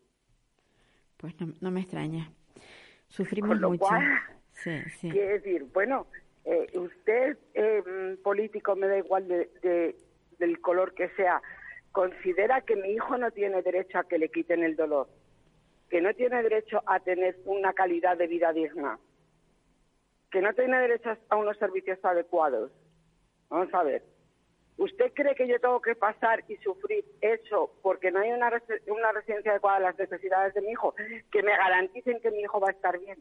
Pues 1.18 1.40
no, 1.40 1.54
no 1.60 1.72
me 1.72 1.82
extraña. 1.82 2.32
Sufrimos 3.08 3.50
Con 3.52 3.62
lo 3.62 3.70
mucho. 3.72 3.86
cual, 3.86 4.04
Sí, 4.54 4.82
sí. 5.00 5.10
Quiere 5.10 5.40
decir, 5.40 5.64
bueno, 5.74 6.08
eh, 6.46 6.68
usted, 6.78 7.38
eh, 7.54 7.82
mm, 8.18 8.22
político, 8.22 8.76
me 8.76 8.88
da 8.88 8.98
igual 8.98 9.28
de, 9.28 9.50
de- 9.62 9.96
del 10.40 10.60
color 10.62 10.94
que 10.94 11.10
sea, 11.10 11.42
considera 11.92 12.62
que 12.62 12.76
mi 12.76 12.90
hijo 12.92 13.18
no 13.18 13.32
tiene 13.32 13.62
derecho 13.62 14.00
a 14.00 14.04
que 14.04 14.18
le 14.18 14.30
quiten 14.30 14.64
el 14.64 14.76
dolor, 14.76 15.08
que 15.90 16.02
no 16.02 16.14
tiene 16.14 16.42
derecho 16.44 16.82
a 16.86 17.00
tener 17.00 17.38
una 17.46 17.74
calidad 17.74 18.18
de 18.18 18.28
vida 18.28 18.52
digna, 18.54 19.00
que 20.32 20.42
no 20.42 20.54
tiene 20.54 20.80
derecho 20.80 21.12
a 21.30 21.36
unos 21.36 21.58
servicios 21.58 22.00
adecuados. 22.04 22.72
Vamos 23.50 23.74
a 23.74 23.84
ver. 23.84 24.04
¿Usted 24.78 25.12
cree 25.14 25.36
que 25.36 25.48
yo 25.48 25.60
tengo 25.60 25.82
que 25.82 25.96
pasar 25.96 26.44
y 26.48 26.56
sufrir 26.58 27.06
eso 27.22 27.74
porque 27.84 28.10
no 28.12 28.20
hay 28.20 28.32
una, 28.32 28.50
una 28.88 29.12
residencia 29.12 29.52
adecuada 29.52 29.78
a 29.78 29.82
las 29.82 30.00
necesidades 30.00 30.54
de 30.54 30.62
mi 30.62 30.72
hijo? 30.72 30.96
Que 31.32 31.44
me 31.44 31.52
garanticen 31.56 32.20
que 32.22 32.32
mi 32.32 32.40
hijo 32.42 32.60
va 32.60 32.70
a 32.70 32.72
estar 32.72 32.98
bien. 33.00 33.20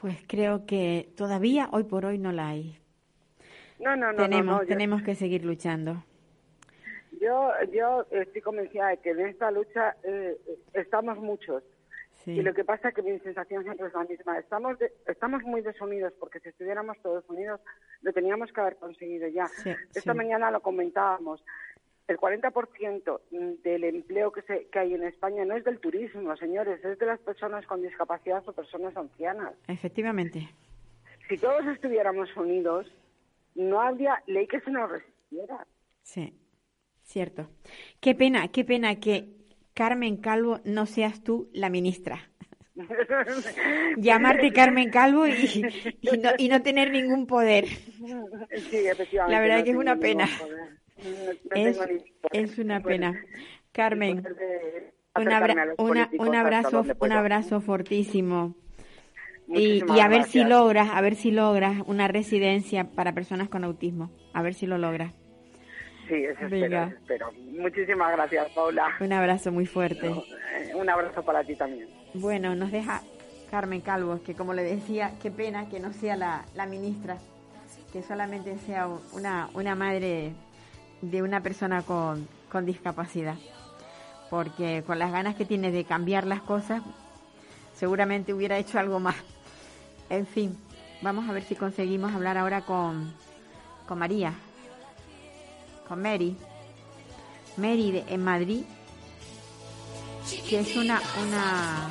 Pues 0.00 0.16
creo 0.26 0.66
que 0.66 1.08
todavía 1.16 1.68
hoy 1.72 1.84
por 1.84 2.04
hoy 2.04 2.18
no 2.18 2.32
la 2.32 2.48
hay. 2.48 2.78
No, 3.78 3.94
no, 3.96 4.12
no. 4.12 4.22
tenemos, 4.22 4.46
no, 4.46 4.52
no, 4.56 4.62
yo- 4.62 4.68
tenemos 4.68 5.02
que 5.02 5.14
seguir 5.14 5.44
luchando. 5.44 6.04
Yo, 7.20 7.50
yo 7.72 8.06
estoy 8.10 8.42
convencida 8.42 8.88
de 8.88 8.98
que 8.98 9.10
en 9.10 9.20
esta 9.20 9.50
lucha 9.50 9.96
eh, 10.02 10.36
estamos 10.74 11.16
muchos. 11.18 11.62
Sí. 12.26 12.32
Y 12.32 12.42
lo 12.42 12.52
que 12.54 12.64
pasa 12.64 12.88
es 12.88 12.94
que 12.96 13.02
mi 13.02 13.16
sensación 13.20 13.62
siempre 13.62 13.86
es 13.86 13.94
la 13.94 14.02
misma. 14.02 14.36
Estamos, 14.38 14.76
de- 14.80 14.92
estamos 15.06 15.42
muy 15.44 15.60
desunidos 15.62 16.12
porque 16.18 16.40
si 16.40 16.48
estuviéramos 16.48 17.00
todos 17.00 17.24
unidos 17.30 17.60
lo 18.02 18.12
teníamos 18.12 18.52
que 18.52 18.60
haber 18.60 18.76
conseguido 18.76 19.28
ya. 19.28 19.46
Sí, 19.46 19.70
Esta 19.94 20.12
sí. 20.12 20.16
mañana 20.16 20.50
lo 20.50 20.60
comentábamos. 20.60 21.40
El 22.08 22.18
40% 22.18 23.20
del 23.62 23.84
empleo 23.84 24.32
que, 24.32 24.42
se, 24.42 24.66
que 24.66 24.78
hay 24.80 24.94
en 24.94 25.04
España 25.04 25.44
no 25.44 25.56
es 25.56 25.62
del 25.64 25.78
turismo, 25.78 26.36
señores, 26.36 26.84
es 26.84 26.98
de 26.98 27.06
las 27.06 27.20
personas 27.20 27.64
con 27.66 27.80
discapacidad 27.80 28.42
o 28.48 28.52
personas 28.52 28.96
ancianas. 28.96 29.54
Efectivamente. 29.68 30.48
Si 31.28 31.38
todos 31.38 31.64
estuviéramos 31.66 32.36
unidos, 32.36 32.86
no 33.54 33.80
habría 33.80 34.20
ley 34.26 34.48
que 34.48 34.60
se 34.62 34.70
nos 34.72 34.90
resistiera. 34.90 35.64
Sí, 36.02 36.36
cierto. 37.02 37.48
Qué 38.00 38.16
pena, 38.16 38.48
qué 38.48 38.64
pena 38.64 38.96
que 39.00 39.35
Carmen 39.76 40.16
Calvo 40.16 40.60
no 40.64 40.86
seas 40.86 41.22
tú 41.22 41.50
la 41.52 41.68
ministra. 41.68 42.30
Llamarte 43.98 44.50
Carmen 44.54 44.88
Calvo 44.90 45.26
y, 45.26 45.66
y 46.00 46.16
no, 46.16 46.30
y 46.38 46.48
no 46.48 46.62
tener 46.62 46.90
ningún 46.90 47.26
poder. 47.26 47.66
Sí, 47.66 48.86
efectivamente. 48.86 49.32
La 49.34 49.40
verdad 49.40 49.58
no 49.58 49.64
que 49.64 49.70
es 49.72 49.76
una 49.76 49.96
pena. 49.96 50.28
Es, 52.32 52.58
una 52.58 52.82
pena. 52.82 53.22
Carmen, 53.72 54.24
un, 55.14 55.28
abra- 55.28 55.74
una- 55.76 56.10
abrazo, 56.38 56.84
un 57.00 57.12
abrazo 57.12 57.60
fortísimo. 57.60 58.56
Y, 59.48 59.84
y 59.94 60.00
a 60.00 60.08
ver 60.08 60.24
si 60.24 60.42
logras, 60.42 60.88
a 60.90 61.00
ver 61.02 61.16
si 61.16 61.32
logras 61.32 61.82
una 61.86 62.08
residencia 62.08 62.92
para 62.92 63.12
personas 63.12 63.50
con 63.50 63.62
autismo. 63.62 64.10
A 64.32 64.40
ver 64.40 64.54
si 64.54 64.66
lo 64.66 64.78
logras. 64.78 65.12
Sí, 66.08 66.14
eso 66.24 66.44
espero, 66.44 66.84
eso 66.84 66.94
espero. 66.96 67.32
Muchísimas 67.58 68.12
gracias, 68.12 68.48
Paula. 68.50 68.94
Un 69.00 69.12
abrazo 69.12 69.50
muy 69.52 69.66
fuerte. 69.66 70.08
Eh, 70.08 70.72
Un 70.74 70.88
abrazo 70.88 71.22
para 71.24 71.42
ti 71.44 71.56
también. 71.56 71.88
Bueno, 72.14 72.54
nos 72.54 72.70
deja 72.70 73.02
Carmen 73.50 73.80
Calvo, 73.80 74.20
que 74.24 74.34
como 74.34 74.54
le 74.54 74.62
decía, 74.62 75.12
qué 75.22 75.30
pena 75.30 75.68
que 75.68 75.80
no 75.80 75.92
sea 75.92 76.16
la, 76.16 76.44
la 76.54 76.66
ministra, 76.66 77.18
que 77.92 78.02
solamente 78.02 78.56
sea 78.58 78.88
una, 79.12 79.48
una 79.54 79.74
madre 79.74 80.32
de 81.02 81.22
una 81.22 81.40
persona 81.42 81.82
con, 81.82 82.28
con 82.50 82.66
discapacidad. 82.66 83.34
Porque 84.30 84.82
con 84.86 84.98
las 84.98 85.12
ganas 85.12 85.34
que 85.36 85.44
tiene 85.44 85.70
de 85.70 85.84
cambiar 85.84 86.26
las 86.26 86.40
cosas, 86.40 86.82
seguramente 87.74 88.32
hubiera 88.34 88.58
hecho 88.58 88.78
algo 88.78 88.98
más. 89.00 89.16
En 90.10 90.26
fin, 90.26 90.56
vamos 91.02 91.28
a 91.28 91.32
ver 91.32 91.42
si 91.42 91.54
conseguimos 91.54 92.12
hablar 92.14 92.36
ahora 92.38 92.62
con, 92.62 93.12
con 93.86 93.98
María, 93.98 94.32
con 95.88 96.02
Mary. 96.02 96.36
Mary 97.56 97.90
de- 97.92 98.04
en 98.08 98.22
Madrid, 98.22 98.62
que 100.48 100.60
es 100.60 100.76
una, 100.76 101.00
una, 101.22 101.90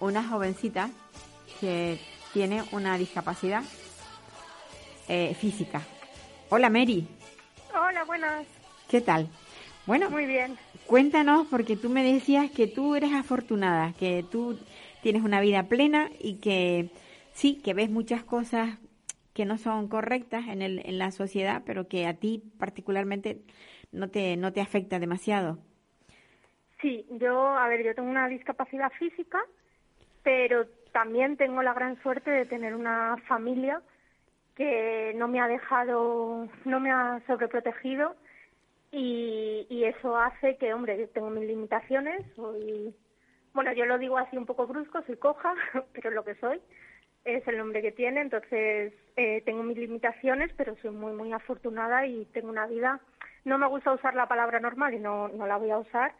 una 0.00 0.22
jovencita 0.28 0.90
que 1.60 1.98
tiene 2.32 2.62
una 2.72 2.96
discapacidad 2.98 3.62
eh, 5.08 5.34
física. 5.38 5.82
Hola 6.48 6.70
Mary, 6.70 7.06
Hola, 7.74 8.04
buenas. 8.04 8.46
¿qué 8.88 9.00
tal? 9.00 9.28
Bueno, 9.86 10.10
Muy 10.10 10.26
bien. 10.26 10.56
cuéntanos 10.86 11.46
porque 11.50 11.76
tú 11.76 11.88
me 11.88 12.04
decías 12.04 12.50
que 12.50 12.66
tú 12.68 12.94
eres 12.94 13.12
afortunada, 13.12 13.94
que 13.98 14.24
tú 14.30 14.58
tienes 15.02 15.22
una 15.24 15.40
vida 15.40 15.64
plena 15.64 16.08
y 16.20 16.34
que 16.34 16.90
sí, 17.34 17.54
que 17.64 17.74
ves 17.74 17.90
muchas 17.90 18.22
cosas 18.22 18.76
que 19.32 19.44
no 19.44 19.58
son 19.58 19.88
correctas 19.88 20.46
en, 20.48 20.62
el, 20.62 20.82
en 20.84 20.98
la 20.98 21.10
sociedad, 21.10 21.62
pero 21.64 21.88
que 21.88 22.06
a 22.06 22.14
ti 22.14 22.42
particularmente 22.58 23.38
no 23.92 24.08
te, 24.10 24.36
no 24.36 24.52
te 24.52 24.60
afecta 24.60 24.98
demasiado. 24.98 25.58
Sí, 26.80 27.06
yo, 27.10 27.48
a 27.56 27.68
ver, 27.68 27.84
yo 27.84 27.94
tengo 27.94 28.10
una 28.10 28.28
discapacidad 28.28 28.90
física, 28.98 29.38
pero 30.22 30.66
también 30.92 31.36
tengo 31.36 31.62
la 31.62 31.72
gran 31.74 32.00
suerte 32.02 32.30
de 32.30 32.44
tener 32.44 32.74
una 32.74 33.16
familia 33.28 33.80
que 34.56 35.12
no 35.16 35.28
me 35.28 35.40
ha 35.40 35.48
dejado, 35.48 36.48
no 36.64 36.80
me 36.80 36.90
ha 36.90 37.22
sobreprotegido 37.26 38.16
y, 38.90 39.66
y 39.70 39.84
eso 39.84 40.16
hace 40.16 40.56
que, 40.56 40.74
hombre, 40.74 40.98
yo 40.98 41.08
tengo 41.08 41.30
mis 41.30 41.46
limitaciones, 41.46 42.26
soy, 42.36 42.94
bueno, 43.54 43.72
yo 43.72 43.86
lo 43.86 43.98
digo 43.98 44.18
así 44.18 44.36
un 44.36 44.44
poco 44.44 44.66
brusco, 44.66 45.02
soy 45.06 45.16
coja, 45.16 45.54
pero 45.94 46.10
es 46.10 46.14
lo 46.14 46.24
que 46.24 46.34
soy, 46.34 46.60
es 47.24 47.46
el 47.46 47.58
nombre 47.58 47.82
que 47.82 47.92
tiene, 47.92 48.20
entonces 48.20 48.92
eh, 49.16 49.42
tengo 49.44 49.62
mis 49.62 49.76
limitaciones, 49.78 50.50
pero 50.56 50.76
soy 50.76 50.90
muy, 50.90 51.12
muy 51.12 51.32
afortunada 51.32 52.06
y 52.06 52.24
tengo 52.26 52.48
una 52.48 52.66
vida. 52.66 53.00
No 53.44 53.58
me 53.58 53.66
gusta 53.68 53.92
usar 53.92 54.14
la 54.14 54.26
palabra 54.28 54.60
normal 54.60 54.94
y 54.94 54.98
no, 54.98 55.28
no 55.28 55.46
la 55.46 55.56
voy 55.56 55.70
a 55.70 55.78
usar, 55.78 56.14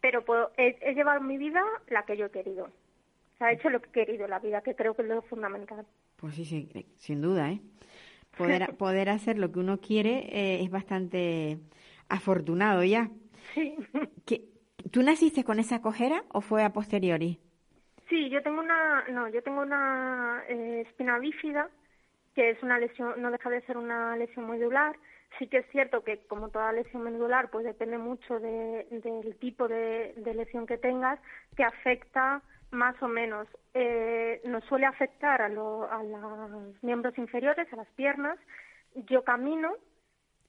pero 0.00 0.24
puedo, 0.24 0.52
he, 0.56 0.76
he 0.80 0.94
llevado 0.94 1.20
mi 1.20 1.38
vida 1.38 1.62
la 1.88 2.04
que 2.04 2.16
yo 2.16 2.26
he 2.26 2.30
querido. 2.30 2.64
O 2.66 3.36
sea, 3.38 3.50
he 3.50 3.54
hecho 3.54 3.68
lo 3.70 3.80
que 3.80 3.88
he 3.88 4.04
querido, 4.06 4.28
la 4.28 4.38
vida, 4.38 4.60
que 4.62 4.74
creo 4.76 4.94
que 4.94 5.02
es 5.02 5.08
lo 5.08 5.22
fundamental. 5.22 5.84
Pues 6.16 6.34
sí, 6.36 6.44
sí, 6.44 6.68
sin 6.96 7.20
duda, 7.20 7.50
¿eh? 7.50 7.60
Poder, 8.36 8.74
poder 8.78 9.08
hacer 9.10 9.38
lo 9.38 9.50
que 9.50 9.58
uno 9.58 9.80
quiere 9.80 10.28
eh, 10.30 10.62
es 10.62 10.70
bastante 10.70 11.58
afortunado 12.08 12.84
ya. 12.84 13.10
Sí. 13.54 13.74
¿Qué- 14.24 14.44
¿Tú 14.90 15.02
naciste 15.02 15.42
con 15.44 15.58
esa 15.58 15.80
cojera 15.80 16.24
o 16.28 16.40
fue 16.40 16.62
a 16.62 16.72
posteriori? 16.72 17.40
Sí, 18.08 18.28
yo 18.30 18.42
tengo 18.42 18.60
una, 18.60 19.04
no, 19.08 19.28
yo 19.28 19.42
tengo 19.42 19.62
una 19.62 20.44
eh, 20.48 20.82
espina 20.86 21.18
bífida, 21.18 21.70
que 22.34 22.50
es 22.50 22.62
una 22.62 22.78
lesión, 22.78 23.20
no 23.22 23.30
deja 23.30 23.50
de 23.50 23.62
ser 23.62 23.76
una 23.78 24.16
lesión 24.16 24.50
medular. 24.50 24.96
Sí 25.38 25.48
que 25.48 25.58
es 25.58 25.66
cierto 25.72 26.04
que 26.04 26.26
como 26.28 26.50
toda 26.50 26.72
lesión 26.72 27.02
medular, 27.02 27.50
pues 27.50 27.64
depende 27.64 27.98
mucho 27.98 28.38
de- 28.40 28.86
del 28.90 29.36
tipo 29.38 29.68
de, 29.68 30.14
lesión 30.34 30.66
que 30.66 30.78
tengas, 30.78 31.18
te 31.56 31.64
afecta 31.64 32.42
más 32.70 33.00
o 33.02 33.08
menos. 33.08 33.48
Eh, 33.74 34.40
nos 34.44 34.64
suele 34.64 34.86
afectar 34.86 35.42
a, 35.42 35.48
lo- 35.48 35.90
a 35.90 36.02
los 36.04 36.82
miembros 36.82 37.16
inferiores, 37.18 37.72
a 37.72 37.76
las 37.76 37.88
piernas. 37.92 38.38
Yo 39.08 39.24
camino, 39.24 39.74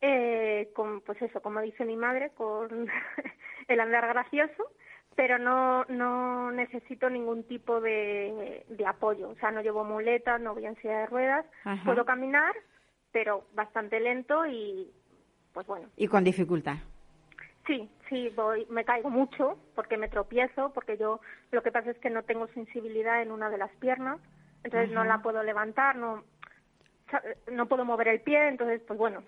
eh, 0.01 0.69
con, 0.75 1.01
pues 1.01 1.21
eso, 1.21 1.41
como 1.41 1.61
dice 1.61 1.85
mi 1.85 1.95
madre, 1.95 2.31
con 2.35 2.87
el 3.67 3.79
andar 3.79 4.07
gracioso, 4.07 4.71
pero 5.15 5.37
no, 5.39 5.85
no 5.85 6.51
necesito 6.51 7.09
ningún 7.09 7.43
tipo 7.43 7.79
de, 7.81 8.65
de 8.67 8.85
apoyo. 8.85 9.29
O 9.29 9.35
sea, 9.35 9.51
no 9.51 9.61
llevo 9.61 9.83
muletas, 9.83 10.41
no 10.41 10.53
voy 10.53 10.65
en 10.65 10.75
silla 10.77 10.99
de 10.99 11.05
ruedas. 11.07 11.45
Ajá. 11.63 11.83
Puedo 11.85 12.05
caminar, 12.05 12.53
pero 13.11 13.45
bastante 13.53 13.99
lento 13.99 14.45
y, 14.45 14.91
pues 15.53 15.65
bueno, 15.67 15.87
Y 15.95 16.07
con 16.07 16.23
dificultad. 16.23 16.77
sí, 17.65 17.89
sí, 18.09 18.29
voy, 18.35 18.67
me 18.69 18.83
caigo 18.83 19.09
mucho 19.09 19.57
porque 19.73 19.97
me 19.97 20.09
tropiezo, 20.09 20.71
porque 20.73 20.97
yo 20.97 21.21
lo 21.51 21.63
que 21.63 21.71
pasa 21.71 21.91
es 21.91 21.97
que 21.99 22.09
no 22.09 22.23
tengo 22.23 22.47
sensibilidad 22.47 23.21
en 23.21 23.31
una 23.31 23.49
de 23.49 23.57
las 23.57 23.71
piernas, 23.77 24.19
entonces 24.63 24.91
no 24.91 25.03
la 25.05 25.21
puedo 25.21 25.41
levantar, 25.43 25.95
no, 25.95 26.23
no 27.51 27.67
puedo 27.67 27.85
mover 27.85 28.09
el 28.09 28.21
pie, 28.21 28.47
entonces, 28.49 28.81
pues 28.87 28.99
bueno, 28.99 29.23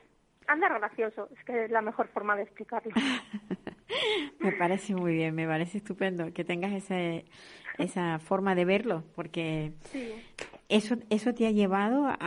andar 0.47 0.77
gracioso, 0.79 1.29
es 1.35 1.43
que 1.45 1.65
es 1.65 1.71
la 1.71 1.81
mejor 1.81 2.07
forma 2.09 2.35
de 2.35 2.43
explicarlo. 2.43 2.91
Me 4.39 4.51
parece 4.53 4.95
muy 4.95 5.13
bien, 5.13 5.35
me 5.35 5.47
parece 5.47 5.77
estupendo 5.79 6.31
que 6.33 6.43
tengas 6.43 6.73
ese, 6.73 7.25
esa 7.77 8.19
forma 8.19 8.55
de 8.55 8.65
verlo, 8.65 9.03
porque 9.15 9.73
Sí. 9.91 10.23
eso, 10.69 10.97
eso 11.09 11.33
te 11.33 11.47
ha 11.47 11.51
llevado 11.51 12.05
a, 12.07 12.17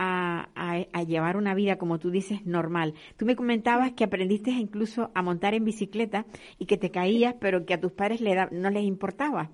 a- 0.55 0.85
a 0.93 1.03
llevar 1.03 1.37
una 1.37 1.53
vida, 1.55 1.77
como 1.77 1.99
tú 1.99 2.11
dices, 2.11 2.45
normal. 2.45 2.93
Tú 3.17 3.25
me 3.25 3.35
comentabas 3.35 3.93
que 3.93 4.03
aprendiste 4.05 4.51
incluso 4.51 5.11
a 5.15 5.21
montar 5.21 5.53
en 5.53 5.65
bicicleta 5.65 6.25
y 6.59 6.65
que 6.65 6.77
te 6.77 6.91
caías, 6.91 7.35
pero 7.39 7.65
que 7.65 7.73
a 7.75 7.81
tus 7.81 7.91
padres 7.93 8.21
le 8.21 8.35
da- 8.35 8.49
no 8.51 8.69
les 8.69 8.83
importaba. 8.83 9.51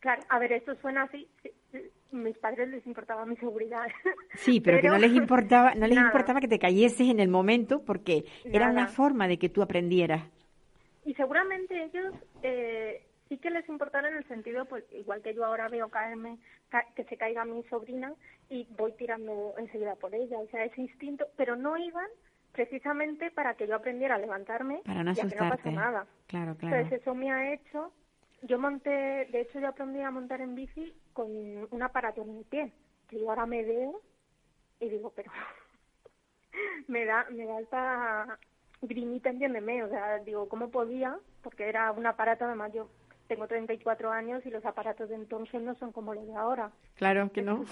Claro, 0.00 0.22
a 0.28 0.38
ver, 0.38 0.52
esto 0.52 0.74
suena 0.82 1.04
así. 1.04 1.26
sí, 1.42 1.50
sí, 1.72 1.78
Mis 2.12 2.36
padres 2.38 2.68
les 2.68 2.86
importaba 2.86 3.24
mi 3.26 3.36
seguridad. 3.36 3.86
Sí, 4.34 4.60
pero, 4.60 4.80
que 4.80 4.88
no 4.88 4.98
les 4.98 5.12
importaba, 5.12 5.74
no 5.74 5.86
les 5.86 5.96
Nada. 5.96 6.06
importaba 6.06 6.40
que 6.40 6.48
te 6.48 6.58
cayeses 6.58 7.08
en 7.08 7.20
el 7.20 7.28
momento, 7.28 7.84
porque 7.84 8.24
era 8.52 8.68
una 8.68 8.86
forma 8.86 9.28
de 9.28 9.38
que 9.38 9.48
tú 9.48 9.62
aprendieras. 9.62 10.24
Y 11.04 11.14
seguramente 11.14 11.84
ellos 11.84 12.14
eh, 12.42 13.06
sí 13.28 13.38
que 13.38 13.50
les 13.50 13.68
importará 13.68 14.08
en 14.08 14.16
el 14.16 14.28
sentido, 14.28 14.64
pues 14.66 14.84
igual 14.92 15.22
que 15.22 15.34
yo 15.34 15.44
ahora 15.44 15.68
veo 15.68 15.88
caerme, 15.90 16.38
ca- 16.70 16.86
que 16.94 17.04
se 17.04 17.16
caiga 17.16 17.44
mi 17.44 17.62
sobrina 17.64 18.14
y 18.48 18.66
voy 18.76 18.92
tirando 18.92 19.54
enseguida 19.58 19.96
por 19.96 20.14
ella. 20.14 20.38
O 20.38 20.46
sea, 20.48 20.64
ese 20.64 20.80
instinto, 20.80 21.26
pero 21.36 21.56
no 21.56 21.76
iban 21.76 22.08
precisamente 22.52 23.30
para 23.30 23.54
que 23.54 23.66
yo 23.66 23.74
aprendiera 23.76 24.14
a 24.14 24.18
levantarme 24.18 24.80
Para 24.84 25.02
no 25.04 25.12
y 25.12 25.20
a 25.20 25.26
que 25.28 25.34
no 25.36 25.48
pasa 25.48 25.70
nada. 25.70 26.06
Claro, 26.28 26.56
claro. 26.56 26.76
Entonces 26.76 27.02
eso 27.02 27.14
me 27.14 27.30
ha 27.32 27.52
hecho, 27.52 27.92
yo 28.42 28.58
monté, 28.58 28.90
de 28.90 29.40
hecho 29.42 29.58
yo 29.60 29.68
aprendí 29.68 30.00
a 30.00 30.10
montar 30.10 30.40
en 30.40 30.54
bici 30.54 30.94
con 31.12 31.28
un 31.70 31.82
aparato 31.82 32.22
en 32.22 32.38
el 32.38 32.44
pie, 32.44 32.72
que 33.08 33.18
yo 33.18 33.28
ahora 33.28 33.44
me 33.46 33.62
veo 33.62 34.00
y 34.80 34.88
digo, 34.88 35.12
pero 35.14 35.30
me 36.88 37.04
da, 37.04 37.26
me 37.30 37.44
da 37.46 37.60
esta 37.60 38.38
grimita, 38.86 39.30
entiéndeme, 39.30 39.82
o 39.84 39.88
sea, 39.88 40.18
digo, 40.18 40.48
¿cómo 40.48 40.70
podía? 40.70 41.18
Porque 41.42 41.68
era 41.68 41.90
un 41.92 42.06
aparato, 42.06 42.44
además 42.44 42.72
yo 42.72 42.88
tengo 43.28 43.46
34 43.48 44.10
años 44.12 44.44
y 44.46 44.50
los 44.50 44.64
aparatos 44.64 45.08
de 45.08 45.14
entonces 45.16 45.62
no 45.62 45.74
son 45.76 45.92
como 45.92 46.14
los 46.14 46.26
de 46.26 46.34
ahora. 46.36 46.70
Claro 46.96 47.30
que 47.32 47.42
no. 47.42 47.64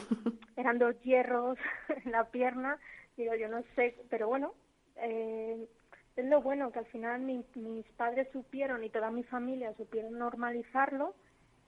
Eran 0.57 0.79
dos 0.79 0.99
hierros 1.03 1.59
en 2.05 2.13
la 2.13 2.25
pierna, 2.31 2.79
digo, 3.17 3.35
yo 3.35 3.49
no 3.49 3.63
sé, 3.75 3.97
pero 4.11 4.29
bueno, 4.29 4.55
eh, 4.97 5.69
es 6.17 6.25
lo 6.27 6.43
bueno 6.43 6.71
que 6.73 6.81
al 6.81 6.87
final 6.87 7.21
mi- 7.23 7.45
mis 7.55 7.87
padres 7.93 8.29
supieron 8.33 8.85
y 8.85 8.91
toda 8.91 9.11
mi 9.11 9.23
familia 9.23 9.73
supieron 9.75 10.19
normalizarlo 10.19 11.15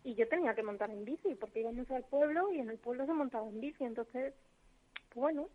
y 0.03 0.15
yo 0.17 0.29
tenía 0.29 0.55
que 0.55 0.63
montar 0.63 0.91
en 0.91 1.05
bici 1.05 1.35
porque 1.35 1.61
íbamos 1.61 1.91
al 1.91 2.05
pueblo 2.05 2.53
y 2.53 2.59
en 2.59 2.69
el 2.69 2.79
pueblo 2.79 3.07
se 3.07 3.13
montaba 3.15 3.49
en 3.49 3.61
bici, 3.61 3.85
entonces, 3.85 4.35
bueno, 5.15 5.49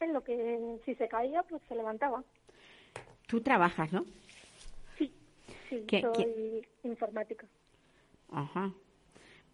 en 0.00 0.12
lo 0.12 0.22
que 0.22 0.78
si 0.84 0.94
se 0.96 1.08
caía, 1.08 1.42
pues 1.44 1.62
se 1.68 1.74
levantaba. 1.74 2.22
Tú 3.26 3.40
trabajas, 3.40 3.92
¿no? 3.92 4.04
Sí, 4.98 5.12
sí, 5.68 5.84
¿Qué- 5.86 6.00
soy 6.02 6.12
qué- 6.14 6.68
informática. 6.84 7.46
Ajá. 8.30 8.72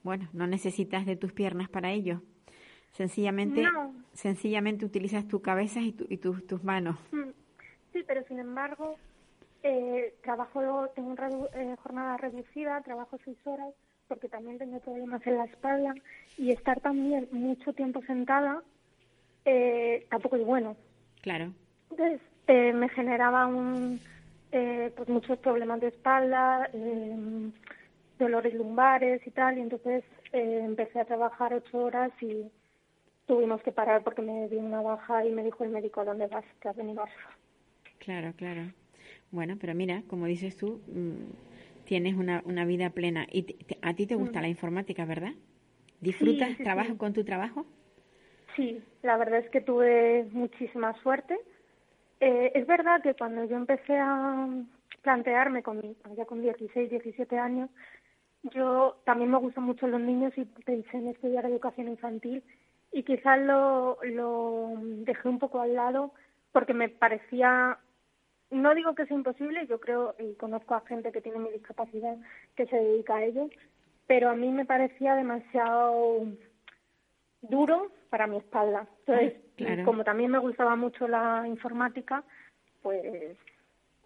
Bueno, 0.03 0.29
no 0.33 0.47
necesitas 0.47 1.07
de 1.07 1.17
tus 1.17 1.33
piernas 1.33 1.69
para 1.69 1.91
ello. 1.93 2.21
Sencillamente, 2.93 3.63
No. 3.63 3.95
sencillamente 4.13 4.85
utilizas 4.85 5.27
tu 5.27 5.41
cabeza 5.41 5.81
y, 5.81 5.93
tu- 5.93 6.07
y 6.11 6.19
tus- 6.19 6.47
tus 6.47 6.63
manos. 6.65 6.97
Mm, 7.13 7.31
Sí, 7.93 8.03
pero 8.07 8.25
sin 8.27 8.39
embargo, 8.39 8.97
eh, 9.63 10.15
trabajo, 10.23 10.89
tengo 10.95 11.11
una 11.11 11.29
redu- 11.29 11.49
eh, 11.55 11.77
jornada 11.83 12.17
reducida, 12.17 12.81
trabajo 12.81 13.19
seis 13.23 13.37
horas, 13.45 13.75
porque 14.09 14.29
también 14.31 14.57
tengo 14.59 14.81
problemas 14.81 15.27
en 15.27 15.37
la 15.37 15.45
espalda, 15.45 15.95
y 16.39 16.53
estar 16.53 16.81
también 16.81 17.29
mucho 17.33 17.73
tiempo 17.75 18.03
sentada 18.07 18.63
eh, 19.45 20.07
tampoco 20.09 20.37
es 20.37 20.45
bueno. 20.47 20.75
Claro. 21.21 21.53
Entonces, 21.91 22.21
eh, 22.47 22.73
me 22.73 22.89
generaba 22.89 23.47
un, 23.47 24.01
eh, 24.53 24.93
pues 24.97 25.09
muchos 25.09 25.39
problemas 25.39 25.81
de 25.81 25.89
espalda, 25.89 26.69
eh, 26.73 27.51
dolores 28.19 28.55
lumbares 28.55 29.27
y 29.27 29.31
tal, 29.31 29.59
y 29.59 29.63
entonces 29.63 30.05
eh, 30.33 30.61
empecé 30.65 31.01
a 31.01 31.05
trabajar 31.05 31.55
ocho 31.55 31.79
horas 31.79 32.13
y 32.21 32.51
tuvimos 33.27 33.63
que 33.63 33.73
parar 33.73 34.03
porque 34.03 34.23
me 34.23 34.49
dio 34.49 34.61
una 34.61 34.81
baja 34.83 35.25
y 35.25 35.31
me 35.31 35.43
dijo 35.45 35.65
el 35.65 35.71
médico, 35.71 36.01
¿a 36.01 36.05
dónde 36.05 36.27
vas? 36.27 36.45
Que 36.61 36.69
has 36.69 36.77
venido 36.77 37.03
a 37.03 37.09
Claro, 37.99 38.33
claro. 38.37 38.63
Bueno, 39.31 39.57
pero 39.61 39.75
mira, 39.75 40.03
como 40.09 40.27
dices 40.27 40.57
tú, 40.57 40.81
mm, 40.89 41.85
tienes 41.85 42.15
una, 42.17 42.43
una 42.45 42.65
vida 42.65 42.91
plena. 42.91 43.27
¿Y 43.31 43.43
te- 43.45 43.55
te- 43.65 43.79
a 43.83 43.95
ti 43.95 44.07
te 44.07 44.15
gusta 44.17 44.41
la 44.41 44.49
informática, 44.49 45.05
verdad? 45.05 45.33
¿Disfrutas, 46.01 46.51
Mm. 46.51 46.57
sí, 46.57 46.63
trabajas 46.65 46.93
sí. 46.93 46.99
con 46.99 47.13
tu 47.13 47.25
trabajo? 47.25 47.65
Sí, 48.57 48.83
la 49.03 49.17
verdad 49.17 49.39
es 49.41 49.49
que 49.51 49.61
tuve 49.61 50.27
muchísima 50.33 50.93
suerte. 51.03 51.39
Eh, 52.25 52.53
es 52.55 52.69
verdad 52.69 53.03
que 53.03 53.15
cuando 53.15 53.45
yo 53.47 53.57
empecé 53.57 53.99
a 53.99 54.47
plantearme, 55.03 55.65
con, 55.65 55.83
ya 56.17 56.25
con 56.25 56.41
16, 56.41 56.89
17 56.89 57.37
años, 57.37 57.69
yo 58.45 58.97
también 59.05 59.29
me 59.29 59.39
gustan 59.39 59.65
mucho 59.65 59.89
los 59.89 60.01
niños 60.01 60.33
y 60.37 60.45
pensé 60.45 60.99
en 60.99 61.09
estudiar 61.09 61.47
educación 61.47 61.89
infantil 61.89 62.45
y 62.93 63.03
quizás 63.03 63.41
lo, 63.41 63.99
lo 64.05 64.71
dejé 65.05 65.29
un 65.29 65.41
poco 65.41 65.61
al 65.63 65.75
lado 65.75 66.13
porque 66.53 66.75
me 66.75 66.89
parecía, 66.89 67.79
no 68.53 68.73
digo 68.77 68.95
que 68.95 69.07
sea 69.07 69.17
imposible, 69.17 69.67
yo 69.67 69.81
creo 69.81 70.15
y 70.21 70.35
conozco 70.35 70.77
a 70.77 70.87
gente 70.87 71.11
que 71.11 71.23
tiene 71.23 71.41
mi 71.41 71.51
discapacidad 71.51 72.17
que 72.55 72.67
se 72.67 72.77
dedica 72.77 73.17
a 73.17 73.25
ello, 73.25 73.51
pero 74.07 74.31
a 74.31 74.37
mí 74.37 74.49
me 74.53 74.65
parecía 74.65 75.17
demasiado 75.17 76.25
duro 77.43 77.91
para 78.11 78.27
mi 78.27 78.39
espalda. 78.39 78.87
Entonces, 79.01 79.35
Claro. 79.57 79.85
como 79.85 80.03
también 80.03 80.31
me 80.31 80.39
gustaba 80.39 80.75
mucho 80.77 81.07
la 81.07 81.45
informática, 81.47 82.25
pues 82.83 83.37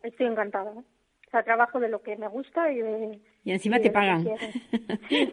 estoy 0.03 0.27
encantada. 0.27 0.71
O 0.73 1.31
sea, 1.31 1.43
trabajo 1.43 1.81
de 1.81 1.89
lo 1.89 2.03
que 2.03 2.17
me 2.17 2.29
gusta 2.29 2.71
y 2.73 2.79
de... 2.81 3.19
Y 3.45 3.53
encima 3.53 3.79
y 3.79 3.83
te 3.83 3.91
pagan. 3.91 4.27
Sí. 5.09 5.33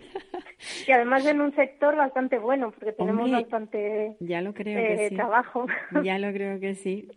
Y 0.87 0.91
además 0.91 1.25
en 1.25 1.41
un 1.41 1.53
sector 1.55 1.95
bastante 1.97 2.37
bueno, 2.37 2.71
porque 2.71 2.93
tenemos 2.93 3.25
Hombre, 3.25 3.41
bastante 3.41 4.15
Ya 4.21 4.41
lo 4.41 4.53
creo 4.53 4.79
eh, 4.79 4.95
que 4.97 5.09
sí. 5.09 5.15
trabajo. 5.15 5.65
Ya 6.03 6.17
lo 6.19 6.31
creo 6.31 6.59
que 6.59 6.75
sí. 6.75 7.09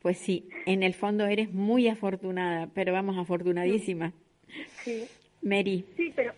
Pues 0.00 0.16
sí, 0.16 0.48
en 0.64 0.82
el 0.82 0.94
fondo 0.94 1.26
eres 1.26 1.52
muy 1.52 1.88
afortunada, 1.88 2.68
pero 2.74 2.92
vamos, 2.94 3.18
afortunadísima. 3.18 4.12
Sí, 4.82 5.06
Mary, 5.42 5.84
sí, 5.96 6.12
pero... 6.16 6.32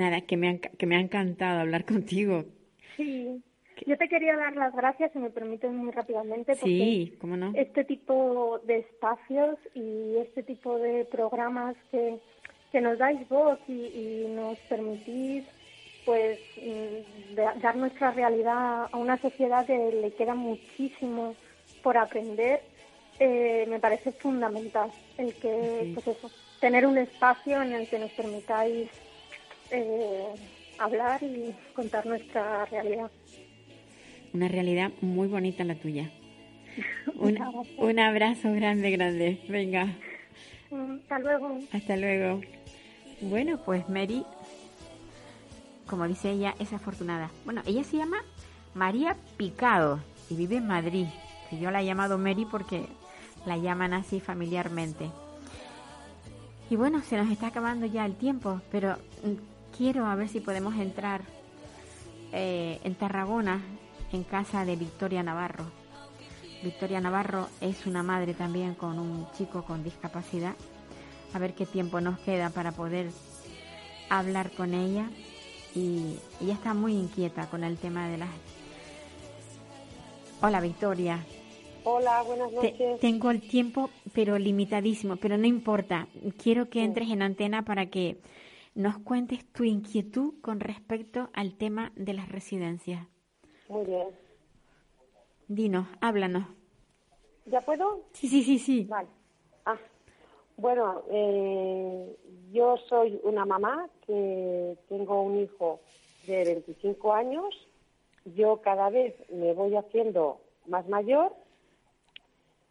nada, 0.00 0.22
que 0.22 0.36
me, 0.36 0.48
ha, 0.48 0.58
que 0.58 0.86
me 0.86 0.96
ha 0.96 1.00
encantado 1.00 1.60
hablar 1.60 1.84
contigo. 1.92 2.44
Sí. 2.96 3.42
Yo 3.86 3.96
te 3.96 4.08
quería 4.08 4.36
dar 4.36 4.54
las 4.56 4.74
gracias, 4.74 5.10
si 5.12 5.18
me 5.18 5.30
permiten 5.30 5.74
muy 5.74 5.90
rápidamente, 5.90 6.52
porque 6.52 6.66
Sí, 6.66 7.14
¿cómo 7.18 7.36
no? 7.38 7.52
este 7.54 7.84
tipo 7.84 8.58
de 8.66 8.78
espacios 8.80 9.56
y 9.74 10.16
este 10.18 10.42
tipo 10.42 10.78
de 10.78 11.06
programas 11.06 11.76
que, 11.90 12.18
que 12.72 12.80
nos 12.82 12.98
dais 12.98 13.26
voz 13.30 13.58
y, 13.68 13.72
y 13.72 14.26
nos 14.34 14.58
permitís 14.68 15.44
pues 16.04 16.38
mm, 16.58 17.34
dar 17.62 17.76
nuestra 17.76 18.10
realidad 18.10 18.86
a 18.92 18.96
una 18.98 19.16
sociedad 19.16 19.64
que 19.66 19.78
le 19.92 20.10
queda 20.12 20.34
muchísimo 20.34 21.34
por 21.82 21.96
aprender, 21.96 22.60
eh, 23.18 23.64
me 23.68 23.78
parece 23.80 24.12
fundamental 24.12 24.90
el 25.16 25.32
que, 25.34 25.90
pues 25.94 26.06
eso, 26.06 26.30
tener 26.60 26.86
un 26.86 26.98
espacio 26.98 27.62
en 27.62 27.72
el 27.72 27.88
que 27.88 27.98
nos 27.98 28.10
permitáis 28.12 28.88
eh, 29.70 30.24
hablar 30.78 31.22
y 31.22 31.54
contar 31.74 32.06
nuestra 32.06 32.64
realidad. 32.66 33.10
Una 34.32 34.48
realidad 34.48 34.92
muy 35.00 35.28
bonita 35.28 35.64
la 35.64 35.74
tuya. 35.74 36.10
Un, 37.16 37.38
un 37.78 37.98
abrazo 37.98 38.52
grande, 38.52 38.90
grande. 38.92 39.40
Venga. 39.48 39.96
Mm, 40.70 40.98
hasta 41.00 41.18
luego. 41.18 41.58
Hasta 41.72 41.96
luego. 41.96 42.40
Bueno, 43.22 43.58
pues 43.64 43.88
Mary, 43.88 44.24
como 45.86 46.06
dice 46.06 46.30
ella, 46.30 46.54
es 46.58 46.72
afortunada. 46.72 47.30
Bueno, 47.44 47.62
ella 47.66 47.84
se 47.84 47.96
llama 47.96 48.18
María 48.74 49.16
Picado 49.36 50.00
y 50.30 50.36
vive 50.36 50.56
en 50.56 50.66
Madrid. 50.68 51.06
Yo 51.60 51.70
la 51.70 51.82
he 51.82 51.84
llamado 51.86 52.16
Mary 52.16 52.46
porque 52.48 52.86
la 53.44 53.56
llaman 53.56 53.92
así 53.92 54.20
familiarmente. 54.20 55.10
Y 56.70 56.76
bueno, 56.76 57.02
se 57.02 57.16
nos 57.16 57.30
está 57.30 57.48
acabando 57.48 57.86
ya 57.86 58.06
el 58.06 58.14
tiempo, 58.14 58.60
pero 58.70 58.96
mm, 59.24 59.49
quiero 59.80 60.04
a 60.04 60.14
ver 60.14 60.28
si 60.28 60.40
podemos 60.40 60.74
entrar 60.76 61.22
eh, 62.32 62.78
en 62.84 62.94
Tarragona, 62.96 63.62
en 64.12 64.24
casa 64.24 64.66
de 64.66 64.76
Victoria 64.76 65.22
Navarro. 65.22 65.64
Victoria 66.62 67.00
Navarro 67.00 67.48
es 67.62 67.86
una 67.86 68.02
madre 68.02 68.34
también 68.34 68.74
con 68.74 68.98
un 68.98 69.26
chico 69.32 69.64
con 69.64 69.82
discapacidad. 69.82 70.54
A 71.32 71.38
ver 71.38 71.54
qué 71.54 71.64
tiempo 71.64 71.98
nos 72.02 72.18
queda 72.18 72.50
para 72.50 72.72
poder 72.72 73.08
hablar 74.10 74.50
con 74.50 74.74
ella. 74.74 75.08
Y 75.74 76.16
ella 76.42 76.52
está 76.52 76.74
muy 76.74 76.92
inquieta 76.92 77.48
con 77.48 77.64
el 77.64 77.78
tema 77.78 78.06
de 78.10 78.18
las... 78.18 78.28
Hola 80.42 80.60
Victoria. 80.60 81.24
Hola, 81.84 82.20
buenas 82.20 82.52
noches. 82.52 83.00
tengo 83.00 83.30
el 83.30 83.40
tiempo, 83.40 83.88
pero 84.12 84.38
limitadísimo, 84.38 85.16
pero 85.16 85.38
no 85.38 85.46
importa. 85.46 86.06
Quiero 86.36 86.68
que 86.68 86.84
entres 86.84 87.08
en 87.08 87.22
antena 87.22 87.64
para 87.64 87.86
que 87.86 88.18
nos 88.80 88.98
cuentes 88.98 89.44
tu 89.52 89.64
inquietud 89.64 90.40
con 90.40 90.58
respecto 90.58 91.28
al 91.34 91.54
tema 91.54 91.92
de 91.96 92.14
las 92.14 92.30
residencias. 92.30 93.06
Muy 93.68 93.84
bien. 93.84 94.08
Dinos, 95.48 95.86
háblanos. 96.00 96.46
¿Ya 97.44 97.60
puedo? 97.60 98.04
Sí, 98.12 98.28
sí, 98.28 98.42
sí, 98.42 98.58
sí. 98.58 98.86
Vale. 98.88 99.08
Ah, 99.66 99.76
bueno, 100.56 101.02
eh, 101.10 102.16
yo 102.52 102.78
soy 102.88 103.20
una 103.22 103.44
mamá 103.44 103.86
que 104.06 104.78
tengo 104.88 105.22
un 105.22 105.40
hijo 105.40 105.80
de 106.26 106.44
25 106.44 107.12
años. 107.12 107.54
Yo 108.34 108.62
cada 108.62 108.88
vez 108.88 109.14
me 109.30 109.52
voy 109.52 109.76
haciendo 109.76 110.40
más 110.66 110.88
mayor 110.88 111.34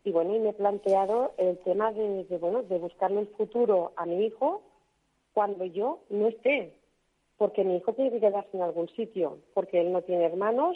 y 0.04 0.12
bueno, 0.12 0.36
y 0.36 0.40
me 0.40 0.50
he 0.50 0.54
planteado 0.54 1.34
el 1.38 1.60
tema 1.60 1.92
de, 1.92 2.24
de, 2.24 2.38
bueno, 2.40 2.64
de 2.64 2.80
buscarle 2.80 3.22
el 3.22 3.28
futuro 3.28 3.92
a 3.96 4.08
mi 4.08 4.26
hijo 4.26 4.64
cuando 5.40 5.64
yo 5.64 6.02
no 6.10 6.28
esté, 6.28 6.74
porque 7.38 7.64
mi 7.64 7.78
hijo 7.78 7.94
tiene 7.94 8.12
que 8.12 8.20
quedarse 8.20 8.58
en 8.58 8.62
algún 8.62 8.90
sitio, 8.90 9.38
porque 9.54 9.80
él 9.80 9.94
no 9.94 10.02
tiene 10.02 10.26
hermanos 10.26 10.76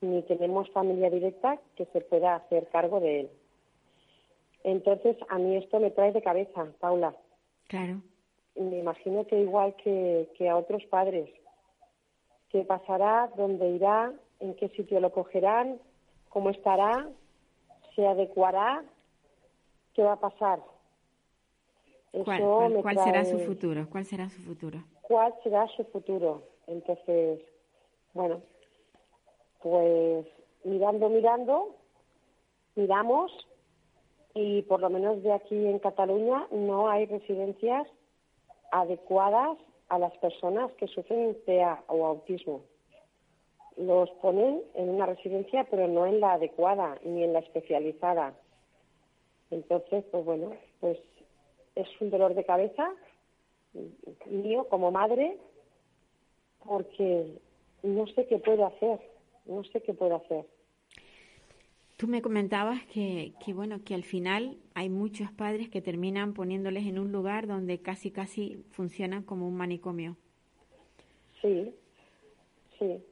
ni 0.00 0.22
tenemos 0.22 0.70
familia 0.70 1.10
directa 1.10 1.58
que 1.76 1.84
se 1.84 2.00
pueda 2.00 2.36
hacer 2.36 2.68
cargo 2.68 3.00
de 3.00 3.20
él. 3.20 3.30
Entonces, 4.64 5.18
a 5.28 5.36
mí 5.36 5.56
esto 5.56 5.78
me 5.78 5.90
trae 5.90 6.10
de 6.10 6.22
cabeza, 6.22 6.72
Paula. 6.80 7.14
Claro. 7.68 8.00
me 8.56 8.78
imagino 8.78 9.26
que 9.26 9.38
igual 9.38 9.76
que, 9.84 10.26
que 10.38 10.48
a 10.48 10.56
otros 10.56 10.82
padres. 10.86 11.28
¿Qué 12.48 12.64
pasará? 12.64 13.30
¿Dónde 13.36 13.72
irá? 13.72 14.10
¿En 14.40 14.54
qué 14.54 14.70
sitio 14.70 15.00
lo 15.00 15.12
cogerán? 15.12 15.78
¿Cómo 16.30 16.48
estará? 16.48 17.10
¿Se 17.94 18.06
adecuará? 18.06 18.82
¿Qué 19.92 20.02
va 20.02 20.14
a 20.14 20.20
pasar? 20.20 20.60
¿Cuál, 22.12 22.82
cuál 22.82 22.98
será 22.98 23.24
su 23.24 23.38
futuro? 23.38 23.86
¿Cuál 23.90 24.04
será 24.04 24.28
su 24.28 24.42
futuro? 24.42 24.84
¿Cuál 25.00 25.34
será 25.42 25.66
su 25.68 25.84
futuro? 25.84 26.42
Entonces, 26.66 27.40
bueno, 28.12 28.42
pues 29.62 30.26
mirando, 30.64 31.08
mirando, 31.08 31.74
miramos 32.76 33.32
y 34.34 34.62
por 34.62 34.80
lo 34.80 34.90
menos 34.90 35.22
de 35.22 35.32
aquí 35.32 35.66
en 35.66 35.78
Cataluña 35.78 36.46
no 36.50 36.90
hay 36.90 37.06
residencias 37.06 37.88
adecuadas 38.70 39.58
a 39.88 39.98
las 39.98 40.16
personas 40.18 40.70
que 40.72 40.88
sufren 40.88 41.36
TEA 41.44 41.82
o 41.88 42.06
autismo. 42.06 42.62
Los 43.76 44.10
ponen 44.22 44.62
en 44.74 44.90
una 44.90 45.06
residencia, 45.06 45.66
pero 45.70 45.88
no 45.88 46.06
en 46.06 46.20
la 46.20 46.34
adecuada 46.34 46.98
ni 47.04 47.24
en 47.24 47.32
la 47.32 47.38
especializada. 47.38 48.34
Entonces, 49.50 50.04
pues 50.10 50.24
bueno, 50.24 50.52
pues 50.80 50.98
es 51.74 51.88
un 52.00 52.10
dolor 52.10 52.34
de 52.34 52.44
cabeza 52.44 52.90
mío 54.26 54.66
como 54.68 54.90
madre 54.90 55.38
porque 56.64 57.38
no 57.82 58.06
sé 58.08 58.26
qué 58.26 58.38
puedo 58.38 58.66
hacer 58.66 59.00
no 59.46 59.64
sé 59.64 59.80
qué 59.80 59.94
puedo 59.94 60.16
hacer. 60.16 60.46
Tú 61.96 62.08
me 62.08 62.22
comentabas 62.22 62.84
que, 62.86 63.32
que, 63.44 63.52
bueno, 63.52 63.80
que 63.84 63.94
al 63.94 64.02
final 64.02 64.56
hay 64.74 64.88
muchos 64.88 65.30
padres 65.30 65.68
que 65.68 65.80
terminan 65.80 66.34
poniéndoles 66.34 66.86
en 66.86 66.98
un 66.98 67.12
lugar 67.12 67.46
donde 67.46 67.80
casi, 67.80 68.10
casi 68.10 68.64
funcionan 68.70 69.22
como 69.22 69.46
un 69.46 69.54
manicomio. 69.54 70.16
Sí, 71.40 71.72
sí. 72.78 73.02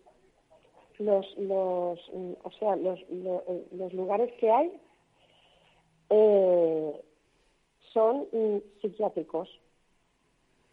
Los, 0.98 1.26
los, 1.38 1.98
o 2.42 2.50
sea, 2.58 2.76
los, 2.76 3.00
los, 3.72 3.92
lugares 3.94 4.32
que 4.38 4.50
hay 4.50 4.72
eh, 6.10 7.00
son 7.92 8.28
mm, 8.32 8.58
psiquiátricos, 8.80 9.48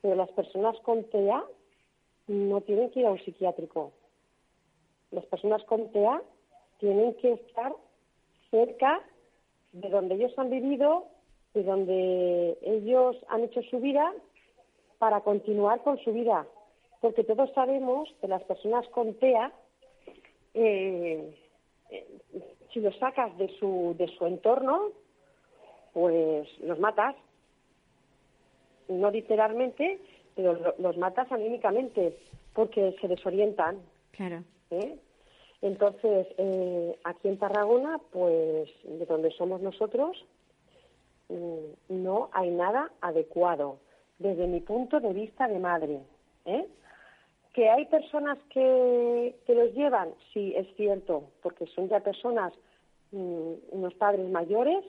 pero 0.01 0.15
las 0.15 0.29
personas 0.31 0.77
con 0.81 1.03
TEA 1.05 1.43
no 2.27 2.61
tienen 2.61 2.91
que 2.91 3.01
ir 3.01 3.05
a 3.05 3.11
un 3.11 3.19
psiquiátrico 3.19 3.93
las 5.11 5.25
personas 5.25 5.63
con 5.63 5.91
TEA 5.91 6.21
tienen 6.79 7.13
que 7.15 7.33
estar 7.33 7.73
cerca 8.51 9.01
de 9.71 9.89
donde 9.89 10.15
ellos 10.15 10.33
han 10.37 10.49
vivido, 10.49 11.05
de 11.53 11.63
donde 11.63 12.57
ellos 12.61 13.15
han 13.29 13.43
hecho 13.43 13.61
su 13.63 13.79
vida, 13.79 14.13
para 14.99 15.21
continuar 15.21 15.81
con 15.83 15.97
su 15.99 16.11
vida. 16.11 16.47
Porque 17.01 17.23
todos 17.23 17.51
sabemos 17.53 18.09
que 18.19 18.27
las 18.27 18.43
personas 18.43 18.87
con 18.89 19.13
TEA, 19.15 19.51
eh, 20.53 21.35
eh, 21.91 22.07
si 22.73 22.79
los 22.79 22.95
sacas 22.97 23.37
de 23.37 23.47
su, 23.59 23.95
de 23.97 24.07
su 24.17 24.25
entorno, 24.25 24.91
pues 25.97 26.47
los 26.59 26.77
matas. 26.77 27.15
No 28.87 29.09
literalmente, 29.09 29.99
pero 30.35 30.75
los 30.77 30.95
matas 30.95 31.31
anímicamente, 31.31 32.15
porque 32.53 32.95
se 33.01 33.07
desorientan. 33.07 33.79
Claro. 34.11 34.43
¿eh? 34.69 34.95
Entonces, 35.63 36.27
eh, 36.37 36.99
aquí 37.03 37.29
en 37.29 37.39
Tarragona, 37.39 37.99
pues 38.11 38.69
de 38.83 39.05
donde 39.07 39.31
somos 39.31 39.59
nosotros, 39.61 40.23
mm, 41.29 42.03
no 42.03 42.29
hay 42.31 42.51
nada 42.51 42.91
adecuado 43.01 43.79
desde 44.19 44.45
mi 44.45 44.59
punto 44.59 44.99
de 44.99 45.13
vista 45.13 45.47
de 45.47 45.57
madre. 45.57 46.01
¿eh? 46.45 46.67
Que 47.55 47.71
hay 47.71 47.87
personas 47.87 48.37
que, 48.51 49.35
que 49.47 49.55
los 49.55 49.73
llevan, 49.73 50.13
sí, 50.31 50.53
es 50.55 50.67
cierto, 50.75 51.23
porque 51.41 51.65
son 51.65 51.89
ya 51.89 52.01
personas, 52.01 52.53
mm, 53.11 53.53
unos 53.71 53.95
padres 53.95 54.29
mayores, 54.29 54.85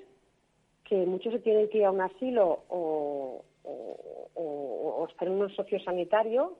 que 0.88 0.96
muchos 1.06 1.32
se 1.32 1.38
tienen 1.40 1.68
que 1.68 1.78
ir 1.78 1.84
a 1.84 1.90
un 1.90 2.00
asilo 2.00 2.60
o, 2.68 3.44
o, 4.34 5.06
estar 5.08 5.28
en 5.28 5.40
un 5.40 5.50
sociosanitario 5.54 6.56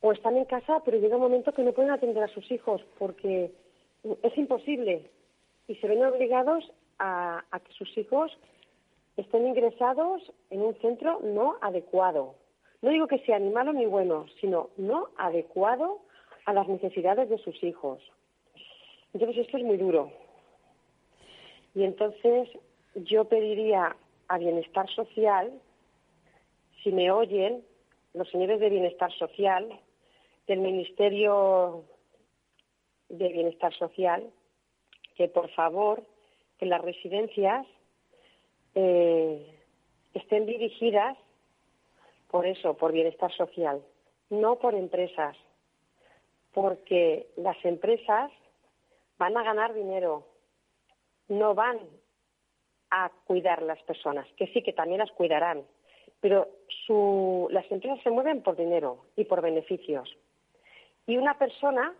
o 0.00 0.12
están 0.12 0.36
en 0.36 0.44
casa, 0.44 0.80
pero 0.84 0.98
llega 0.98 1.16
un 1.16 1.22
momento 1.22 1.52
que 1.52 1.62
no 1.62 1.72
pueden 1.72 1.90
atender 1.90 2.22
a 2.22 2.28
sus 2.28 2.50
hijos 2.50 2.82
porque 2.98 3.52
es 4.22 4.38
imposible 4.38 5.10
y 5.66 5.74
se 5.76 5.88
ven 5.88 6.04
obligados 6.04 6.70
a, 6.98 7.42
que 7.64 7.72
sus 7.72 7.96
hijos 7.98 8.36
estén 9.16 9.46
ingresados 9.46 10.22
en 10.50 10.62
un 10.62 10.74
centro 10.76 11.20
no 11.22 11.56
adecuado. 11.60 12.34
No 12.82 12.90
digo 12.90 13.08
que 13.08 13.18
sea 13.20 13.38
ni 13.38 13.50
malo 13.50 13.72
ni 13.72 13.86
bueno, 13.86 14.26
sino 14.40 14.70
no 14.76 15.08
adecuado 15.16 16.00
a 16.46 16.52
las 16.52 16.68
necesidades 16.68 17.28
de 17.28 17.38
sus 17.38 17.62
hijos. 17.62 18.00
Entonces 19.12 19.38
esto 19.38 19.56
es 19.56 19.64
muy 19.64 19.76
duro. 19.76 20.12
Y 21.74 21.82
entonces 21.82 22.48
yo 22.94 23.24
pediría 23.26 23.96
a 24.28 24.38
Bienestar 24.38 24.88
Social, 24.90 25.52
si 26.82 26.92
me 26.92 27.10
oyen, 27.10 27.64
los 28.14 28.28
señores 28.30 28.60
de 28.60 28.70
Bienestar 28.70 29.12
Social, 29.12 29.68
del 30.46 30.60
Ministerio 30.60 31.84
de 33.08 33.28
Bienestar 33.28 33.72
Social 33.74 34.30
que 35.18 35.28
por 35.28 35.50
favor 35.50 36.04
que 36.58 36.66
las 36.66 36.80
residencias 36.80 37.66
eh, 38.76 39.52
estén 40.14 40.46
dirigidas 40.46 41.18
por 42.28 42.46
eso, 42.46 42.74
por 42.74 42.92
bienestar 42.92 43.32
social, 43.32 43.82
no 44.30 44.56
por 44.56 44.74
empresas, 44.74 45.36
porque 46.52 47.26
las 47.36 47.56
empresas 47.64 48.30
van 49.18 49.36
a 49.36 49.42
ganar 49.42 49.74
dinero, 49.74 50.24
no 51.28 51.54
van 51.54 51.80
a 52.90 53.10
cuidar 53.26 53.62
las 53.62 53.80
personas, 53.82 54.26
que 54.36 54.46
sí 54.48 54.62
que 54.62 54.72
también 54.72 54.98
las 54.98 55.10
cuidarán, 55.12 55.64
pero 56.20 56.48
su, 56.86 57.48
las 57.50 57.70
empresas 57.70 58.02
se 58.02 58.10
mueven 58.10 58.42
por 58.42 58.56
dinero 58.56 59.04
y 59.16 59.24
por 59.24 59.40
beneficios. 59.40 60.16
Y 61.06 61.16
una 61.16 61.38
persona, 61.38 61.94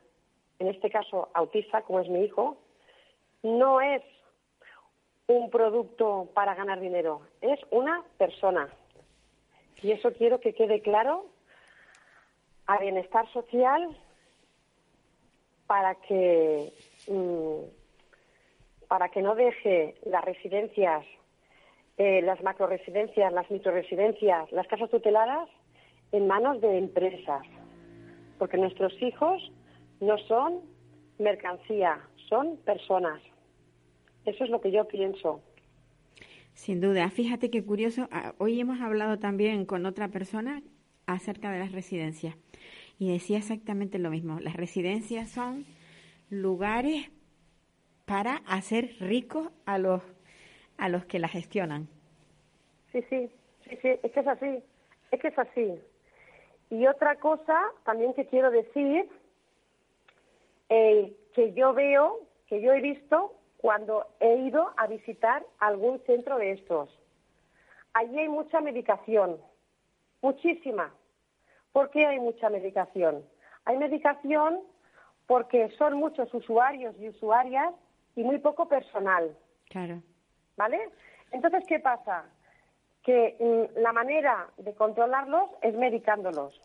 en 0.58 0.68
este 0.68 0.90
caso 0.90 1.28
autista, 1.34 1.82
como 1.82 2.00
es 2.00 2.08
mi 2.08 2.24
hijo, 2.24 2.58
no 3.42 3.80
es 3.80 4.02
un 5.26 5.50
producto 5.50 6.28
para 6.34 6.54
ganar 6.54 6.80
dinero, 6.80 7.20
es 7.40 7.60
una 7.70 8.02
persona. 8.16 8.68
Y 9.82 9.92
eso 9.92 10.12
quiero 10.12 10.40
que 10.40 10.54
quede 10.54 10.80
claro 10.80 11.26
a 12.66 12.78
bienestar 12.78 13.30
social 13.32 13.96
para 15.66 15.94
que 15.96 16.72
mm, 17.06 17.77
para 18.88 19.10
que 19.10 19.22
no 19.22 19.34
deje 19.34 19.94
las 20.06 20.24
residencias, 20.24 21.04
eh, 21.98 22.22
las 22.22 22.42
macroresidencias, 22.42 23.32
las 23.32 23.50
microresidencias, 23.50 24.50
las 24.52 24.66
casas 24.66 24.90
tuteladas 24.90 25.48
en 26.12 26.26
manos 26.26 26.60
de 26.60 26.78
empresas, 26.78 27.42
porque 28.38 28.56
nuestros 28.56 28.92
hijos 29.02 29.52
no 30.00 30.16
son 30.18 30.60
mercancía, 31.18 32.00
son 32.28 32.56
personas. 32.58 33.20
Eso 34.24 34.44
es 34.44 34.50
lo 34.50 34.60
que 34.60 34.70
yo 34.70 34.86
pienso. 34.86 35.42
Sin 36.54 36.80
duda. 36.80 37.08
Fíjate 37.10 37.50
qué 37.50 37.64
curioso. 37.64 38.08
ah, 38.10 38.34
Hoy 38.38 38.60
hemos 38.60 38.80
hablado 38.80 39.18
también 39.18 39.64
con 39.64 39.86
otra 39.86 40.08
persona 40.08 40.62
acerca 41.06 41.50
de 41.50 41.60
las 41.60 41.72
residencias 41.72 42.36
y 42.98 43.12
decía 43.12 43.38
exactamente 43.38 43.98
lo 43.98 44.10
mismo. 44.10 44.40
Las 44.40 44.56
residencias 44.56 45.30
son 45.30 45.64
lugares 46.30 47.10
para 48.08 48.36
hacer 48.48 48.96
ricos 49.00 49.50
a 49.66 49.76
los 49.78 50.02
a 50.78 50.88
los 50.88 51.04
que 51.04 51.18
las 51.18 51.30
gestionan. 51.30 51.88
Sí, 52.90 53.02
sí, 53.10 53.30
sí, 53.64 53.78
sí, 53.82 53.88
es 54.02 54.12
que 54.12 54.20
es 54.20 54.26
así, 54.26 54.62
es 55.10 55.20
que 55.20 55.28
es 55.28 55.38
así. 55.38 55.78
Y 56.70 56.86
otra 56.86 57.16
cosa 57.16 57.60
también 57.84 58.14
que 58.14 58.26
quiero 58.26 58.50
decir, 58.50 59.08
eh, 60.68 61.12
que 61.34 61.52
yo 61.52 61.74
veo, 61.74 62.20
que 62.46 62.62
yo 62.62 62.72
he 62.72 62.80
visto 62.80 63.34
cuando 63.58 64.06
he 64.20 64.36
ido 64.36 64.72
a 64.76 64.86
visitar 64.86 65.44
algún 65.58 66.00
centro 66.06 66.38
de 66.38 66.52
estos. 66.52 66.88
Allí 67.92 68.18
hay 68.20 68.28
mucha 68.28 68.60
medicación, 68.60 69.36
muchísima. 70.22 70.94
¿Por 71.72 71.90
qué 71.90 72.06
hay 72.06 72.20
mucha 72.20 72.48
medicación? 72.48 73.24
Hay 73.64 73.76
medicación 73.76 74.60
porque 75.26 75.68
son 75.76 75.94
muchos 75.94 76.32
usuarios 76.32 76.94
y 77.00 77.08
usuarias 77.08 77.74
y 78.18 78.24
muy 78.24 78.38
poco 78.38 78.68
personal. 78.68 79.36
Claro. 79.68 80.02
¿Vale? 80.56 80.90
Entonces, 81.30 81.64
¿qué 81.68 81.78
pasa? 81.78 82.24
Que 83.02 83.36
mm, 83.38 83.78
la 83.80 83.92
manera 83.92 84.48
de 84.56 84.74
controlarlos 84.74 85.50
es 85.62 85.74
medicándolos. 85.74 86.60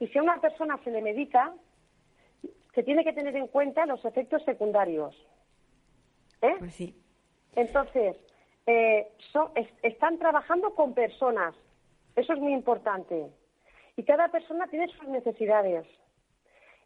Y 0.00 0.06
si 0.08 0.18
a 0.18 0.22
una 0.22 0.40
persona 0.40 0.78
se 0.84 0.90
le 0.90 1.02
medica, 1.02 1.52
se 2.74 2.82
tiene 2.82 3.04
que 3.04 3.12
tener 3.12 3.36
en 3.36 3.48
cuenta 3.48 3.84
los 3.86 4.02
efectos 4.04 4.42
secundarios. 4.44 5.14
¿Eh? 6.40 6.54
Pues 6.58 6.74
sí. 6.74 6.96
Entonces, 7.56 8.16
eh, 8.66 9.12
son- 9.32 9.50
es- 9.56 9.68
están 9.82 10.18
trabajando 10.18 10.74
con 10.74 10.94
personas. 10.94 11.54
Eso 12.16 12.32
es 12.32 12.38
muy 12.38 12.52
importante. 12.54 13.26
Y 13.96 14.04
cada 14.04 14.28
persona 14.28 14.68
tiene 14.68 14.86
sus 14.88 15.08
necesidades. 15.08 15.86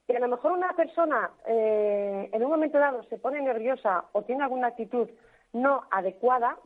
Y 0.08 0.16
a 0.16 0.20
lo 0.20 0.28
mejor 0.28 0.52
una 0.52 0.72
persona 0.74 1.30
eh, 1.46 2.28
en 2.32 2.44
un 2.44 2.50
momento 2.50 2.78
dado 2.78 3.02
se 3.04 3.18
pone 3.18 3.40
nerviosa 3.40 4.04
o 4.12 4.22
tiene 4.22 4.42
alguna 4.42 4.68
actitud 4.68 5.08
no 5.52 5.84
adecuada 5.90 6.58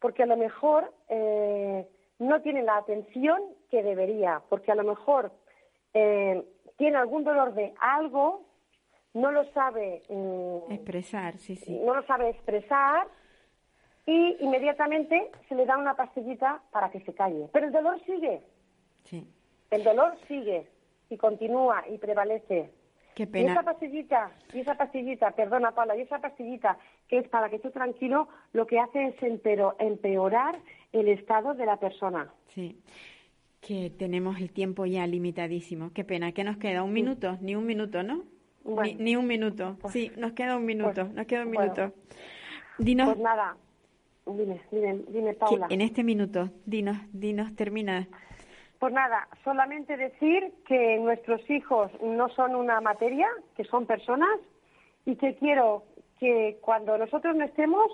porque 0.00 0.22
a 0.22 0.26
lo 0.26 0.36
mejor 0.36 0.92
eh, 1.08 1.86
no 2.18 2.40
tiene 2.42 2.62
la 2.62 2.76
atención 2.78 3.40
que 3.70 3.82
debería, 3.82 4.42
porque 4.48 4.72
a 4.72 4.74
lo 4.74 4.84
mejor 4.84 5.32
eh, 5.94 6.44
tiene 6.76 6.96
algún 6.96 7.24
dolor 7.24 7.54
de 7.54 7.74
algo, 7.80 8.42
no 9.14 9.32
lo 9.32 9.44
sabe 9.52 10.02
mm, 10.08 10.72
Expresar, 10.72 11.36
sí, 11.38 11.56
sí. 11.56 11.80
no 11.84 11.94
lo 11.94 12.02
sabe 12.04 12.30
expresar 12.30 13.06
y 14.06 14.36
inmediatamente 14.40 15.30
se 15.48 15.54
le 15.54 15.66
da 15.66 15.76
una 15.76 15.94
pastillita 15.94 16.62
para 16.70 16.90
que 16.90 17.00
se 17.00 17.12
calle. 17.14 17.48
Pero 17.52 17.66
el 17.66 17.72
dolor 17.72 18.00
sigue, 18.06 18.42
Sí. 19.02 19.26
el 19.70 19.84
dolor 19.84 20.16
sigue 20.26 20.68
y 21.10 21.16
continúa 21.16 21.84
y 21.88 21.98
prevalece. 21.98 22.70
Qué 23.18 23.24
Y 23.24 23.26
pena. 23.26 23.50
esa 23.50 23.64
pastillita, 23.64 24.30
y 24.54 24.60
esa 24.60 24.76
pastillita, 24.76 25.32
perdona 25.32 25.72
Paula, 25.72 25.96
y 25.96 26.02
esa 26.02 26.20
pastillita 26.20 26.78
que 27.08 27.18
es 27.18 27.28
para 27.28 27.50
que 27.50 27.56
esté 27.56 27.70
tranquilo, 27.72 28.28
lo 28.52 28.64
que 28.64 28.78
hace 28.78 29.06
es 29.06 29.16
empero- 29.22 29.74
empeorar 29.80 30.56
el 30.92 31.08
estado 31.08 31.54
de 31.54 31.66
la 31.66 31.78
persona. 31.78 32.32
Sí. 32.46 32.78
Que 33.60 33.90
tenemos 33.90 34.40
el 34.40 34.52
tiempo 34.52 34.86
ya 34.86 35.04
limitadísimo. 35.08 35.90
Qué 35.92 36.04
pena. 36.04 36.30
¿Qué 36.30 36.44
nos 36.44 36.58
queda? 36.58 36.84
¿Un 36.84 36.92
minuto? 36.92 37.36
Ni 37.40 37.56
un 37.56 37.66
minuto, 37.66 38.04
¿no? 38.04 38.22
Bueno. 38.62 38.82
ni, 38.84 38.94
ni 38.94 39.16
un 39.16 39.26
minuto. 39.26 39.76
Pues- 39.80 39.92
sí, 39.94 40.12
nos 40.16 40.30
queda 40.34 40.56
un 40.56 40.64
minuto. 40.64 41.02
pues- 41.06 41.14
nos 41.14 41.26
queda 41.26 41.42
un 41.44 41.52
bueno. 41.52 41.72
minuto. 41.74 41.96
Dinos, 42.78 43.08
Pues 43.08 43.18
nada, 43.18 43.56
dime, 44.26 44.60
dime, 44.70 45.00
dime 45.08 45.30
que 45.32 45.38
Paula. 45.40 45.66
en 45.70 45.80
este 45.80 46.04
minuto, 46.04 46.50
dinos, 46.66 46.96
dinos, 47.12 47.52
termina. 47.56 48.06
Pues 48.78 48.92
nada, 48.92 49.28
solamente 49.42 49.96
decir 49.96 50.52
que 50.66 50.98
nuestros 50.98 51.40
hijos 51.50 51.90
no 52.00 52.28
son 52.30 52.54
una 52.54 52.80
materia, 52.80 53.28
que 53.56 53.64
son 53.64 53.86
personas 53.86 54.38
y 55.04 55.16
que 55.16 55.34
quiero 55.36 55.82
que 56.20 56.58
cuando 56.60 56.96
nosotros 56.96 57.34
no 57.34 57.44
estemos, 57.44 57.86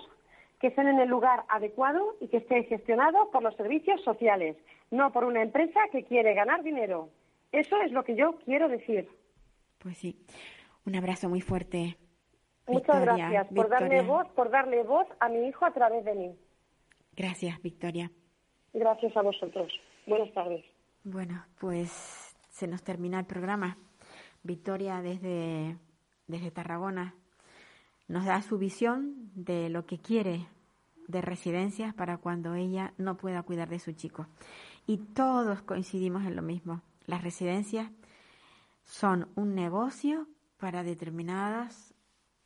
que 0.59 0.67
estén 0.67 0.87
en 0.87 0.99
el 0.99 1.09
lugar 1.09 1.43
adecuado 1.49 2.15
y 2.21 2.27
que 2.27 2.37
esté 2.37 2.63
gestionado 2.63 3.31
por 3.31 3.41
los 3.41 3.55
servicios 3.55 4.01
sociales, 4.03 4.57
no 4.91 5.11
por 5.11 5.23
una 5.23 5.41
empresa 5.41 5.79
que 5.91 6.03
quiere 6.03 6.33
ganar 6.33 6.63
dinero. 6.63 7.09
Eso 7.51 7.81
es 7.81 7.91
lo 7.91 8.03
que 8.03 8.15
yo 8.15 8.37
quiero 8.45 8.67
decir. 8.67 9.09
Pues 9.79 9.97
sí. 9.97 10.19
Un 10.85 10.95
abrazo 10.95 11.29
muy 11.29 11.41
fuerte. 11.41 11.97
Muchas 12.67 12.99
Victoria, 12.99 13.29
gracias 13.29 13.55
por 13.55 13.69
darme 13.69 13.89
Victoria. 13.89 14.13
voz, 14.13 14.27
por 14.33 14.49
darle 14.49 14.83
voz 14.83 15.07
a 15.19 15.29
mi 15.29 15.47
hijo 15.47 15.65
a 15.65 15.71
través 15.71 16.05
de 16.05 16.13
mí. 16.13 16.35
Gracias, 17.15 17.61
Victoria. 17.61 18.11
Gracias 18.73 19.15
a 19.15 19.21
vosotros. 19.21 19.71
Buenas 20.05 20.31
tardes. 20.33 20.63
Bueno, 21.07 21.45
pues 21.59 22.35
se 22.49 22.65
nos 22.65 22.81
termina 22.81 23.19
el 23.19 23.27
programa. 23.27 23.77
Victoria 24.41 25.03
desde, 25.03 25.77
desde 26.25 26.49
Tarragona 26.49 27.13
nos 28.07 28.25
da 28.25 28.41
su 28.41 28.57
visión 28.57 29.29
de 29.35 29.69
lo 29.69 29.85
que 29.85 29.99
quiere 29.99 30.47
de 31.07 31.21
residencias 31.21 31.93
para 31.93 32.17
cuando 32.17 32.55
ella 32.55 32.95
no 32.97 33.17
pueda 33.17 33.43
cuidar 33.43 33.69
de 33.69 33.77
su 33.77 33.91
chico. 33.91 34.25
Y 34.87 34.97
todos 34.97 35.61
coincidimos 35.61 36.25
en 36.25 36.35
lo 36.35 36.41
mismo. 36.41 36.81
Las 37.05 37.23
residencias 37.23 37.91
son 38.83 39.29
un 39.35 39.53
negocio 39.53 40.27
para 40.57 40.81
determinadas 40.81 41.93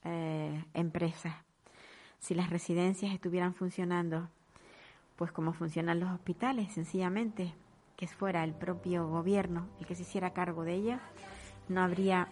eh, 0.04 0.66
empresas. 0.74 1.34
Si 2.20 2.36
las 2.36 2.50
residencias 2.50 3.14
estuvieran 3.14 3.54
funcionando, 3.54 4.30
pues 5.16 5.32
como 5.32 5.54
funcionan 5.54 6.02
los 6.02 6.12
hospitales, 6.12 6.74
sencillamente, 6.74 7.54
que 8.00 8.08
fuera 8.08 8.46
el 8.46 8.54
propio 8.54 9.10
gobierno 9.10 9.68
el 9.78 9.86
que 9.86 9.94
se 9.94 10.04
hiciera 10.04 10.30
cargo 10.32 10.64
de 10.64 10.74
ellas, 10.74 11.02
no 11.68 11.82
habría 11.82 12.30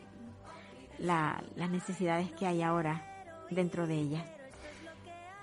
la- 0.98 1.44
las 1.58 1.70
necesidades 1.70 2.32
que 2.32 2.48
hay 2.48 2.62
ahora 2.62 3.04
dentro 3.50 3.86
de 3.86 3.96
ellas. 3.96 4.26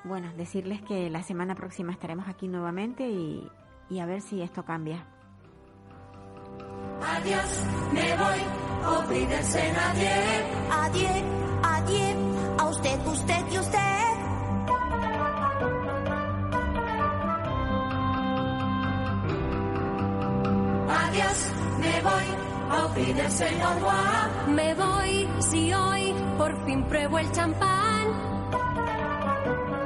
Bueno, 0.02 0.32
decirles 0.34 0.80
que 0.80 1.10
la 1.10 1.22
semana 1.22 1.54
próxima 1.54 1.92
estaremos 1.92 2.26
aquí 2.26 2.48
nuevamente 2.48 3.06
y, 3.06 3.46
y 3.90 3.98
a 4.00 4.06
ver 4.06 4.22
si 4.22 4.40
esto 4.40 4.64
cambia. 4.64 5.04
Adiós, 7.02 7.64
me 7.92 8.16
voy, 8.16 8.98
olvídense 8.98 9.72
nadie. 9.74 10.10
Adiós, 10.72 11.22
adiós, 11.62 12.16
a 12.60 12.68
usted, 12.70 13.06
usted 13.06 13.44
y 13.52 13.58
usted. 13.58 14.13
Me 21.84 22.00
voy, 22.02 22.26
olvídense 22.84 23.46
no 23.58 24.52
Me 24.52 24.74
voy, 24.74 25.28
si 25.40 25.72
hoy 25.72 26.14
por 26.38 26.64
fin 26.64 26.84
pruebo 26.84 27.18
el 27.18 27.30
champán. 27.32 28.06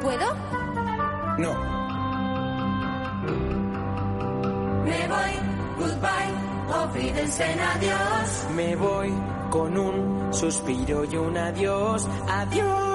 ¿Puedo? 0.03 0.27
No, 1.39 1.53
Me 4.85 5.07
voy, 5.09 5.35
goodbye, 5.79 6.35
olvídense 6.83 7.45
adiós. 7.45 8.47
me 8.55 8.77
voy 8.77 9.13
con 9.51 9.77
un 9.79 10.33
suspiro 10.33 11.05
y 11.05 11.17
un 11.17 11.37
adiós. 11.37 12.07
Adiós. 12.29 12.88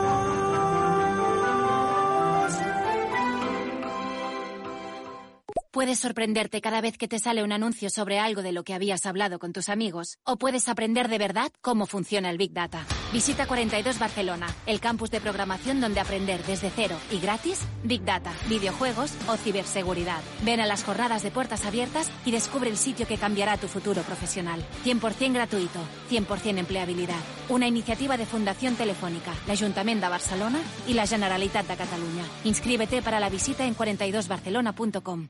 Sorprenderte 5.96 6.60
cada 6.60 6.82
vez 6.82 6.98
que 6.98 7.08
te 7.08 7.20
sale 7.20 7.44
un 7.44 7.52
anuncio 7.52 7.90
sobre 7.90 8.20
algo 8.20 8.42
de 8.42 8.52
lo 8.52 8.64
que 8.64 8.74
habías 8.74 9.06
hablado 9.06 9.40
con 9.40 9.54
tus 9.54 9.70
amigos, 9.70 10.18
o 10.24 10.38
puedes 10.38 10.68
aprender 10.68 11.08
de 11.08 11.18
verdad 11.18 11.52
cómo 11.62 11.86
funciona 11.86 12.30
el 12.30 12.38
Big 12.38 12.52
Data. 12.52 12.86
Visita 13.12 13.48
42 13.48 14.00
Barcelona, 14.00 14.48
el 14.66 14.80
campus 14.80 15.12
de 15.12 15.22
programación 15.22 15.80
donde 15.82 16.00
aprender 16.00 16.44
desde 16.44 16.72
cero 16.76 16.98
y 17.12 17.20
gratis 17.20 17.62
Big 17.84 18.04
Data, 18.04 18.34
videojuegos 18.50 19.14
o 19.28 19.38
ciberseguridad. 19.38 20.22
Ven 20.44 20.60
a 20.60 20.66
las 20.66 20.84
jornadas 20.84 21.24
de 21.24 21.32
puertas 21.32 21.66
abiertas 21.66 22.10
y 22.26 22.32
descubre 22.32 22.70
el 22.70 22.78
sitio 22.78 23.08
que 23.08 23.18
cambiará 23.18 23.58
tu 23.58 23.68
futuro 23.68 24.02
profesional. 24.02 24.64
100% 24.84 25.34
gratuito, 25.34 25.80
100% 26.10 26.58
empleabilidad. 26.58 27.20
Una 27.50 27.68
iniciativa 27.68 28.18
de 28.18 28.26
Fundación 28.26 28.76
Telefónica, 28.76 29.34
la 29.48 29.54
Ayuntamiento 29.54 30.06
de 30.06 30.12
Barcelona 30.12 30.62
y 30.88 30.94
la 30.94 31.08
Generalitat 31.08 31.68
de 31.68 31.78
Cataluña. 31.78 32.26
Inscríbete 32.44 33.02
para 33.02 33.20
la 33.20 33.30
visita 33.30 33.66
en 33.66 33.76
42barcelona.com. 33.76 35.30